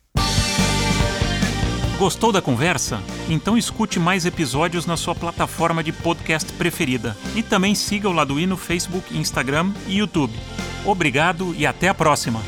Gostou 1.98 2.32
da 2.32 2.42
conversa? 2.42 3.02
Então 3.30 3.58
escute 3.58 4.00
mais 4.00 4.26
episódios 4.26 4.86
na 4.86 4.96
sua 4.96 5.14
plataforma 5.14 5.84
de 5.84 5.92
podcast 5.92 6.54
preferida. 6.54 7.16
E 7.36 7.44
também 7.44 7.76
siga 7.76 8.08
o 8.08 8.14
Laduí 8.14 8.48
no 8.48 8.56
Facebook, 8.56 9.18
Instagram 9.18 9.74
e 9.86 9.98
YouTube. 9.98 10.34
Obrigado 10.86 11.54
e 11.58 11.66
até 11.66 11.90
a 11.90 11.94
próxima! 11.94 12.42